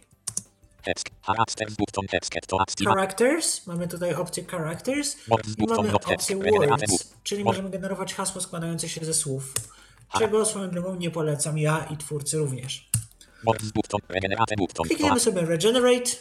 [2.85, 5.15] Characters mamy tutaj opcję characters
[5.57, 9.53] i mamy opcję words, czyli możemy generować hasło składające się ze słów.
[10.17, 12.89] Czego swoją drogą nie polecam ja i twórcy również.
[14.87, 16.11] Klikniemy sobie regenerate.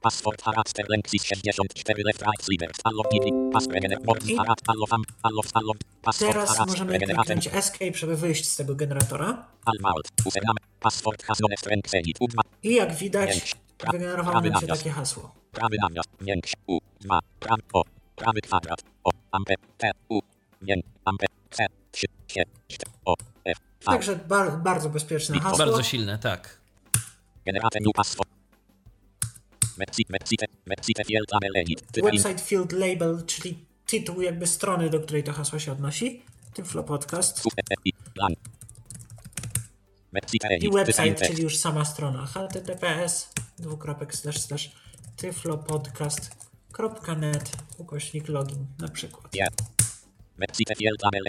[0.00, 2.70] Password charakter length is 64 left right slider.
[2.84, 3.34] Unlock digit.
[3.52, 4.06] Pass regenerate.
[4.06, 4.74] Words I- charakter.
[4.74, 5.02] Unlock am.
[5.24, 5.46] Unlock.
[5.54, 5.78] Unlock.
[6.02, 9.46] Password Teraz możemy kliknąć escape, żeby wyjść z tego generatora.
[9.64, 10.08] Almalt.
[10.24, 10.58] Username.
[10.80, 12.18] Password has non strength edit.
[12.18, 12.40] U2.
[12.62, 13.54] I jak widać,
[13.92, 15.34] wygenerowało nam się takie hasło.
[15.52, 16.04] Prawy nawias.
[16.20, 16.54] Większy.
[16.68, 17.18] U2.
[17.40, 17.62] Prawy.
[17.72, 17.82] O.
[18.16, 18.82] Prawy kwadrat.
[19.04, 19.10] O.
[19.30, 19.54] Ampe.
[19.78, 19.90] T.
[20.08, 20.20] U.
[20.62, 20.74] Mię.
[21.04, 21.26] Ampe.
[21.50, 21.66] C.
[21.92, 22.06] 3.
[22.28, 22.44] 7.
[22.68, 22.92] 4.
[23.04, 23.14] O.
[23.80, 23.84] V.
[23.84, 25.58] Także bar bardzo bezpieczne hasło.
[25.58, 26.58] Bardzo silne, tak.
[27.46, 28.28] Generate new password.
[32.02, 36.22] Website field label, czyli tytuł jakby strony, do której to hasło się odnosi.
[36.54, 37.42] Tyflo Podcast.
[37.84, 37.92] I.
[40.72, 42.26] Website, czyli już sama strona.
[42.26, 43.28] https
[43.58, 44.70] dwukropek slash slash
[45.16, 49.34] tyflopodcast.net ukośnik login na przykład.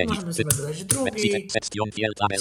[0.10, 1.08] Możemy sobie dodać drugi.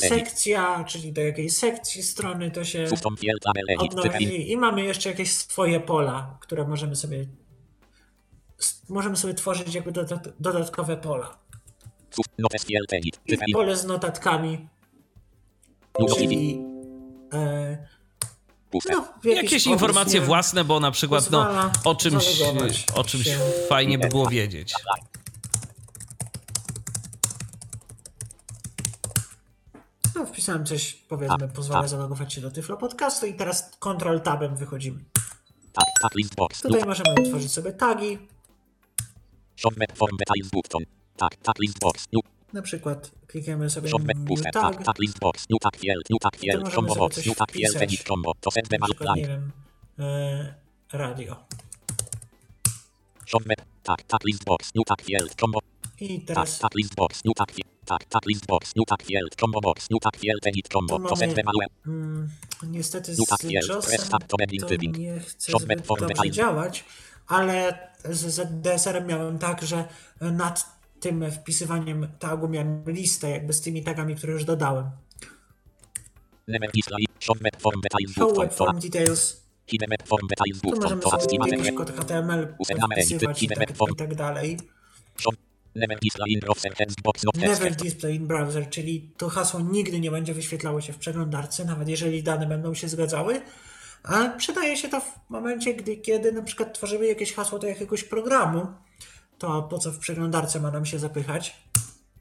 [0.08, 2.86] Sekcja, czyli do jakiej sekcji strony to się
[3.92, 4.50] odnosi.
[4.52, 7.26] I mamy jeszcze jakieś swoje pola, które możemy sobie
[8.88, 11.38] możemy sobie tworzyć jakby dodat- dodatkowe pola.
[13.26, 14.68] I pole z notatkami,
[16.18, 16.60] czyli
[17.32, 17.88] e,
[18.92, 22.40] no, Jakieś informacje własne, bo na przykład no, o czymś,
[22.94, 23.28] o czymś
[23.68, 24.72] fajnie by było wiedzieć.
[30.18, 31.90] No, wpisałem coś, powiedzmy, pozwala tak.
[31.90, 35.04] zalogować się do Tyflo Podcastu i teraz Ctrl Tabem wychodzimy.
[35.72, 35.84] Tak.
[36.02, 36.14] Tak.
[36.14, 36.60] List box.
[36.62, 38.18] Tutaj możemy utworzyć sobie tagi,
[39.56, 40.82] Shop map form details button.
[41.16, 41.36] Tak.
[41.36, 41.58] Tak.
[41.58, 42.06] List box.
[42.12, 42.22] New.
[42.52, 44.50] na przykład klikniemy sobie Shop map New puste.
[44.50, 44.84] Tag, Tak.
[44.86, 44.98] Tak.
[44.98, 45.44] List box.
[45.50, 46.10] New tag field.
[46.10, 46.74] New tag field.
[46.74, 47.26] Combo box.
[47.26, 48.32] New tag field edit combo.
[48.40, 49.16] To set przykład, plan.
[49.16, 49.52] nie wiem,
[49.98, 50.54] e,
[50.92, 51.36] radio.
[53.26, 53.62] Shop map.
[53.82, 54.02] Tak.
[54.02, 54.24] Tak.
[54.24, 54.74] List box.
[54.74, 55.34] New tag field.
[55.34, 55.58] Combo.
[56.00, 56.26] I Tak.
[56.26, 56.74] teraz Tak.
[56.74, 57.24] List box.
[57.24, 57.34] New.
[57.34, 58.04] Tak.
[58.08, 58.26] Tak.
[58.26, 58.76] List box.
[58.76, 59.34] New tag field.
[59.40, 59.90] Combo box.
[59.90, 60.98] New tag field edit combo.
[60.98, 61.54] To mamy- demal
[61.86, 62.28] mm,
[62.66, 63.84] niestety z New tag field.
[63.86, 64.44] Press tab to to
[64.98, 66.84] nie chce zbyt dobrze działać,
[67.26, 69.88] ale z ZDSR-em miałem tak, że
[70.20, 74.90] nad tym wpisywaniem tagu miałem listę jakby z tymi tagami, które już dodałem.
[78.14, 79.48] Show web form details.
[79.66, 82.54] Tu możemy sobie kod HTML
[82.94, 84.58] wpisywać i tak, i tak dalej.
[85.78, 86.72] Never display in browser
[87.02, 90.98] box not Never display in browser, czyli to hasło nigdy nie będzie wyświetlało się w
[90.98, 93.40] przeglądarce, nawet jeżeli dane będą się zgadzały.
[94.02, 98.04] A przydaje się to w momencie, gdy, kiedy na przykład tworzymy jakieś hasło do jakiegoś
[98.04, 98.66] programu,
[99.38, 101.56] to po co w przeglądarce ma nam się zapychać?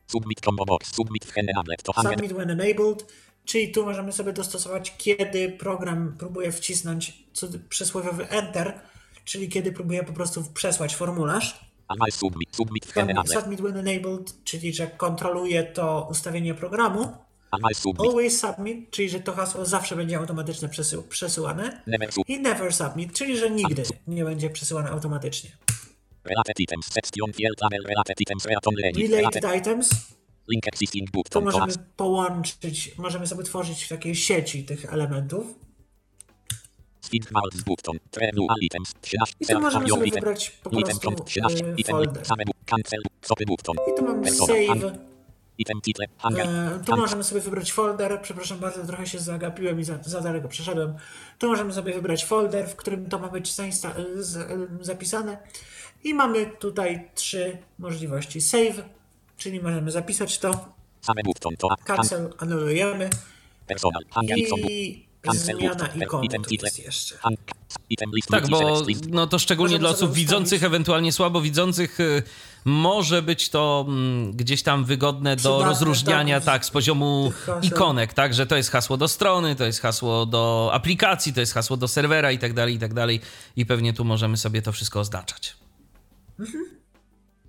[0.08, 0.96] Submit combo box.
[0.96, 1.84] Submit w enabled.
[1.84, 1.94] To.
[1.94, 3.06] Submit when enabled,
[3.46, 7.24] czyli tu możemy sobie dostosować, kiedy program próbuje wcisnąć
[7.70, 8.80] przysłowiowy enter,
[9.26, 11.67] czyli kiedy próbuje po prostu przesłać formularz.
[12.12, 12.56] Submit.
[12.56, 12.86] Submit
[13.26, 17.14] Submit, when enabled, czyli że kontroluje to ustawienie programu.
[17.52, 18.08] Always submit.
[18.08, 21.82] Always submit, czyli że to hasło zawsze będzie automatycznie przesył, przesyłane.
[21.88, 22.10] Never.
[22.28, 25.50] I never submit, czyli że nigdy nie będzie przesyłane automatycznie.
[26.24, 26.86] Related items.
[26.86, 28.46] Section field label related items.
[28.46, 28.76] Reaton.
[29.10, 29.90] Related items,
[30.48, 31.32] link existing button.
[31.32, 35.67] To możemy połączyć, możemy sobie tworzyć w takiej sieci tych elementów.
[39.40, 41.66] I tu możemy sobie wybrać po prostu prompt 13.
[41.66, 41.74] y,
[42.06, 42.24] folder.
[43.92, 44.70] I tu mamy save.
[46.44, 48.20] E, Tu możemy sobie wybrać folder.
[48.22, 50.94] Przepraszam bardzo, trochę się zagapiłem i za, za daleko przeszedłem.
[51.40, 55.38] Tu możemy sobie wybrać folder, w którym to ma być zainsta- z, e, zapisane.
[56.04, 58.42] I mamy tutaj trzy możliwości.
[58.42, 58.84] Save,
[59.38, 60.66] czyli możemy zapisać to.
[61.86, 63.10] Cancel, anulujemy.
[64.70, 66.68] I zmiana tu title.
[66.68, 67.16] jest jeszcze.
[68.30, 72.24] Tak, bo no to szczególnie dla osób widzących, ewentualnie słabowidzących, y,
[72.66, 78.34] może być to mm, gdzieś tam wygodne do rozróżniania, tak, tak, z poziomu ikonek, tak,
[78.34, 81.88] że to jest hasło do strony, to jest hasło do aplikacji, to jest hasło do
[81.88, 83.22] serwera i tak dalej, i tak dalej.
[83.56, 85.58] I pewnie tu możemy sobie to wszystko oznaczać.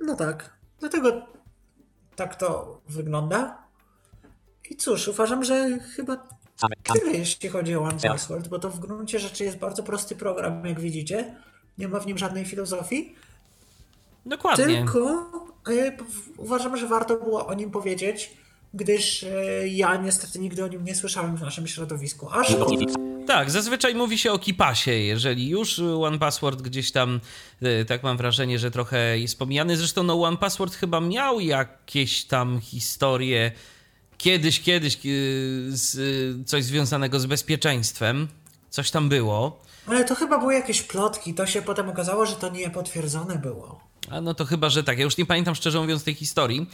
[0.00, 0.58] No tak.
[0.80, 1.26] Dlatego
[2.16, 3.58] tak to wygląda.
[4.70, 6.28] I cóż, uważam, że chyba
[6.82, 10.66] tyle, jeśli chodzi o One Password, bo to w gruncie rzeczy jest bardzo prosty program,
[10.66, 11.34] jak widzicie.
[11.78, 13.14] Nie ma w nim żadnej filozofii.
[14.26, 14.64] Dokładnie.
[14.64, 15.30] Tylko
[15.66, 16.04] e, p-
[16.36, 18.30] uważam, że warto było o nim powiedzieć,
[18.74, 22.28] gdyż e, ja niestety nigdy o nim nie słyszałem w naszym środowisku.
[22.32, 22.86] A szkoda.
[23.26, 27.20] Tak, zazwyczaj mówi się o kipasie, jeżeli już One Password gdzieś tam,
[27.62, 29.76] y, tak mam wrażenie, że trochę jest pomijany.
[29.76, 33.52] Zresztą no One Password chyba miał jakieś tam historie
[34.18, 38.28] kiedyś, kiedyś y, z, coś związanego z bezpieczeństwem.
[38.70, 39.62] Coś tam było.
[39.86, 41.34] Ale to chyba były jakieś plotki.
[41.34, 43.80] To się potem okazało, że to nie potwierdzone było.
[44.10, 44.98] A no to chyba, że tak.
[44.98, 46.66] Ja już nie pamiętam szczerze mówiąc tej historii.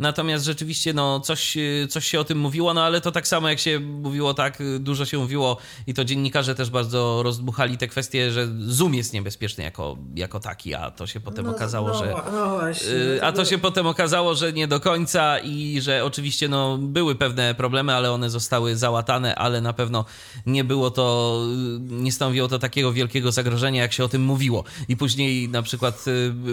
[0.00, 3.48] Natomiast rzeczywiście, no, coś, y, coś się o tym mówiło, no ale to tak samo
[3.48, 5.56] jak się mówiło, tak, y, dużo się mówiło
[5.86, 10.74] i to dziennikarze też bardzo rozdmuchali te kwestie, że Zoom jest niebezpieczny jako, jako taki,
[10.74, 12.14] a to się potem No, okazało, no, że.
[12.32, 16.78] No y, A to się potem okazało, że nie do końca i że oczywiście no,
[16.78, 20.04] były pewne problemy, ale one zostały załatane, ale na pewno
[20.46, 21.38] nie było to,
[21.80, 24.64] nie stanowiło to takiego wielkiego zagrożenia, jak się o tym mówiło.
[24.88, 26.04] I później na przykład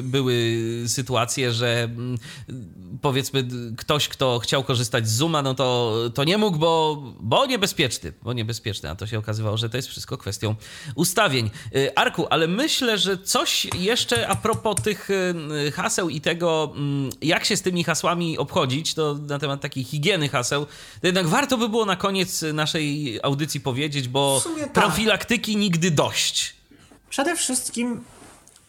[0.04, 0.56] były
[0.88, 2.18] sytuacje, że mm,
[3.44, 8.14] powiedzmy ktoś, kto chciał korzystać z Zooma, no to, to nie mógł, bo, bo niebezpieczny,
[8.22, 10.56] bo niebezpieczny, a to się okazywało, że to jest wszystko kwestią
[10.96, 11.50] ustawień.
[11.76, 17.10] Y, Arku, ale myślę, że coś jeszcze a propos tych y, haseł i tego, mm,
[17.22, 20.66] jak się z tymi hasłami obchodzić, to na temat takiej higieny haseł,
[21.02, 24.72] to jednak warto by było na koniec naszej audycji powiedzieć, bo tak.
[24.72, 26.56] profilaktyki nigdy dość.
[27.10, 28.04] Przede wszystkim,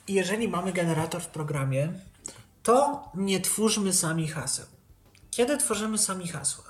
[0.09, 1.93] jeżeli mamy generator w programie,
[2.69, 4.67] to nie twórzmy sami haseł.
[5.31, 6.65] Kiedy tworzymy sami hasła?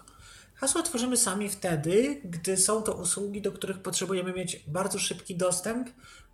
[0.54, 5.88] Hasła tworzymy sami wtedy, gdy są to usługi, do których potrzebujemy mieć bardzo szybki dostęp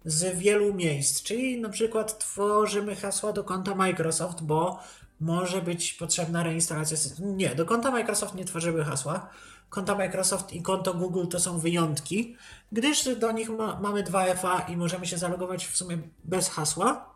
[0.04, 1.22] z wielu miejsc.
[1.22, 4.78] Czyli na przykład tworzymy hasła do konta Microsoft, bo
[5.20, 7.34] może być potrzebna reinstalacja systemu.
[7.34, 9.30] Nie, do konta Microsoft nie tworzymy hasła.
[9.68, 12.36] Konta Microsoft i konto Google to są wyjątki,
[12.72, 17.14] gdyż do nich ma, mamy 2FA i możemy się zalogować w sumie bez hasła.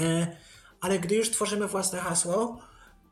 [0.00, 0.36] E,
[0.80, 2.58] Ale gdy już tworzymy własne hasło,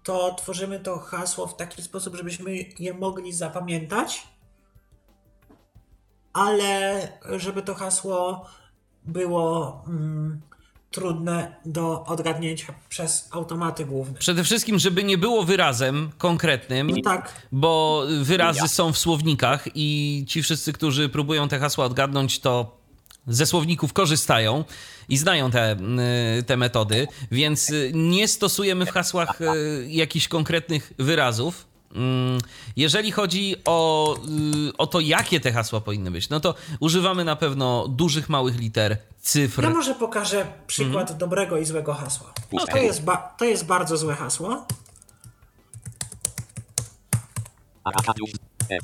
[0.02, 4.28] to tworzymy to hasło w taki sposób, żebyśmy je mogli zapamiętać,
[6.32, 8.46] ale żeby to hasło
[9.04, 10.40] było mm,
[10.90, 14.18] trudne do odgadnięcia przez automaty główne.
[14.18, 20.24] Przede wszystkim, żeby nie było wyrazem konkretnym, No tak, bo wyrazy są w słownikach i
[20.28, 22.83] ci wszyscy, którzy próbują te hasła odgadnąć, to
[23.26, 24.64] ze słowników korzystają
[25.08, 25.76] i znają te,
[26.38, 31.66] y, te metody, więc y, nie stosujemy w hasłach y, jakichś konkretnych wyrazów.
[31.94, 32.38] Mm,
[32.76, 34.16] Jeżeli chodzi o,
[34.78, 38.96] o to, jakie te hasła powinny być, no to używamy na pewno dużych, małych liter,
[39.20, 39.62] cyfr.
[39.62, 42.32] ja może pokażę przykład dobrego i złego hasła.
[42.52, 44.66] No, to, jest ba- to jest bardzo złe hasło.
[47.84, 48.30] Arkadiusz.
[48.70, 48.78] E.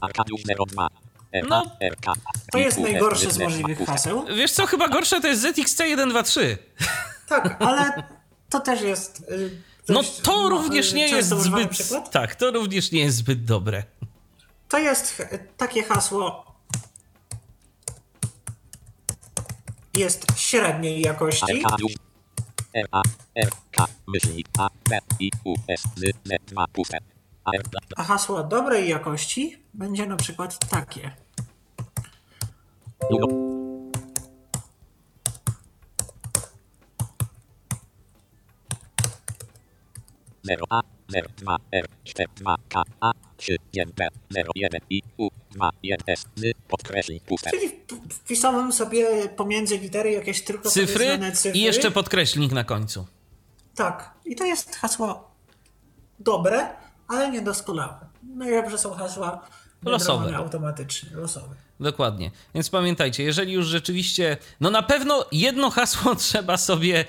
[0.00, 0.40] Arkadiusz
[0.72, 0.88] 02.
[1.48, 1.62] No.
[2.52, 4.26] To jest najgorsze z możliwych haseł.
[4.36, 6.56] Wiesz co, chyba gorsze to jest ZXC123.
[7.28, 8.02] Tak, ale
[8.50, 9.20] to też jest.
[9.30, 11.70] y, No to również nie jest zbyt...
[11.70, 12.10] Przykład.
[12.10, 13.82] Tak, to również nie jest zbyt dobre.
[14.68, 15.22] To jest
[15.56, 16.54] takie hasło.
[19.96, 21.62] Jest średniej jakości.
[22.92, 23.02] A.
[23.34, 23.50] R.
[23.70, 23.86] K.
[24.06, 24.46] Myślnik.
[24.58, 24.68] A.
[24.88, 24.98] B.
[25.20, 25.30] I.
[25.44, 25.54] U.
[25.68, 25.82] S.
[25.96, 26.00] Z.
[26.24, 26.50] Z.
[26.50, 26.66] 2.
[26.72, 26.98] Puste.
[27.44, 27.50] A.
[27.52, 27.62] R.
[27.96, 31.23] A hasło dobrej jakości będzie na przykład takie.
[40.44, 45.02] Zero A, zero dwa R, cztery dwa K A, trzy jeden B, zero jeden I
[45.18, 47.50] U, 2, 1, S, Z, podkreśl, puste.
[47.50, 51.58] Czyli p- wpisałem sobie pomiędzy litery jakieś tylko Cyfry cyfry.
[51.58, 53.06] i jeszcze podkreślnik na końcu.
[53.74, 54.14] Tak.
[54.24, 55.30] I to jest hasło
[56.18, 56.68] dobre,
[57.08, 57.96] ale niedoskonałe.
[58.22, 59.46] Najlepsze są hasła
[59.84, 60.36] Losowe.
[60.36, 61.54] automatycznie, losowe.
[61.80, 62.30] Dokładnie.
[62.54, 67.04] Więc pamiętajcie, jeżeli już rzeczywiście, no na pewno jedno hasło trzeba sobie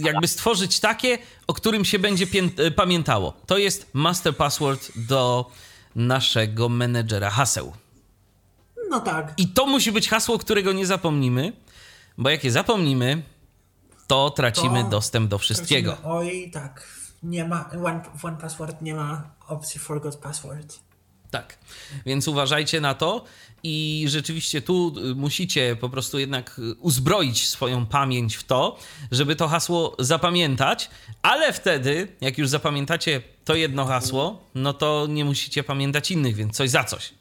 [0.00, 3.32] jakby stworzyć takie, o którym się będzie pię- pamiętało.
[3.46, 5.50] To jest master password do
[5.96, 7.72] naszego menedżera haseł.
[8.90, 9.34] No tak.
[9.36, 11.52] I to musi być hasło, którego nie zapomnimy,
[12.18, 13.22] bo jak je zapomnimy,
[14.06, 15.92] to tracimy To dostęp do wszystkiego.
[15.92, 16.86] Tracimy- Oj, tak.
[17.22, 20.78] Nie ma, one, One Password nie ma opcji Forgot Password.
[21.30, 21.58] Tak,
[22.06, 23.24] więc uważajcie na to
[23.62, 28.78] i rzeczywiście tu y, musicie po prostu jednak y, uzbroić swoją pamięć w to,
[29.10, 30.90] żeby to hasło zapamiętać,
[31.22, 36.56] ale wtedy, jak już zapamiętacie to jedno hasło, no to nie musicie pamiętać innych, więc
[36.56, 37.14] coś za coś.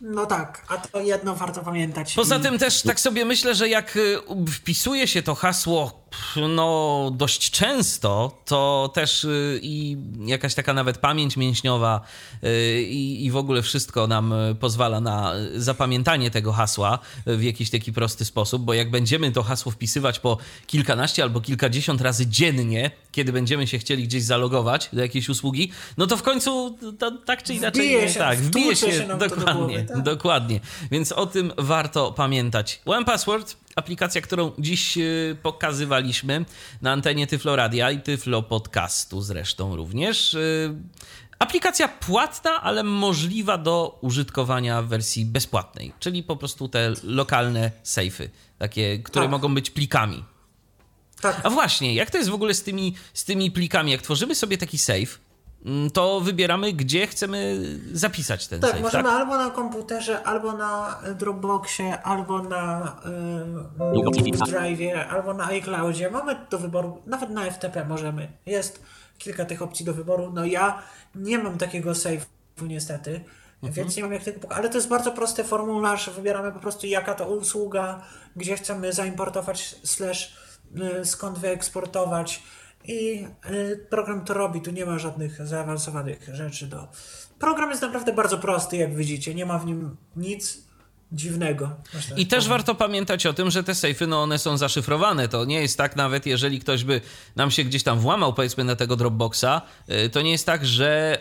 [0.00, 2.14] No tak, a to jedno warto pamiętać.
[2.14, 4.18] Poza tym też tak sobie myślę, że jak y,
[4.52, 6.01] wpisuje się to hasło
[6.36, 12.00] no dość często, to też y, i jakaś taka nawet pamięć mięśniowa
[12.44, 17.70] y, i, i w ogóle wszystko nam y, pozwala na zapamiętanie tego hasła w jakiś
[17.70, 22.90] taki prosty sposób, bo jak będziemy to hasło wpisywać po kilkanaście albo kilkadziesiąt razy dziennie,
[23.12, 27.42] kiedy będziemy się chcieli gdzieś zalogować do jakiejś usługi, no to w końcu to, tak
[27.42, 30.02] czy inaczej Wbije się, tak, wbije się, się dokładnie, głowy, tak?
[30.02, 30.60] Dokładnie.
[30.90, 32.80] Więc o tym warto pamiętać.
[32.84, 36.44] One Password, aplikacja, którą dziś y, pokazywaliśmy
[36.82, 40.34] na antenie Tyflo Radia i Tyflo Podcastu zresztą również.
[40.34, 40.74] Y,
[41.38, 48.30] Aplikacja płatna, ale możliwa do użytkowania w wersji bezpłatnej, czyli po prostu te lokalne sejfy,
[48.58, 49.30] takie, które Tak.
[49.30, 50.24] mogą być plikami.
[51.20, 53.92] Tak, A właśnie, jak to jest w ogóle z tymi, z tymi plikami?
[53.92, 55.08] Jak tworzymy sobie taki save, mm,
[55.92, 57.60] to wybieramy, gdzie chcemy
[57.92, 59.12] zapisać ten tak, save, możemy tak?
[59.12, 62.96] albo na komputerze, albo na Dropboxie, albo na
[63.80, 64.44] y, Długopisy.
[64.44, 66.10] Drive'ie, albo na iCloudzie.
[66.10, 68.32] Mamy do wyboru, nawet na FTP możemy.
[68.46, 68.82] Jest
[69.18, 70.32] kilka tych opcji do wyboru.
[70.34, 70.82] No ja
[71.14, 73.24] nie mam takiego save'u niestety,
[73.62, 73.72] Mhm.
[73.72, 74.58] więc nie mam jak tego pokazać.
[74.58, 76.10] Ale to jest bardzo prosty formularz.
[76.10, 78.02] Wybieramy po prostu jaka to usługa,
[78.36, 80.36] gdzie chcemy zaimportować, slash
[81.00, 82.42] y, skąd wyeksportować.
[82.84, 86.88] I y, program to robi, tu nie ma żadnych zaawansowanych rzeczy do.
[87.38, 89.34] Program jest naprawdę bardzo prosty, jak widzicie.
[89.34, 90.62] Nie ma w nim nic
[91.12, 91.70] dziwnego.
[92.08, 92.50] tak I też powiem.
[92.50, 95.28] warto pamiętać o tym, że te sejfy, no one są zaszyfrowane.
[95.28, 97.00] To nie jest tak, nawet jeżeli ktoś by
[97.36, 101.18] nam się gdzieś tam włamał, powiedzmy, na tego Dropboxa, y, to nie jest tak, że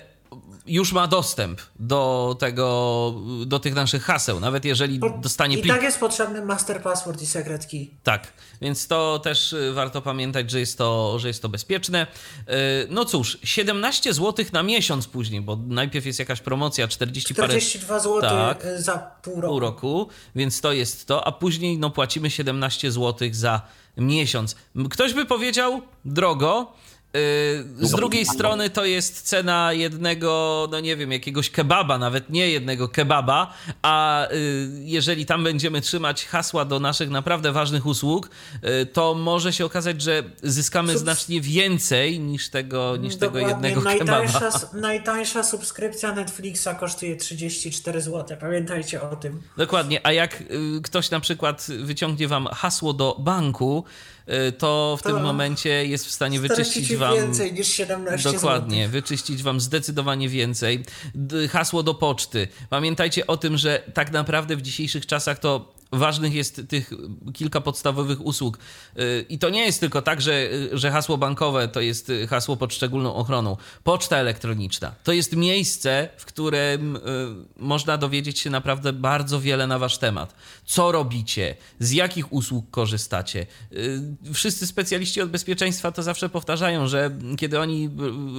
[0.73, 3.13] już ma dostęp do tego,
[3.45, 5.73] do tych naszych haseł, nawet jeżeli dostanie I plik.
[5.73, 7.87] tak jest potrzebny master password i secret key.
[8.03, 8.27] Tak,
[8.61, 12.07] więc to też y, warto pamiętać, że jest to, że jest to bezpieczne.
[12.49, 12.51] Y,
[12.89, 17.99] No cóż, 17 zł na miesiąc później, bo najpierw jest jakaś promocja 40 parę 42
[17.99, 18.63] zł Tak.
[18.77, 19.47] za pół roku.
[19.47, 23.61] pół roku, więc to jest to, a później no płacimy 17 zł za
[23.97, 24.55] miesiąc.
[24.89, 26.73] Ktoś by powiedział drogo.
[27.13, 32.49] Yy, z drugiej strony to jest cena jednego, no nie wiem, jakiegoś kebaba, nawet nie
[32.49, 34.37] jednego kebaba, a yy,
[34.83, 38.29] jeżeli tam będziemy trzymać hasła do naszych naprawdę ważnych usług,
[38.63, 43.81] yy, to może się okazać, że zyskamy Subs- znacznie więcej niż tego, niż tego jednego
[43.81, 44.67] najtańsza, kebaba.
[44.73, 48.37] najtańsza subskrypcja Netflixa kosztuje 34 zł.
[48.39, 49.41] Pamiętajcie o tym.
[49.57, 53.83] Dokładnie, a jak y, ktoś na przykład wyciągnie wam hasło do banku,
[54.19, 54.20] y,
[54.57, 57.15] to w To tym momencie jest w stanie wyczyścić wam.
[57.15, 58.91] więcej niż 17 Dokładnie, zł.
[58.91, 60.83] wyczyścić wam zdecydowanie więcej.
[61.49, 62.47] Hasło do poczty.
[62.69, 66.91] Pamiętajcie o tym, że tak naprawdę w dzisiejszych czasach to ważnych jest tych
[67.33, 68.57] kilka podstawowych usług.
[68.99, 72.57] Y, I to nie jest tylko tak, że, że hasło bankowe to jest y, hasło
[72.57, 73.57] pod szczególną ochroną.
[73.83, 76.99] Poczta elektroniczna to jest miejsce, w którym y,
[77.57, 80.35] można dowiedzieć się naprawdę bardzo wiele na wasz temat.
[80.65, 83.45] Co robicie, z jakich usług korzystacie.
[83.73, 84.01] Y,
[84.33, 87.89] Wszyscy specjaliści od bezpieczeństwa to zawsze powtarzają, że kiedy oni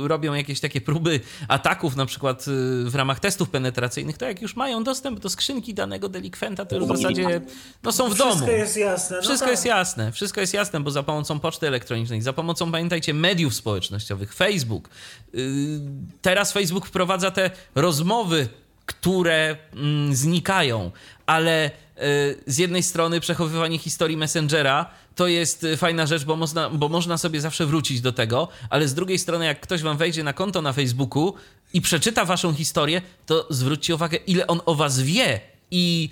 [0.04, 4.42] y, robią jakieś takie próby ataków, na przykład y, w ramach testów penetracyjnych, to jak
[4.42, 7.41] już mają dostęp do skrzynki danego delikwenta, to już w zasadzie
[7.82, 8.52] no, są w Wszystko domu.
[8.52, 9.16] jest jasne.
[9.16, 9.50] No Wszystko tak.
[9.52, 14.34] jest jasne, wszystko jest jasne, bo za pomocą poczty elektronicznej, za pomocą, pamiętajcie, mediów społecznościowych,
[14.34, 14.88] Facebook.
[15.32, 15.42] Yy,
[16.22, 18.48] Teraz Facebook wprowadza te rozmowy,
[18.86, 20.90] które mm, znikają,
[21.26, 22.02] ale yy,
[22.46, 27.18] z jednej strony przechowywanie historii Messengera to jest y, fajna rzecz, bo można, bo można
[27.18, 30.62] sobie zawsze wrócić do tego, ale z drugiej strony, jak ktoś wam wejdzie na konto
[30.62, 31.34] na Facebooku
[31.72, 35.40] i przeczyta waszą historię, to zwróćcie uwagę, ile on o was wie
[35.70, 36.10] i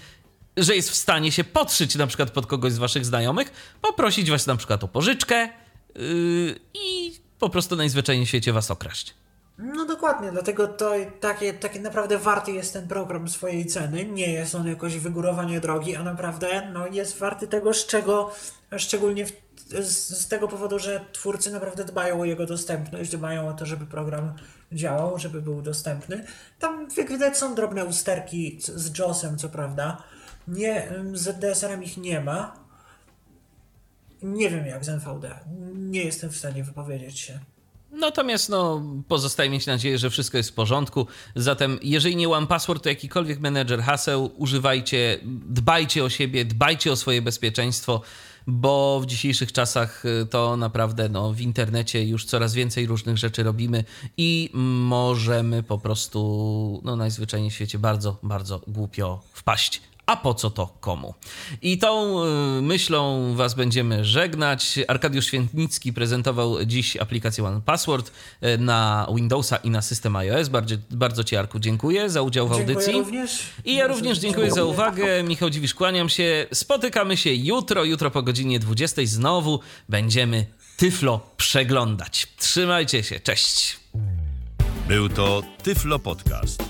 [0.56, 4.46] że jest w stanie się podszyć na przykład pod kogoś z waszych znajomych, poprosić was
[4.46, 5.48] na przykład o pożyczkę
[5.94, 9.14] yy, i po prostu najzwyczajniej w świecie was okraść.
[9.58, 14.04] No dokładnie, dlatego to takie, takie naprawdę warty jest ten program swojej ceny.
[14.04, 18.32] Nie jest on jakoś wygórowanie drogi, a naprawdę no, jest warty tego, z czego
[18.76, 19.32] szczególnie w,
[19.80, 23.86] z, z tego powodu, że twórcy naprawdę dbają o jego dostępność, dbają o to, żeby
[23.86, 24.32] program
[24.72, 26.24] działał, żeby był dostępny.
[26.58, 30.02] Tam jak widać są drobne usterki z, z JOS-em, co prawda.
[30.50, 32.56] Nie, z DSR-em ich nie ma.
[34.22, 35.38] Nie wiem jak z NVD.
[35.74, 37.38] Nie jestem w stanie wypowiedzieć się.
[37.92, 41.06] Natomiast no, pozostaje mieć nadzieję, że wszystko jest w porządku.
[41.36, 45.18] Zatem, jeżeli nie One Password, to jakikolwiek menedżer haseł, używajcie,
[45.48, 48.02] dbajcie o siebie, dbajcie o swoje bezpieczeństwo,
[48.46, 53.42] bo w dzisiejszych czasach y, to naprawdę no, w internecie już coraz więcej różnych rzeczy
[53.42, 53.84] robimy
[54.16, 59.82] i możemy po prostu no, najzwyczajniej w świecie bardzo, bardzo głupio wpaść.
[60.10, 61.14] A po co to komu?
[61.62, 62.24] I tą
[62.58, 64.78] y, myślą Was będziemy żegnać.
[64.88, 68.10] Arkadiusz Świętnicki prezentował dziś aplikację One Password
[68.42, 70.48] y, na Windowsa i na system iOS.
[70.48, 72.92] Bardzo, bardzo Ci, Arku, dziękuję za udział w Dziękuję audycji.
[72.92, 73.42] również.
[73.64, 75.22] I ja również dziękuję za uwagę.
[75.22, 76.46] Michał Dziwisz, kłaniam się.
[76.52, 77.84] Spotykamy się jutro.
[77.84, 80.46] Jutro po godzinie 20 znowu będziemy
[80.76, 82.26] Tyflo przeglądać.
[82.38, 83.20] Trzymajcie się.
[83.20, 83.80] Cześć.
[84.88, 86.69] Był to Tyflo Podcast.